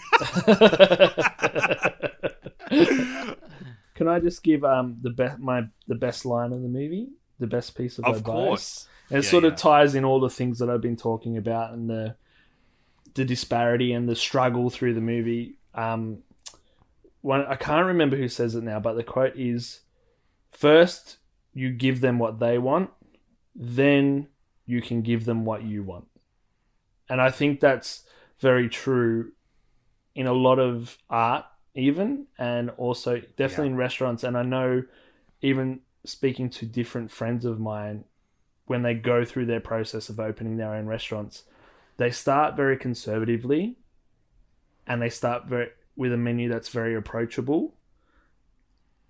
Can 3.94 4.08
I 4.08 4.18
just 4.20 4.42
give 4.42 4.64
um 4.64 4.96
the 5.02 5.10
best 5.10 5.38
my 5.38 5.64
the 5.86 5.94
best 5.94 6.24
line 6.24 6.52
in 6.52 6.62
the 6.62 6.68
movie, 6.68 7.08
the 7.38 7.46
best 7.46 7.76
piece 7.76 7.98
of, 7.98 8.04
Of 8.04 8.18
advice? 8.18 8.22
course. 8.22 8.88
And 9.10 9.18
it 9.18 9.24
Yeah, 9.24 9.24
sort 9.24 9.44
yeah. 9.44 9.50
of 9.50 9.56
ties 9.56 9.94
in 9.94 10.04
all 10.04 10.20
the 10.20 10.30
things 10.30 10.58
that 10.60 10.70
I've 10.70 10.80
been 10.80 10.96
talking 10.96 11.36
about 11.36 11.72
and 11.74 11.90
the 11.90 12.16
the 13.14 13.24
disparity 13.24 13.92
and 13.92 14.08
the 14.08 14.16
struggle 14.16 14.70
through 14.70 14.94
the 14.94 15.00
movie. 15.00 15.56
Um, 15.74 16.18
one 17.20 17.44
I 17.46 17.56
can't 17.56 17.86
remember 17.86 18.16
who 18.16 18.28
says 18.28 18.54
it 18.54 18.64
now, 18.64 18.80
but 18.80 18.94
the 18.94 19.04
quote 19.04 19.36
is: 19.36 19.80
first 20.52 21.18
you 21.52 21.70
give 21.70 22.00
them 22.00 22.18
what 22.18 22.38
they 22.38 22.58
want, 22.58 22.90
then 23.54 24.28
you 24.66 24.80
can 24.80 25.02
give 25.02 25.24
them 25.24 25.44
what 25.44 25.62
you 25.62 25.82
want. 25.82 26.06
And 27.08 27.20
I 27.20 27.30
think 27.30 27.61
that's 27.61 28.04
very 28.38 28.68
true 28.68 29.32
in 30.14 30.26
a 30.26 30.32
lot 30.32 30.58
of 30.58 30.96
art, 31.08 31.44
even, 31.74 32.26
and 32.38 32.70
also 32.70 33.20
definitely 33.36 33.68
in 33.68 33.76
restaurants. 33.76 34.22
And 34.22 34.36
I 34.36 34.42
know, 34.42 34.84
even 35.42 35.80
speaking 36.04 36.48
to 36.50 36.66
different 36.66 37.11
friends 37.11 37.44
of 37.44 37.58
mine, 37.58 38.04
when 38.66 38.82
they 38.82 38.94
go 38.94 39.24
through 39.24 39.46
their 39.46 39.61
process 39.61 40.08
of 40.08 40.20
opening 40.20 40.56
their 40.56 40.74
own 40.74 40.86
restaurants, 40.86 41.42
they 42.01 42.11
start 42.11 42.57
very 42.57 42.76
conservatively 42.76 43.76
and 44.86 45.03
they 45.03 45.11
start 45.11 45.46
very 45.46 45.68
with 45.96 46.12
a 46.12 46.16
menu 46.16 46.48
that's 46.48 46.70
very 46.70 46.94
approachable 46.94 47.74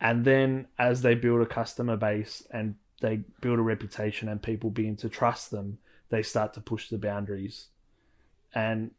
And 0.00 0.24
then 0.24 0.66
as 0.78 1.02
they 1.02 1.14
build 1.14 1.42
a 1.42 1.46
customer 1.46 1.96
base 1.96 2.42
and 2.50 2.76
they 3.00 3.22
build 3.40 3.58
a 3.58 3.62
reputation 3.62 4.28
and 4.28 4.42
people 4.42 4.70
begin 4.70 4.96
to 4.96 5.08
trust 5.08 5.50
them, 5.50 5.78
they 6.08 6.22
start 6.22 6.54
to 6.54 6.60
push 6.60 6.88
the 6.88 6.98
boundaries. 6.98 7.68
And 8.54 8.92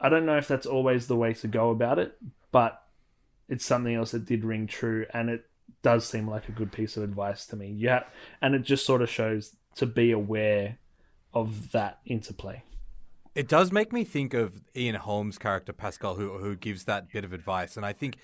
I 0.00 0.08
don't 0.08 0.26
know 0.26 0.38
if 0.38 0.48
that's 0.48 0.66
always 0.66 1.06
the 1.06 1.16
way 1.16 1.34
to 1.34 1.48
go 1.48 1.70
about 1.70 1.98
it, 1.98 2.16
but 2.52 2.82
it's 3.48 3.64
something 3.64 3.94
else 3.94 4.12
that 4.12 4.24
did 4.26 4.44
ring 4.44 4.66
true 4.66 5.06
and 5.12 5.28
it 5.28 5.44
does 5.82 6.06
seem 6.06 6.28
like 6.28 6.48
a 6.48 6.52
good 6.52 6.72
piece 6.72 6.96
of 6.96 7.02
advice 7.02 7.46
to 7.46 7.56
me. 7.56 7.74
Yeah, 7.76 8.04
and 8.40 8.54
it 8.54 8.62
just 8.62 8.86
sort 8.86 9.02
of 9.02 9.10
shows 9.10 9.56
to 9.76 9.86
be 9.86 10.12
aware 10.12 10.78
of 11.34 11.72
that 11.72 11.98
interplay. 12.06 12.62
It 13.34 13.48
does 13.48 13.72
make 13.72 13.92
me 13.92 14.04
think 14.04 14.34
of 14.34 14.60
Ian 14.76 14.96
Holm's 14.96 15.38
character 15.38 15.72
Pascal, 15.72 16.16
who 16.16 16.38
who 16.38 16.56
gives 16.56 16.84
that 16.84 17.10
bit 17.10 17.24
of 17.24 17.32
advice, 17.32 17.76
and 17.76 17.86
I 17.86 17.92
think 17.92 18.16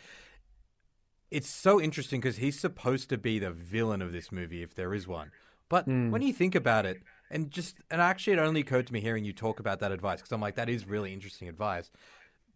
it's 1.30 1.48
so 1.48 1.80
interesting 1.80 2.20
because 2.20 2.36
he's 2.36 2.58
supposed 2.58 3.08
to 3.10 3.18
be 3.18 3.38
the 3.38 3.50
villain 3.50 4.02
of 4.02 4.12
this 4.12 4.32
movie, 4.32 4.62
if 4.62 4.74
there 4.74 4.94
is 4.94 5.06
one. 5.06 5.30
But 5.68 5.84
hmm. 5.84 6.10
when 6.10 6.22
you 6.22 6.32
think 6.32 6.54
about 6.54 6.86
it, 6.86 7.02
and 7.30 7.50
just 7.50 7.76
and 7.90 8.00
actually, 8.00 8.34
it 8.34 8.38
only 8.38 8.60
occurred 8.60 8.86
to 8.86 8.92
me 8.92 9.00
hearing 9.00 9.24
you 9.24 9.32
talk 9.32 9.60
about 9.60 9.80
that 9.80 9.92
advice 9.92 10.20
because 10.20 10.32
I'm 10.32 10.40
like, 10.40 10.56
that 10.56 10.68
is 10.68 10.86
really 10.86 11.12
interesting 11.12 11.48
advice. 11.48 11.90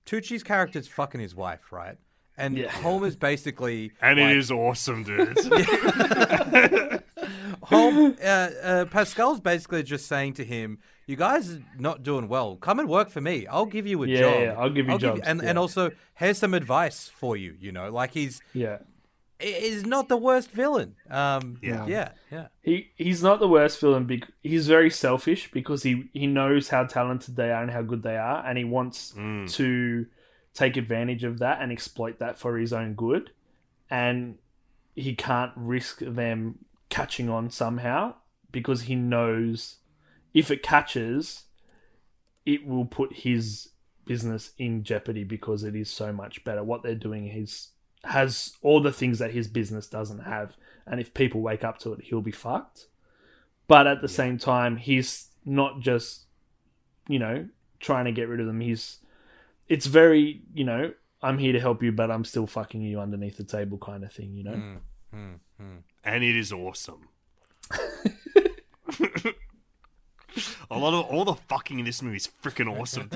Tucci's 0.06 0.42
character's 0.42 0.88
fucking 0.88 1.20
his 1.20 1.34
wife, 1.34 1.72
right? 1.72 1.96
And 2.36 2.56
Yeah. 2.56 2.70
Homer's 2.70 3.16
basically 3.16 3.92
And 4.00 4.18
like, 4.18 4.30
it 4.30 4.36
is 4.38 4.50
awesome, 4.50 5.04
dude. 5.04 5.36
Home, 7.72 8.16
uh, 8.22 8.24
uh, 8.26 8.84
Pascal's 8.86 9.40
basically 9.40 9.82
just 9.82 10.06
saying 10.06 10.34
to 10.34 10.44
him, 10.44 10.78
"You 11.06 11.16
guys 11.16 11.54
are 11.54 11.62
not 11.78 12.02
doing 12.02 12.28
well. 12.28 12.56
Come 12.56 12.78
and 12.80 12.88
work 12.88 13.10
for 13.10 13.20
me. 13.20 13.46
I'll 13.46 13.66
give 13.66 13.86
you 13.86 14.02
a 14.02 14.06
Yeah, 14.06 14.18
job. 14.20 14.40
yeah, 14.42 14.54
I'll 14.58 14.70
give 14.70 14.88
you 14.88 14.98
jobs, 14.98 15.20
and 15.24 15.42
yeah. 15.42 15.48
and 15.50 15.58
also 15.58 15.90
here's 16.14 16.38
some 16.38 16.54
advice 16.54 17.10
for 17.14 17.36
you. 17.36 17.56
You 17.58 17.72
know, 17.72 17.90
like 17.90 18.12
he's 18.12 18.40
Yeah. 18.54 18.78
is 19.40 19.84
not 19.84 20.08
the 20.08 20.16
worst 20.16 20.50
villain. 20.52 20.94
Um, 21.10 21.58
Yeah. 21.60 21.84
yeah, 21.86 22.08
yeah. 22.30 22.46
He 22.62 22.90
he's 22.96 23.22
not 23.22 23.40
the 23.40 23.48
worst 23.48 23.80
villain. 23.80 24.04
Bec- 24.06 24.30
he's 24.42 24.68
very 24.68 24.88
selfish 24.90 25.50
because 25.50 25.82
he 25.82 26.08
he 26.12 26.26
knows 26.26 26.68
how 26.68 26.84
talented 26.84 27.34
they 27.36 27.50
are 27.50 27.62
and 27.62 27.70
how 27.72 27.82
good 27.82 28.02
they 28.04 28.16
are, 28.16 28.44
and 28.46 28.56
he 28.56 28.64
wants 28.64 29.14
to 29.58 30.06
take 30.54 30.76
advantage 30.76 31.24
of 31.24 31.38
that 31.38 31.60
and 31.62 31.72
exploit 31.72 32.18
that 32.18 32.38
for 32.38 32.58
his 32.58 32.72
own 32.72 32.94
good. 32.94 33.30
And 33.90 34.36
he 34.94 35.14
can't 35.14 35.52
risk 35.56 36.00
them 36.00 36.58
catching 36.92 37.30
on 37.30 37.50
somehow 37.50 38.14
because 38.52 38.82
he 38.82 38.94
knows 38.94 39.76
if 40.34 40.50
it 40.50 40.62
catches, 40.62 41.44
it 42.44 42.66
will 42.66 42.84
put 42.84 43.14
his 43.14 43.70
business 44.04 44.52
in 44.58 44.84
jeopardy 44.84 45.24
because 45.24 45.64
it 45.64 45.74
is 45.74 45.90
so 45.90 46.12
much 46.12 46.44
better. 46.44 46.62
What 46.62 46.82
they're 46.82 46.94
doing 46.94 47.28
is 47.28 47.68
has 48.04 48.52
all 48.62 48.82
the 48.82 48.92
things 48.92 49.20
that 49.20 49.30
his 49.30 49.48
business 49.48 49.86
doesn't 49.86 50.24
have, 50.24 50.54
and 50.86 51.00
if 51.00 51.14
people 51.14 51.40
wake 51.40 51.64
up 51.64 51.78
to 51.78 51.94
it, 51.94 52.02
he'll 52.02 52.20
be 52.20 52.30
fucked. 52.30 52.88
But 53.68 53.86
at 53.86 54.02
the 54.02 54.08
same 54.08 54.36
time, 54.36 54.76
he's 54.76 55.28
not 55.46 55.80
just 55.80 56.26
you 57.08 57.18
know 57.18 57.48
trying 57.80 58.04
to 58.04 58.12
get 58.12 58.28
rid 58.28 58.40
of 58.40 58.46
them. 58.46 58.60
He's 58.60 58.98
it's 59.66 59.86
very 59.86 60.42
you 60.52 60.64
know 60.64 60.92
I'm 61.22 61.38
here 61.38 61.54
to 61.54 61.60
help 61.60 61.82
you, 61.82 61.90
but 61.90 62.10
I'm 62.10 62.26
still 62.26 62.46
fucking 62.46 62.82
you 62.82 63.00
underneath 63.00 63.38
the 63.38 63.44
table 63.44 63.78
kind 63.78 64.04
of 64.04 64.12
thing. 64.12 64.34
You 64.34 64.44
know. 64.44 64.50
Mm, 64.52 64.78
mm, 65.14 65.38
mm. 65.58 65.78
And 66.04 66.24
it 66.24 66.36
is 66.36 66.52
awesome. 66.52 67.08
A 70.70 70.78
lot 70.78 70.94
of 70.94 71.04
all 71.06 71.26
the 71.26 71.34
fucking 71.34 71.78
in 71.78 71.84
this 71.84 72.00
movie 72.00 72.16
is 72.16 72.28
freaking 72.42 72.66
awesome. 72.80 73.10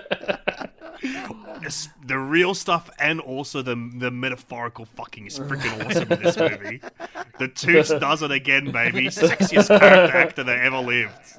The 2.06 2.18
real 2.18 2.54
stuff 2.54 2.90
and 2.98 3.20
also 3.20 3.62
the 3.62 3.74
the 3.96 4.10
metaphorical 4.10 4.84
fucking 4.84 5.26
is 5.26 5.38
freaking 5.38 5.86
awesome 5.86 6.12
in 6.12 6.22
this 6.22 6.36
movie. 6.36 6.80
The 7.38 7.48
Toots 7.48 7.88
does 8.00 8.22
it 8.22 8.30
again, 8.30 8.70
baby. 8.72 9.06
Sexiest 9.06 9.68
character 9.68 10.16
actor 10.16 10.44
that 10.44 10.58
ever 10.58 10.78
lived. 10.78 11.38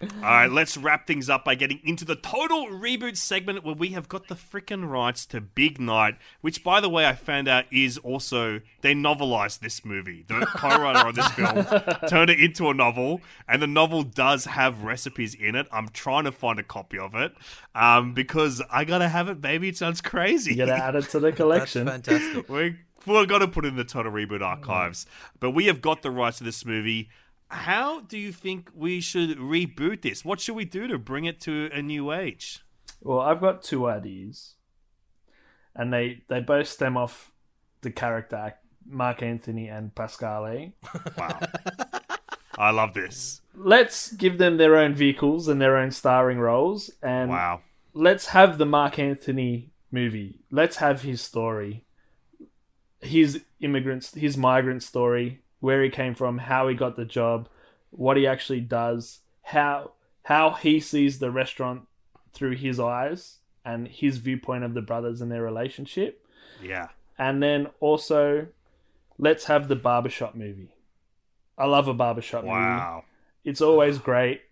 All 0.00 0.08
right, 0.22 0.50
let's 0.50 0.76
wrap 0.76 1.08
things 1.08 1.28
up 1.28 1.44
by 1.44 1.56
getting 1.56 1.80
into 1.82 2.04
the 2.04 2.14
total 2.14 2.66
reboot 2.66 3.16
segment 3.16 3.64
where 3.64 3.74
we 3.74 3.88
have 3.90 4.08
got 4.08 4.28
the 4.28 4.36
freaking 4.36 4.88
rights 4.88 5.26
to 5.26 5.40
Big 5.40 5.80
Night, 5.80 6.16
which, 6.40 6.62
by 6.62 6.80
the 6.80 6.88
way, 6.88 7.04
I 7.04 7.14
found 7.14 7.48
out 7.48 7.64
is 7.72 7.98
also 7.98 8.60
they 8.82 8.94
novelized 8.94 9.58
this 9.58 9.84
movie. 9.84 10.24
The 10.28 10.46
co-writer 10.46 11.08
of 11.08 11.16
this 11.16 11.28
film 11.30 11.66
turned 12.08 12.30
it 12.30 12.38
into 12.38 12.68
a 12.68 12.74
novel, 12.74 13.22
and 13.48 13.60
the 13.60 13.66
novel 13.66 14.04
does 14.04 14.44
have 14.44 14.84
recipes 14.84 15.34
in 15.34 15.56
it. 15.56 15.66
I'm 15.72 15.88
trying 15.88 16.24
to 16.24 16.32
find 16.32 16.60
a 16.60 16.62
copy 16.62 16.98
of 16.98 17.16
it 17.16 17.34
um, 17.74 18.14
because 18.14 18.62
I 18.70 18.84
gotta 18.84 19.08
have 19.08 19.27
it, 19.28 19.40
baby. 19.40 19.68
It 19.68 19.76
sounds 19.76 20.00
crazy. 20.00 20.52
You 20.52 20.66
gotta 20.66 20.82
add 20.82 20.94
it 20.96 21.04
to 21.10 21.20
the 21.20 21.32
collection. 21.32 21.84
That's 21.86 22.06
collection. 22.06 22.42
fantastic. 22.42 22.48
We 23.06 23.12
we're 23.14 23.26
gonna 23.26 23.48
put 23.48 23.64
it 23.64 23.68
in 23.68 23.76
the 23.76 23.84
Total 23.84 24.10
Reboot 24.12 24.42
archives, 24.42 25.06
but 25.40 25.52
we 25.52 25.66
have 25.66 25.80
got 25.80 26.02
the 26.02 26.10
rights 26.10 26.38
to 26.38 26.44
this 26.44 26.64
movie. 26.64 27.08
How 27.50 28.00
do 28.00 28.18
you 28.18 28.32
think 28.32 28.70
we 28.74 29.00
should 29.00 29.38
reboot 29.38 30.02
this? 30.02 30.24
What 30.24 30.40
should 30.40 30.56
we 30.56 30.66
do 30.66 30.86
to 30.88 30.98
bring 30.98 31.24
it 31.24 31.40
to 31.42 31.70
a 31.72 31.80
new 31.80 32.12
age? 32.12 32.62
Well, 33.00 33.20
I've 33.20 33.40
got 33.40 33.62
two 33.62 33.86
ideas, 33.88 34.56
and 35.74 35.92
they 35.92 36.22
they 36.28 36.40
both 36.40 36.68
stem 36.68 36.96
off 36.96 37.32
the 37.80 37.90
character 37.90 38.54
Marc 38.86 39.22
Anthony 39.22 39.68
and 39.68 39.94
Pascal. 39.94 40.46
Eh? 40.46 40.70
Wow, 41.16 41.40
I 42.58 42.70
love 42.70 42.92
this. 42.94 43.40
Let's 43.54 44.12
give 44.12 44.38
them 44.38 44.56
their 44.56 44.76
own 44.76 44.94
vehicles 44.94 45.48
and 45.48 45.60
their 45.60 45.76
own 45.76 45.90
starring 45.92 46.38
roles, 46.40 46.90
and 47.02 47.30
Wow, 47.30 47.60
let's 47.98 48.28
have 48.28 48.58
the 48.58 48.64
Marc 48.66 48.96
Anthony 48.98 49.70
movie. 49.90 50.38
Let's 50.52 50.76
have 50.76 51.02
his 51.02 51.20
story, 51.20 51.84
his 53.00 53.42
immigrants, 53.60 54.14
his 54.14 54.36
migrant 54.36 54.84
story, 54.84 55.40
where 55.58 55.82
he 55.82 55.90
came 55.90 56.14
from, 56.14 56.38
how 56.38 56.68
he 56.68 56.76
got 56.76 56.94
the 56.94 57.04
job, 57.04 57.48
what 57.90 58.16
he 58.16 58.24
actually 58.26 58.60
does, 58.60 59.20
how 59.42 59.92
how 60.24 60.50
he 60.50 60.78
sees 60.78 61.18
the 61.18 61.30
restaurant 61.32 61.88
through 62.32 62.54
his 62.54 62.78
eyes 62.78 63.38
and 63.64 63.88
his 63.88 64.18
viewpoint 64.18 64.62
of 64.62 64.74
the 64.74 64.82
brothers 64.82 65.20
and 65.20 65.32
their 65.32 65.42
relationship. 65.42 66.24
yeah, 66.62 66.88
And 67.18 67.42
then 67.42 67.68
also 67.80 68.46
let's 69.18 69.46
have 69.46 69.66
the 69.66 69.74
barbershop 69.76 70.34
movie. 70.36 70.74
I 71.56 71.66
love 71.66 71.88
a 71.88 71.94
barbershop 71.94 72.44
movie. 72.44 72.54
wow, 72.54 73.04
It's 73.44 73.60
always 73.60 73.98
great. 73.98 74.42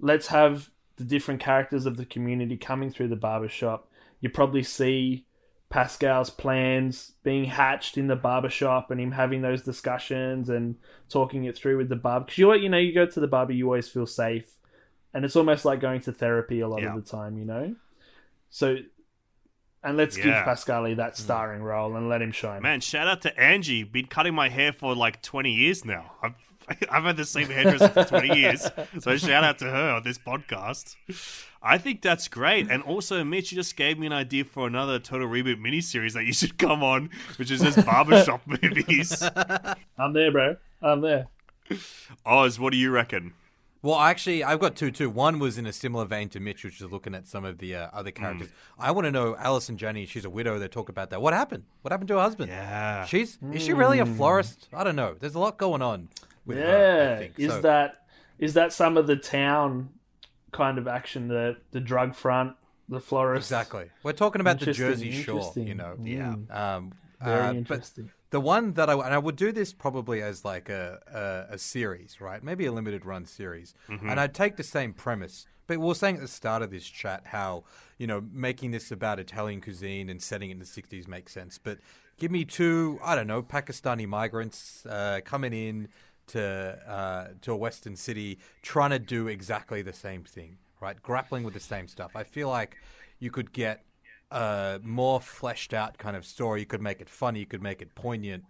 Let's 0.00 0.28
have 0.28 0.70
the 0.96 1.04
different 1.04 1.40
characters 1.40 1.86
of 1.86 1.96
the 1.96 2.04
community 2.06 2.56
coming 2.56 2.90
through 2.90 3.08
the 3.08 3.16
barbershop. 3.16 3.88
You 4.20 4.30
probably 4.30 4.62
see 4.62 5.26
Pascal's 5.68 6.30
plans 6.30 7.12
being 7.22 7.44
hatched 7.44 7.98
in 7.98 8.06
the 8.06 8.16
barbershop 8.16 8.90
and 8.90 9.00
him 9.00 9.12
having 9.12 9.42
those 9.42 9.62
discussions 9.62 10.48
and 10.48 10.76
talking 11.08 11.44
it 11.44 11.56
through 11.56 11.76
with 11.76 11.88
the 11.88 11.96
barber. 11.96 12.26
Because 12.26 12.38
you, 12.38 12.54
you 12.54 12.68
know, 12.68 12.78
you 12.78 12.94
go 12.94 13.06
to 13.06 13.20
the 13.20 13.26
barber, 13.26 13.52
you 13.52 13.66
always 13.66 13.88
feel 13.88 14.06
safe. 14.06 14.50
And 15.12 15.24
it's 15.24 15.36
almost 15.36 15.64
like 15.64 15.80
going 15.80 16.00
to 16.02 16.12
therapy 16.12 16.60
a 16.60 16.68
lot 16.68 16.82
Yeah. 16.82 16.94
of 16.94 17.04
the 17.04 17.10
time, 17.10 17.38
you 17.38 17.44
know? 17.44 17.74
So, 18.50 18.76
and 19.82 19.96
let's 19.96 20.16
give 20.16 20.26
Yeah. 20.26 20.44
Pascal 20.44 20.82
that 20.82 21.12
mm. 21.12 21.16
starring 21.16 21.62
role 21.62 21.96
and 21.96 22.08
let 22.08 22.20
him 22.22 22.32
shine. 22.32 22.62
man! 22.62 22.80
Shout 22.80 23.06
out 23.06 23.22
to 23.22 23.38
Angie. 23.38 23.84
Been 23.84 24.06
cutting 24.06 24.34
my 24.34 24.48
hair 24.48 24.72
for 24.72 24.94
like 24.94 25.22
twenty 25.22 25.52
years 25.52 25.84
now. 25.84 26.12
I've 26.22 26.34
I've 26.90 27.04
had 27.04 27.16
the 27.16 27.24
same 27.24 27.48
hairdresser 27.48 27.88
for 27.88 28.04
twenty 28.04 28.38
years, 28.38 28.68
so 29.00 29.16
shout 29.16 29.44
out 29.44 29.58
to 29.58 29.66
her 29.66 29.90
on 29.90 30.02
this 30.02 30.18
podcast. 30.18 30.96
I 31.62 31.78
think 31.78 32.02
that's 32.02 32.28
great, 32.28 32.70
and 32.70 32.82
also 32.82 33.24
Mitch, 33.24 33.52
you 33.52 33.56
just 33.56 33.76
gave 33.76 33.98
me 33.98 34.06
an 34.06 34.12
idea 34.12 34.44
for 34.44 34.66
another 34.66 34.98
Total 34.98 35.28
Reboot 35.28 35.60
miniseries 35.60 36.12
that 36.14 36.24
you 36.24 36.32
should 36.32 36.58
come 36.58 36.82
on, 36.82 37.10
which 37.36 37.50
is 37.50 37.60
just 37.60 37.84
barbershop 37.84 38.40
movies. 38.62 39.22
I'm 39.98 40.12
there, 40.12 40.30
bro. 40.30 40.56
I'm 40.82 41.00
there. 41.00 41.28
Oz, 42.24 42.58
what 42.58 42.72
do 42.72 42.78
you 42.78 42.90
reckon? 42.90 43.32
Well, 43.82 44.00
actually, 44.00 44.42
I've 44.42 44.58
got 44.58 44.74
two 44.74 44.90
too. 44.90 45.08
One 45.08 45.38
was 45.38 45.58
in 45.58 45.66
a 45.66 45.72
similar 45.72 46.06
vein 46.06 46.28
to 46.30 46.40
Mitch, 46.40 46.64
which 46.64 46.80
is 46.80 46.90
looking 46.90 47.14
at 47.14 47.28
some 47.28 47.44
of 47.44 47.58
the 47.58 47.76
uh, 47.76 47.88
other 47.92 48.10
characters. 48.10 48.48
I 48.78 48.90
want 48.90 49.04
to 49.04 49.12
know 49.12 49.36
Allison 49.36 49.76
Janney. 49.76 50.06
She's 50.06 50.24
a 50.24 50.30
widow. 50.30 50.58
They 50.58 50.66
talk 50.66 50.88
about 50.88 51.10
that. 51.10 51.22
What 51.22 51.34
happened? 51.34 51.64
What 51.82 51.92
happened 51.92 52.08
to 52.08 52.14
her 52.14 52.20
husband? 52.20 52.50
Yeah. 52.50 53.04
She's 53.04 53.38
is 53.52 53.62
she 53.62 53.72
really 53.72 54.00
a 54.00 54.06
florist? 54.06 54.68
I 54.72 54.82
don't 54.82 54.96
know. 54.96 55.14
There's 55.18 55.36
a 55.36 55.38
lot 55.38 55.56
going 55.56 55.82
on 55.82 56.08
with 56.46 56.58
her. 56.58 56.64
I 56.64 56.68
Yeah, 57.12 57.18
think. 57.18 57.34
is 57.38 57.52
So- 57.52 57.60
that 57.62 58.02
is 58.38 58.54
that 58.54 58.72
some 58.72 58.96
of 58.96 59.06
the 59.06 59.16
town 59.16 59.90
kind 60.52 60.78
of 60.78 60.86
action, 60.86 61.28
the 61.28 61.56
the 61.72 61.80
drug 61.80 62.14
front, 62.14 62.56
the 62.88 63.00
florist? 63.00 63.46
exactly? 63.50 63.90
We're 64.02 64.12
talking 64.12 64.40
about 64.40 64.60
the 64.60 64.72
Jersey 64.72 65.10
Shore. 65.12 65.52
You 65.56 65.74
know. 65.74 65.96
Yeah. 66.02 66.34
Um, 66.50 66.92
Very 67.22 67.40
uh, 67.40 67.46
but 67.52 67.56
interesting. 67.56 68.10
the 68.30 68.40
one 68.40 68.72
that 68.74 68.88
I 68.90 68.94
and 68.94 69.14
I 69.14 69.18
would 69.18 69.36
do 69.36 69.52
this 69.52 69.72
probably 69.72 70.22
as 70.22 70.44
like 70.44 70.68
a 70.68 71.46
a, 71.50 71.54
a 71.54 71.58
series, 71.58 72.20
right? 72.20 72.42
Maybe 72.42 72.66
a 72.66 72.72
limited 72.72 73.04
run 73.04 73.24
series, 73.26 73.74
and 73.88 74.20
I'd 74.20 74.34
take 74.34 74.56
the 74.56 74.62
same 74.62 74.92
premise. 74.92 75.46
But 75.66 75.78
we 75.78 75.86
were 75.86 75.94
saying 75.96 76.16
at 76.16 76.20
the 76.22 76.28
start 76.28 76.62
of 76.62 76.70
this 76.70 76.84
chat 76.86 77.22
how 77.26 77.64
you 77.98 78.06
know 78.06 78.22
making 78.32 78.70
this 78.70 78.92
about 78.92 79.18
Italian 79.18 79.60
cuisine 79.60 80.08
and 80.08 80.22
setting 80.22 80.50
it 80.50 80.52
in 80.54 80.58
the 80.60 80.64
'60s 80.64 81.08
makes 81.08 81.32
sense. 81.32 81.58
But 81.58 81.78
give 82.18 82.30
me 82.30 82.44
two, 82.44 83.00
I 83.02 83.16
don't 83.16 83.26
know, 83.26 83.42
Pakistani 83.42 84.06
migrants 84.06 84.86
uh, 84.86 85.20
coming 85.24 85.52
in 85.52 85.88
to 86.28 86.78
uh, 86.86 87.28
to 87.42 87.52
a 87.52 87.56
Western 87.56 87.96
city, 87.96 88.38
trying 88.62 88.90
to 88.90 88.98
do 88.98 89.28
exactly 89.28 89.82
the 89.82 89.92
same 89.92 90.24
thing, 90.24 90.58
right? 90.80 91.00
Grappling 91.02 91.44
with 91.44 91.54
the 91.54 91.60
same 91.60 91.88
stuff. 91.88 92.12
I 92.14 92.24
feel 92.24 92.48
like 92.48 92.76
you 93.18 93.30
could 93.30 93.52
get 93.52 93.84
a 94.30 94.80
more 94.82 95.20
fleshed 95.20 95.72
out 95.72 95.98
kind 95.98 96.16
of 96.16 96.24
story. 96.24 96.60
You 96.60 96.66
could 96.66 96.82
make 96.82 97.00
it 97.00 97.08
funny. 97.08 97.40
You 97.40 97.46
could 97.46 97.62
make 97.62 97.80
it 97.80 97.94
poignant. 97.94 98.44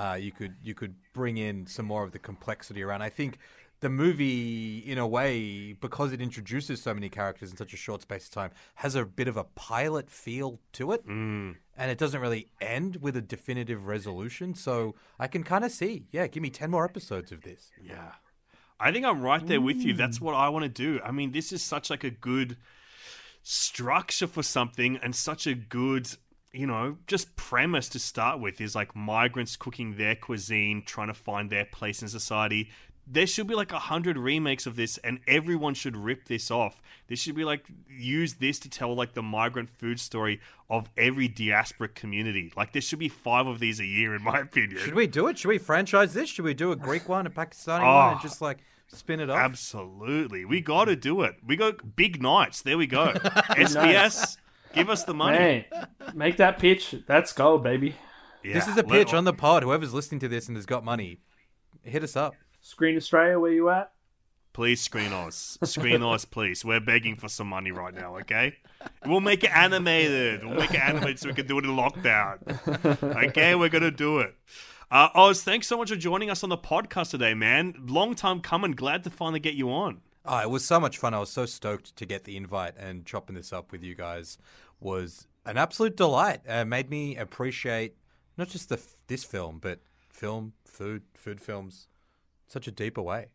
Uh, 0.00 0.16
you 0.26 0.30
could 0.38 0.54
you 0.62 0.74
could 0.80 0.94
bring 1.14 1.36
in 1.38 1.66
some 1.66 1.86
more 1.86 2.04
of 2.04 2.10
the 2.12 2.18
complexity 2.18 2.82
around. 2.82 3.00
I 3.02 3.08
think 3.18 3.38
the 3.80 3.88
movie, 3.90 4.78
in 4.92 4.96
a 4.98 5.06
way, 5.06 5.72
because 5.86 6.10
it 6.12 6.20
introduces 6.20 6.82
so 6.82 6.94
many 6.94 7.08
characters 7.10 7.50
in 7.50 7.56
such 7.56 7.72
a 7.74 7.76
short 7.76 8.00
space 8.02 8.24
of 8.26 8.30
time, 8.40 8.50
has 8.76 8.94
a 8.94 9.04
bit 9.04 9.28
of 9.28 9.36
a 9.36 9.44
pilot 9.44 10.10
feel 10.10 10.50
to 10.72 10.92
it, 10.92 11.06
Mm. 11.06 11.56
and 11.76 11.90
it 11.90 11.98
doesn't 11.98 12.20
really 12.26 12.48
end 12.60 12.96
with 13.04 13.16
a 13.16 13.20
definitive 13.20 13.86
resolution. 13.86 14.54
So 14.54 14.94
I 15.18 15.26
can 15.28 15.42
kind 15.52 15.64
of 15.64 15.70
see, 15.72 16.06
yeah, 16.10 16.26
give 16.26 16.42
me 16.42 16.50
ten 16.50 16.70
more 16.70 16.84
episodes 16.84 17.32
of 17.32 17.42
this. 17.42 17.70
Yeah. 17.82 18.12
I 18.78 18.92
think 18.92 19.04
I'm 19.06 19.22
right 19.22 19.46
there 19.46 19.60
with 19.62 19.78
you. 19.86 19.94
That's 19.94 20.20
what 20.20 20.34
I 20.34 20.48
want 20.50 20.64
to 20.64 20.68
do. 20.86 21.00
I 21.02 21.10
mean, 21.10 21.32
this 21.32 21.52
is 21.52 21.62
such 21.62 21.88
like 21.90 22.04
a 22.04 22.10
good 22.10 22.58
structure 23.42 24.26
for 24.26 24.42
something 24.42 24.96
and 25.02 25.14
such 25.14 25.46
a 25.46 25.54
good, 25.54 26.08
you 26.56 26.66
know, 26.66 26.96
just 27.06 27.36
premise 27.36 27.88
to 27.90 27.98
start 27.98 28.40
with 28.40 28.60
is 28.60 28.74
like 28.74 28.96
migrants 28.96 29.56
cooking 29.56 29.96
their 29.96 30.16
cuisine, 30.16 30.82
trying 30.84 31.08
to 31.08 31.14
find 31.14 31.50
their 31.50 31.66
place 31.66 32.00
in 32.00 32.08
society. 32.08 32.70
There 33.06 33.26
should 33.26 33.46
be 33.46 33.54
like 33.54 33.72
a 33.72 33.78
hundred 33.78 34.16
remakes 34.16 34.66
of 34.66 34.74
this, 34.74 34.98
and 34.98 35.20
everyone 35.28 35.74
should 35.74 35.96
rip 35.96 36.26
this 36.26 36.50
off. 36.50 36.82
This 37.08 37.20
should 37.20 37.36
be 37.36 37.44
like 37.44 37.66
use 37.88 38.34
this 38.34 38.58
to 38.60 38.70
tell 38.70 38.94
like 38.94 39.12
the 39.14 39.22
migrant 39.22 39.68
food 39.68 40.00
story 40.00 40.40
of 40.68 40.88
every 40.96 41.28
diaspora 41.28 41.88
community. 41.88 42.52
Like 42.56 42.72
there 42.72 42.82
should 42.82 42.98
be 42.98 43.08
five 43.08 43.46
of 43.46 43.60
these 43.60 43.78
a 43.78 43.84
year, 43.84 44.14
in 44.14 44.22
my 44.22 44.40
opinion. 44.40 44.80
Should 44.80 44.94
we 44.94 45.06
do 45.06 45.28
it? 45.28 45.38
Should 45.38 45.48
we 45.48 45.58
franchise 45.58 46.14
this? 46.14 46.30
Should 46.30 46.44
we 46.44 46.54
do 46.54 46.72
a 46.72 46.76
Greek 46.76 47.08
one, 47.08 47.26
a 47.26 47.30
Pakistani 47.30 47.80
one, 47.80 47.84
Oh. 47.84 48.08
and 48.08 48.16
ah. 48.16 48.20
just 48.22 48.40
like 48.40 48.58
spin 48.88 49.20
it 49.20 49.30
off? 49.30 49.38
Absolutely. 49.38 50.44
We 50.44 50.60
got 50.60 50.86
to 50.86 50.96
do 50.96 51.22
it. 51.22 51.36
We 51.46 51.54
got 51.56 51.94
big 51.94 52.20
nights. 52.20 52.62
There 52.62 52.78
we 52.78 52.86
go. 52.88 53.12
SBS, 53.14 54.36
give 54.76 54.90
us 54.90 55.02
the 55.04 55.14
money. 55.14 55.36
Hey, 55.38 55.68
make 56.14 56.36
that 56.36 56.58
pitch. 56.58 56.94
That's 57.08 57.32
gold, 57.32 57.64
baby. 57.64 57.96
Yeah, 58.44 58.54
this 58.54 58.68
is 58.68 58.76
a 58.76 58.84
pitch 58.84 59.12
on 59.12 59.24
the 59.24 59.32
pod. 59.32 59.64
Whoever's 59.64 59.92
listening 59.92 60.20
to 60.20 60.28
this 60.28 60.46
and 60.46 60.56
has 60.56 60.66
got 60.66 60.84
money, 60.84 61.18
hit 61.82 62.04
us 62.04 62.14
up. 62.14 62.34
Screen 62.60 62.96
Australia, 62.96 63.40
where 63.40 63.52
you 63.52 63.68
at? 63.70 63.90
Please 64.52 64.80
screen 64.80 65.12
us. 65.12 65.58
Screen 65.64 66.02
us, 66.02 66.24
please. 66.24 66.64
We're 66.64 66.80
begging 66.80 67.16
for 67.16 67.28
some 67.28 67.46
money 67.46 67.72
right 67.72 67.92
now, 67.92 68.16
okay? 68.20 68.54
We'll 69.04 69.20
make 69.20 69.44
it 69.44 69.50
animated. 69.54 70.42
We'll 70.42 70.54
make 70.54 70.72
it 70.72 70.80
animated 70.80 71.18
so 71.18 71.28
we 71.28 71.34
can 71.34 71.46
do 71.46 71.58
it 71.58 71.64
in 71.64 71.72
lockdown. 71.72 72.38
Okay, 73.28 73.54
we're 73.54 73.68
going 73.68 73.82
to 73.82 73.90
do 73.90 74.20
it. 74.20 74.34
Uh, 74.90 75.08
Oz, 75.14 75.42
thanks 75.42 75.66
so 75.66 75.76
much 75.76 75.90
for 75.90 75.96
joining 75.96 76.30
us 76.30 76.42
on 76.42 76.48
the 76.48 76.56
podcast 76.56 77.10
today, 77.10 77.34
man. 77.34 77.74
Long 77.86 78.14
time 78.14 78.40
coming. 78.40 78.72
Glad 78.72 79.04
to 79.04 79.10
finally 79.10 79.40
get 79.40 79.54
you 79.54 79.70
on. 79.70 80.00
Oh, 80.24 80.38
it 80.38 80.48
was 80.48 80.64
so 80.64 80.80
much 80.80 80.96
fun. 80.96 81.12
I 81.12 81.20
was 81.20 81.30
so 81.30 81.44
stoked 81.44 81.94
to 81.96 82.06
get 82.06 82.24
the 82.24 82.36
invite 82.36 82.74
and 82.78 83.04
chopping 83.04 83.36
this 83.36 83.52
up 83.52 83.72
with 83.72 83.82
you 83.82 83.94
guys 83.94 84.38
was 84.80 85.26
an 85.44 85.56
absolute 85.56 85.96
delight. 85.96 86.40
Uh, 86.48 86.64
made 86.64 86.90
me 86.90 87.16
appreciate 87.16 87.96
not 88.36 88.48
just 88.48 88.68
the 88.68 88.80
this 89.06 89.24
film, 89.24 89.58
but 89.60 89.80
film, 90.08 90.52
food, 90.64 91.02
food 91.14 91.40
films, 91.40 91.88
such 92.46 92.66
a 92.66 92.70
deeper 92.70 93.02
way. 93.02 93.26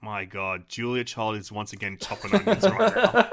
My 0.00 0.24
God, 0.24 0.68
Julia 0.68 1.04
Child 1.04 1.36
is 1.36 1.52
once 1.52 1.72
again 1.72 1.98
chopping 2.00 2.34
onions 2.34 2.62
right 2.62 2.96
now. 2.96 3.30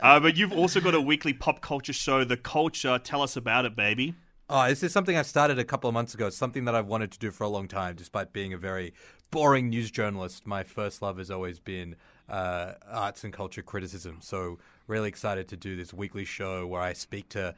uh, 0.00 0.20
but 0.20 0.36
you've 0.36 0.52
also 0.52 0.80
got 0.80 0.94
a 0.94 1.00
weekly 1.00 1.32
pop 1.32 1.60
culture 1.60 1.92
show, 1.92 2.22
The 2.22 2.36
Culture. 2.36 2.98
Tell 2.98 3.22
us 3.22 3.36
about 3.36 3.64
it, 3.64 3.74
baby. 3.74 4.14
Oh, 4.48 4.68
this 4.68 4.84
is 4.84 4.92
something 4.92 5.16
I 5.16 5.22
started 5.22 5.58
a 5.58 5.64
couple 5.64 5.88
of 5.88 5.94
months 5.94 6.14
ago. 6.14 6.28
It's 6.28 6.36
something 6.36 6.66
that 6.66 6.76
I've 6.76 6.86
wanted 6.86 7.10
to 7.10 7.18
do 7.18 7.32
for 7.32 7.42
a 7.42 7.48
long 7.48 7.66
time, 7.66 7.96
despite 7.96 8.32
being 8.32 8.52
a 8.52 8.58
very 8.58 8.94
boring 9.32 9.68
news 9.68 9.90
journalist. 9.90 10.46
My 10.46 10.62
first 10.62 11.02
love 11.02 11.18
has 11.18 11.32
always 11.32 11.58
been 11.58 11.96
uh, 12.28 12.74
arts 12.88 13.24
and 13.24 13.32
culture 13.32 13.62
criticism. 13.62 14.18
So, 14.20 14.58
really 14.86 15.08
excited 15.08 15.48
to 15.48 15.56
do 15.56 15.76
this 15.76 15.92
weekly 15.92 16.24
show 16.24 16.66
where 16.66 16.80
I 16.80 16.92
speak 16.92 17.28
to 17.30 17.54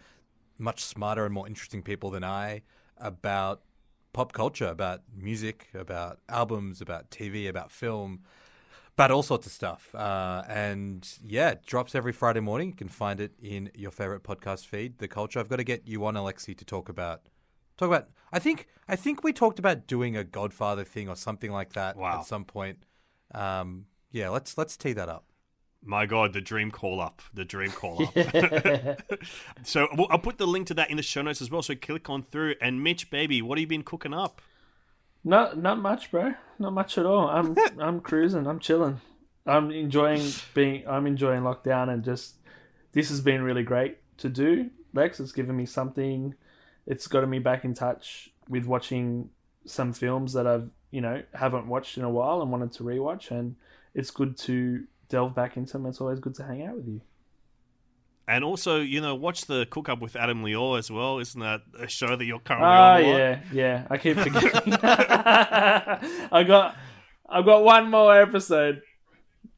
much 0.58 0.84
smarter 0.84 1.24
and 1.24 1.32
more 1.34 1.46
interesting 1.46 1.82
people 1.82 2.10
than 2.10 2.24
I 2.24 2.62
about 2.96 3.62
pop 4.12 4.32
culture, 4.32 4.66
about 4.66 5.02
music, 5.16 5.68
about 5.74 6.18
albums, 6.28 6.80
about 6.80 7.10
TV, 7.10 7.48
about 7.48 7.70
film, 7.70 8.20
about 8.94 9.10
all 9.12 9.22
sorts 9.22 9.46
of 9.46 9.52
stuff. 9.52 9.94
Uh, 9.94 10.42
and 10.48 11.08
yeah, 11.22 11.50
it 11.50 11.64
drops 11.66 11.94
every 11.94 12.12
Friday 12.12 12.40
morning. 12.40 12.68
You 12.70 12.74
can 12.74 12.88
find 12.88 13.20
it 13.20 13.32
in 13.40 13.70
your 13.74 13.90
favorite 13.92 14.24
podcast 14.24 14.66
feed, 14.66 14.98
The 14.98 15.06
Culture. 15.06 15.38
I've 15.38 15.48
got 15.48 15.56
to 15.56 15.64
get 15.64 15.86
you 15.86 16.04
on, 16.06 16.16
Alexei, 16.16 16.54
to 16.54 16.64
talk 16.64 16.88
about. 16.88 17.22
Talk 17.76 17.86
about. 17.88 18.08
I 18.32 18.40
think. 18.40 18.66
I 18.88 18.96
think 18.96 19.22
we 19.22 19.32
talked 19.32 19.60
about 19.60 19.86
doing 19.86 20.16
a 20.16 20.24
Godfather 20.24 20.82
thing 20.82 21.08
or 21.08 21.14
something 21.14 21.52
like 21.52 21.74
that 21.74 21.96
Wow. 21.96 22.18
at 22.18 22.26
some 22.26 22.44
point. 22.44 22.78
Um, 23.32 23.86
yeah, 24.10 24.30
let's 24.30 24.58
let's 24.58 24.76
tee 24.76 24.94
that 24.94 25.08
up. 25.08 25.26
My 25.88 26.04
God, 26.04 26.34
the 26.34 26.42
dream 26.42 26.70
call 26.70 27.00
up. 27.00 27.22
The 27.32 27.46
dream 27.46 27.70
call 27.70 28.04
up. 28.04 28.14
so 29.62 29.88
I'll 30.10 30.18
put 30.18 30.36
the 30.36 30.46
link 30.46 30.66
to 30.66 30.74
that 30.74 30.90
in 30.90 30.98
the 30.98 31.02
show 31.02 31.22
notes 31.22 31.40
as 31.40 31.50
well. 31.50 31.62
So 31.62 31.74
click 31.74 32.10
on 32.10 32.22
through. 32.22 32.56
And 32.60 32.84
Mitch, 32.84 33.10
baby, 33.10 33.40
what 33.40 33.56
have 33.56 33.62
you 33.62 33.66
been 33.66 33.82
cooking 33.82 34.12
up? 34.12 34.42
Not 35.24 35.56
not 35.56 35.78
much, 35.78 36.10
bro. 36.10 36.34
Not 36.58 36.74
much 36.74 36.98
at 36.98 37.06
all. 37.06 37.30
I'm 37.30 37.56
I'm 37.80 38.00
cruising. 38.00 38.46
I'm 38.46 38.58
chilling. 38.58 39.00
I'm 39.46 39.70
enjoying 39.70 40.30
being. 40.52 40.86
I'm 40.86 41.06
enjoying 41.06 41.40
lockdown 41.40 41.88
and 41.88 42.04
just 42.04 42.34
this 42.92 43.08
has 43.08 43.22
been 43.22 43.40
really 43.40 43.62
great 43.62 43.96
to 44.18 44.28
do. 44.28 44.68
Lex, 44.92 45.20
it's 45.20 45.32
given 45.32 45.56
me 45.56 45.64
something. 45.64 46.34
It's 46.86 47.06
gotten 47.06 47.30
me 47.30 47.38
back 47.38 47.64
in 47.64 47.72
touch 47.72 48.28
with 48.46 48.66
watching 48.66 49.30
some 49.64 49.94
films 49.94 50.34
that 50.34 50.46
I've 50.46 50.68
you 50.90 51.00
know 51.00 51.22
haven't 51.32 51.66
watched 51.66 51.96
in 51.96 52.04
a 52.04 52.10
while 52.10 52.42
and 52.42 52.52
wanted 52.52 52.72
to 52.72 52.82
rewatch, 52.82 53.30
and 53.30 53.56
it's 53.94 54.10
good 54.10 54.36
to 54.38 54.84
delve 55.08 55.34
back 55.34 55.56
into 55.56 55.72
them. 55.74 55.86
It's 55.86 56.00
always 56.00 56.20
good 56.20 56.34
to 56.36 56.44
hang 56.44 56.64
out 56.66 56.76
with 56.76 56.86
you. 56.88 57.00
And 58.26 58.44
also, 58.44 58.80
you 58.80 59.00
know, 59.00 59.14
watch 59.14 59.46
the 59.46 59.66
Cook 59.70 59.88
Up 59.88 60.00
with 60.00 60.14
Adam 60.14 60.44
Liaw 60.44 60.78
as 60.78 60.90
well. 60.90 61.18
Isn't 61.18 61.40
that 61.40 61.62
a 61.78 61.88
show 61.88 62.14
that 62.14 62.24
you're 62.24 62.38
currently 62.40 62.68
Oh 62.68 62.70
on? 62.70 62.76
Ah, 62.76 62.92
lot? 62.92 63.02
yeah, 63.04 63.40
yeah. 63.52 63.86
I 63.88 63.96
keep 63.96 64.18
forgetting. 64.18 64.74
I 64.82 66.44
got, 66.46 66.76
I've 67.26 67.46
got 67.46 67.64
one 67.64 67.90
more 67.90 68.20
episode. 68.20 68.82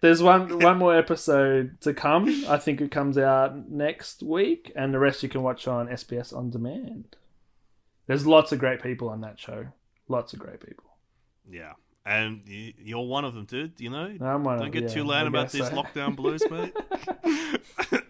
There's 0.01 0.23
one 0.23 0.59
one 0.61 0.79
more 0.79 0.97
episode 0.97 1.81
to 1.81 1.93
come. 1.93 2.45
I 2.49 2.59
think 2.59 2.81
it 2.81 2.93
comes 2.93 3.19
out 3.19 3.69
next 3.69 4.23
week, 4.23 4.71
and 4.77 4.95
the 4.95 5.01
rest 5.01 5.25
you 5.25 5.29
can 5.29 5.43
watch 5.43 5.67
on 5.67 5.89
SBS 5.89 6.35
on 6.35 6.51
demand. 6.51 7.17
There's 8.07 8.25
lots 8.25 8.53
of 8.53 8.61
great 8.61 8.83
people 8.83 9.09
on 9.09 9.21
that 9.23 9.39
show. 9.41 9.67
Lots 10.09 10.33
of 10.33 10.39
great 10.39 10.61
people. 10.61 10.85
Yeah. 11.51 11.73
And 12.05 12.43
you're 12.47 13.07
one 13.07 13.25
of 13.25 13.35
them, 13.35 13.45
dude. 13.45 13.79
You 13.79 13.91
know, 13.91 14.17
I'm 14.21 14.45
one 14.45 14.59
don't 14.59 14.71
get 14.71 14.85
yeah, 14.85 14.89
too 14.89 15.05
loud 15.05 15.27
about 15.27 15.51
so. 15.51 15.65
lockdown 15.71 16.17
blues, 16.17 16.43
mate. 16.51 16.75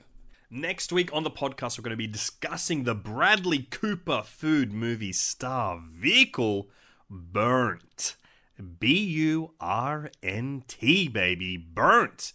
Next 0.50 0.92
week 0.92 1.12
on 1.12 1.22
the 1.22 1.30
podcast, 1.30 1.78
we're 1.78 1.82
going 1.82 1.90
to 1.90 1.96
be 1.96 2.06
discussing 2.06 2.84
the 2.84 2.94
Bradley 2.94 3.68
Cooper 3.70 4.22
food 4.24 4.72
movie 4.72 5.12
star 5.12 5.80
vehicle 5.88 6.68
Burnt. 7.08 8.16
B 8.78 8.98
U 8.98 9.52
R 9.60 10.10
N 10.22 10.64
T, 10.68 11.08
baby. 11.08 11.56
Burnt. 11.56 12.32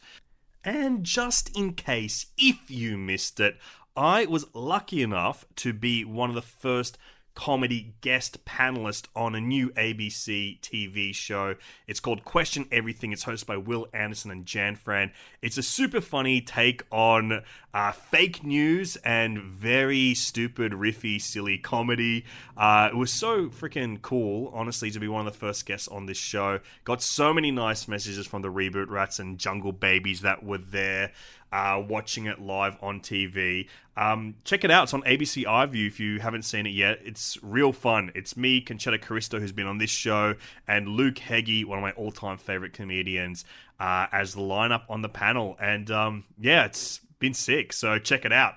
And 0.63 1.03
just 1.03 1.55
in 1.55 1.73
case, 1.73 2.27
if 2.37 2.71
you 2.71 2.97
missed 2.97 3.39
it, 3.39 3.57
I 3.95 4.25
was 4.25 4.45
lucky 4.53 5.01
enough 5.01 5.45
to 5.57 5.73
be 5.73 6.03
one 6.03 6.29
of 6.29 6.35
the 6.35 6.41
first 6.41 6.97
comedy 7.35 7.93
guest 8.01 8.43
panelist 8.45 9.07
on 9.15 9.35
a 9.35 9.41
new 9.41 9.69
ABC 9.71 10.59
TV 10.61 11.13
show. 11.13 11.55
It's 11.85 11.99
called 11.99 12.25
Question 12.25 12.67
Everything. 12.71 13.11
It's 13.11 13.25
hosted 13.25 13.45
by 13.45 13.57
Wil 13.57 13.87
Anderson 13.93 14.31
and 14.31 14.45
Jan 14.45 14.75
Fran. 14.75 15.11
It's 15.41 15.57
a 15.57 15.63
super 15.63 16.01
funny 16.01 16.41
take 16.41 16.83
on 16.91 17.43
uh, 17.73 17.91
fake 17.91 18.43
news 18.43 18.95
and 19.03 19.37
very 19.37 20.13
stupid, 20.13 20.71
riffy, 20.71 21.21
silly 21.21 21.57
comedy. 21.57 22.25
Uh, 22.57 22.89
it 22.91 22.95
was 22.95 23.11
so 23.11 23.47
freaking 23.47 24.01
cool, 24.01 24.49
honestly, 24.55 24.89
to 24.89 24.99
be 24.99 25.09
one 25.09 25.27
of 25.27 25.31
the 25.31 25.37
first 25.37 25.65
guests 25.65 25.89
on 25.89 26.05
this 26.05 26.17
show. 26.17 26.61
Got 26.85 27.01
so 27.01 27.33
many 27.33 27.51
nice 27.51 27.87
messages 27.87 28.25
from 28.25 28.41
the 28.41 28.51
Reboot 28.51 28.89
Rats 28.89 29.19
and 29.19 29.37
Jungle 29.37 29.73
Babies 29.73 30.21
that 30.21 30.43
were 30.43 30.57
there 30.57 31.11
uh, 31.51 31.81
watching 31.87 32.25
it 32.25 32.41
live 32.41 32.77
on 32.81 32.99
TV. 32.99 33.67
Um, 33.97 34.35
check 34.43 34.63
it 34.63 34.71
out. 34.71 34.83
It's 34.83 34.93
on 34.93 35.03
ABC 35.03 35.45
iView 35.45 35.87
if 35.87 35.99
you 35.99 36.19
haven't 36.19 36.43
seen 36.43 36.65
it 36.65 36.71
yet. 36.71 36.99
It's 37.03 37.37
real 37.41 37.71
fun. 37.71 38.11
It's 38.13 38.35
me, 38.35 38.61
Concetta 38.61 38.99
Caristo, 38.99 39.39
who's 39.39 39.53
been 39.53 39.67
on 39.67 39.77
this 39.77 39.89
show, 39.89 40.35
and 40.67 40.89
Luke 40.89 41.19
Heggie, 41.19 41.63
one 41.63 41.77
of 41.77 41.81
my 41.81 41.91
all 41.91 42.11
time 42.11 42.37
favorite 42.37 42.73
comedians, 42.73 43.45
uh, 43.79 44.07
as 44.11 44.33
the 44.33 44.41
lineup 44.41 44.83
on 44.89 45.01
the 45.01 45.09
panel. 45.09 45.55
And 45.59 45.89
um, 45.91 46.25
yeah, 46.39 46.65
it's 46.65 46.99
been 47.19 47.33
sick. 47.33 47.71
So 47.73 47.97
check 47.99 48.25
it 48.25 48.33
out. 48.33 48.55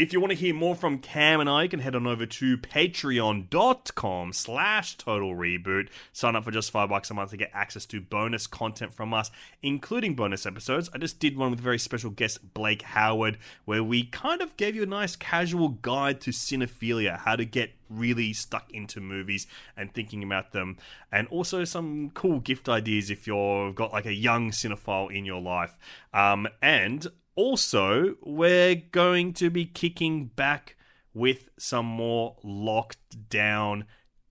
If 0.00 0.14
you 0.14 0.20
want 0.20 0.30
to 0.30 0.38
hear 0.38 0.54
more 0.54 0.74
from 0.74 0.96
Cam 0.96 1.40
and 1.40 1.50
I, 1.50 1.64
you 1.64 1.68
can 1.68 1.80
head 1.80 1.94
on 1.94 2.06
over 2.06 2.24
to 2.24 2.56
patreon.com 2.56 4.32
slash 4.32 4.96
total 4.96 5.34
reboot. 5.34 5.90
Sign 6.14 6.34
up 6.34 6.44
for 6.44 6.50
just 6.50 6.70
five 6.70 6.88
bucks 6.88 7.10
a 7.10 7.14
month 7.14 7.32
to 7.32 7.36
get 7.36 7.50
access 7.52 7.84
to 7.84 8.00
bonus 8.00 8.46
content 8.46 8.94
from 8.94 9.12
us, 9.12 9.30
including 9.62 10.14
bonus 10.14 10.46
episodes. 10.46 10.88
I 10.94 10.96
just 10.98 11.18
did 11.18 11.36
one 11.36 11.50
with 11.50 11.60
very 11.60 11.78
special 11.78 12.08
guest 12.08 12.54
Blake 12.54 12.80
Howard, 12.80 13.36
where 13.66 13.84
we 13.84 14.04
kind 14.04 14.40
of 14.40 14.56
gave 14.56 14.74
you 14.74 14.84
a 14.84 14.86
nice 14.86 15.16
casual 15.16 15.68
guide 15.68 16.22
to 16.22 16.30
cinephilia, 16.30 17.18
how 17.18 17.36
to 17.36 17.44
get 17.44 17.72
really 17.90 18.32
stuck 18.32 18.70
into 18.70 19.02
movies 19.02 19.46
and 19.76 19.92
thinking 19.92 20.22
about 20.22 20.52
them, 20.52 20.78
and 21.12 21.28
also 21.28 21.64
some 21.64 22.08
cool 22.14 22.40
gift 22.40 22.70
ideas 22.70 23.10
if 23.10 23.26
you've 23.26 23.74
got 23.74 23.92
like 23.92 24.06
a 24.06 24.14
young 24.14 24.50
cinephile 24.50 25.14
in 25.14 25.26
your 25.26 25.42
life. 25.42 25.76
Um, 26.14 26.48
and 26.62 27.06
also, 27.36 28.16
we're 28.22 28.74
going 28.74 29.32
to 29.34 29.50
be 29.50 29.64
kicking 29.64 30.26
back 30.26 30.76
with 31.14 31.48
some 31.58 31.86
more 31.86 32.36
locked 32.42 33.28
down, 33.28 33.84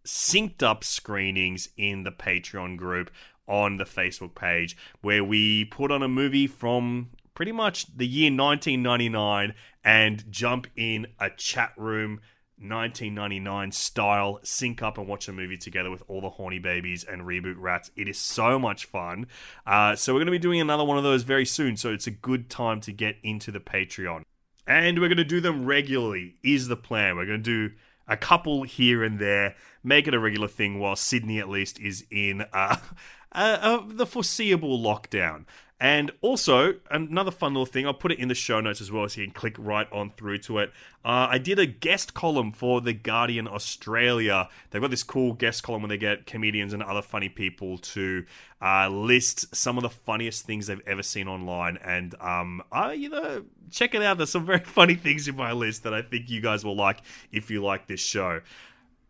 synced 0.06 0.64
up 0.64 0.84
screenings 0.84 1.70
in 1.78 2.04
the 2.04 2.12
Patreon 2.12 2.78
group 2.78 3.12
on 3.48 3.78
the 3.78 3.86
Facebook 3.86 4.36
page, 4.36 4.78
where 5.02 5.24
we 5.24 5.66
put 5.66 5.92
on 5.92 6.04
a 6.04 6.08
movie 6.08 6.48
from 6.48 7.10
pretty 7.34 7.52
much 7.52 7.98
the 7.98 8.08
year 8.08 8.30
1999 8.30 9.54
and 9.84 10.30
jump 10.30 10.68
in 10.76 11.08
a 11.20 11.30
chat 11.30 11.72
room 11.78 12.20
1999 12.62 13.72
style 13.72 14.40
sync 14.44 14.82
up 14.82 14.98
and 14.98 15.08
watch 15.08 15.28
a 15.28 15.34
movie 15.34 15.58
together 15.58 15.90
with 15.90 16.04
all 16.08 16.22
the 16.22 16.30
horny 16.30 16.60
babies 16.60 17.04
and 17.04 17.22
reboot 17.24 17.56
rats. 17.58 17.92
It 17.96 18.08
is 18.08 18.18
so 18.18 18.60
much 18.60 18.86
fun. 18.86 19.28
Uh, 19.66 19.96
so 19.96 20.14
we're 20.14 20.20
going 20.20 20.28
to 20.28 20.32
be 20.32 20.40
doing 20.40 20.62
another 20.62 20.84
one 20.84 20.98
of 20.98 21.04
those 21.04 21.24
very 21.24 21.46
soon. 21.46 21.78
So 21.78 21.92
it's 21.94 22.08
a 22.08 22.12
good 22.12 22.50
time 22.50 22.82
to 22.82 22.92
get 22.92 23.16
into 23.24 23.52
the 23.52 23.60
patreon. 23.60 24.24
And 24.68 25.00
we're 25.00 25.08
going 25.08 25.18
to 25.18 25.24
do 25.24 25.42
them 25.42 25.66
regularly 25.66 26.36
is 26.44 26.68
the 26.68 26.76
plan. 26.76 27.16
We're 27.16 27.26
going 27.26 27.44
to 27.44 27.70
do 27.70 27.76
a 28.10 28.18
couple 28.18 28.64
here 28.64 29.04
and 29.04 29.20
there 29.20 29.56
make 29.84 30.08
it 30.08 30.14
a 30.14 30.20
regular 30.20 30.48
thing 30.48 30.80
while 30.80 30.96
sydney 30.96 31.40
at 31.40 31.48
least 31.48 31.80
is 31.80 32.04
in 32.12 32.42
uh, 32.52 32.76
uh, 33.32 33.58
uh, 33.62 33.82
the 33.88 34.06
foreseeable 34.06 34.80
lockdown 34.80 35.46
and 35.82 36.12
also, 36.22 36.76
another 36.92 37.32
fun 37.32 37.54
little 37.54 37.66
thing, 37.66 37.86
I'll 37.86 37.94
put 37.94 38.12
it 38.12 38.20
in 38.20 38.28
the 38.28 38.36
show 38.36 38.60
notes 38.60 38.82
as 38.82 38.92
well 38.92 39.08
so 39.08 39.22
you 39.22 39.28
can 39.28 39.34
click 39.34 39.56
right 39.58 39.90
on 39.94 40.12
through 40.12 40.40
to 40.40 40.58
it. 40.58 40.74
Uh, 41.06 41.28
I 41.30 41.38
did 41.38 41.58
a 41.58 41.66
guest 41.66 42.14
column 42.14 42.52
for 42.52 42.82
The 42.82 42.92
Guardian 42.92 43.48
Australia. 43.48 44.50
They've 44.70 44.82
got 44.82 44.92
this 44.92 45.04
cool 45.04 45.32
guest 45.32 45.64
column 45.64 45.84
where 45.84 45.90
they 45.90 45.98
get 45.98 46.26
comedians 46.26 46.74
and 46.74 46.84
other 46.84 47.02
funny 47.02 47.30
people 47.30 47.78
to 47.78 48.26
uh, 48.62 48.90
list 48.90 49.56
some 49.56 49.78
of 49.78 49.84
the 49.84 49.90
funniest 49.90 50.46
things 50.46 50.68
they've 50.68 50.86
ever 50.86 51.02
seen 51.02 51.30
online. 51.30 51.78
And, 51.78 52.14
um, 52.20 52.62
I, 52.74 52.92
you 52.92 53.08
know, 53.08 53.46
check 53.72 53.96
it 53.96 54.02
out. 54.02 54.18
There's 54.18 54.32
some 54.32 54.46
very 54.46 54.60
funny 54.60 54.96
things 54.96 55.30
in 55.30 55.38
my 55.38 55.54
list 55.54 55.84
that 55.84 55.94
I 55.94 56.02
think 56.02 56.30
you 56.30 56.42
guys 56.42 56.66
will 56.66 56.76
like 56.76 57.02
if 57.32 57.50
you 57.50 57.64
like 57.64 57.88
this 57.88 58.02
show. 58.02 58.42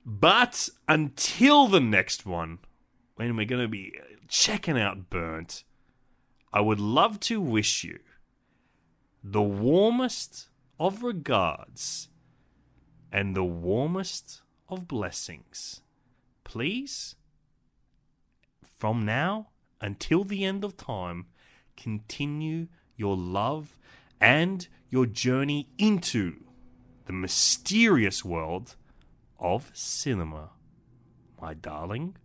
But 0.06 0.70
until 0.88 1.68
the 1.68 1.80
next 1.80 2.28
one, 2.28 2.60
when 3.16 3.36
we're 3.36 3.48
going 3.48 3.64
to 3.64 3.68
be 3.68 4.00
checking 4.28 4.80
out 4.80 5.10
Burnt 5.10 5.64
I 6.52 6.62
would 6.62 6.80
love 6.80 7.20
to 7.22 7.40
wish 7.40 7.84
you 7.84 8.00
the 9.24 9.42
warmest 9.42 10.48
of 10.80 11.04
regards 11.04 12.10
and 13.12 13.36
the 13.36 13.44
warmest 13.44 14.42
of 14.68 14.88
blessings. 14.88 15.82
Please, 16.44 17.16
from 18.78 19.06
now 19.06 19.50
until 19.82 20.24
the 20.24 20.44
end 20.44 20.64
of 20.64 20.76
time, 20.76 21.28
continue 21.78 22.68
your 22.96 23.16
love 23.16 23.78
and 24.20 24.68
your 24.90 25.06
journey 25.06 25.70
into 25.78 26.44
the 27.06 27.14
mysterious 27.14 28.26
world 28.26 28.76
of 29.40 29.70
cinema. 29.74 30.50
My 31.40 31.54
darling 31.54 32.18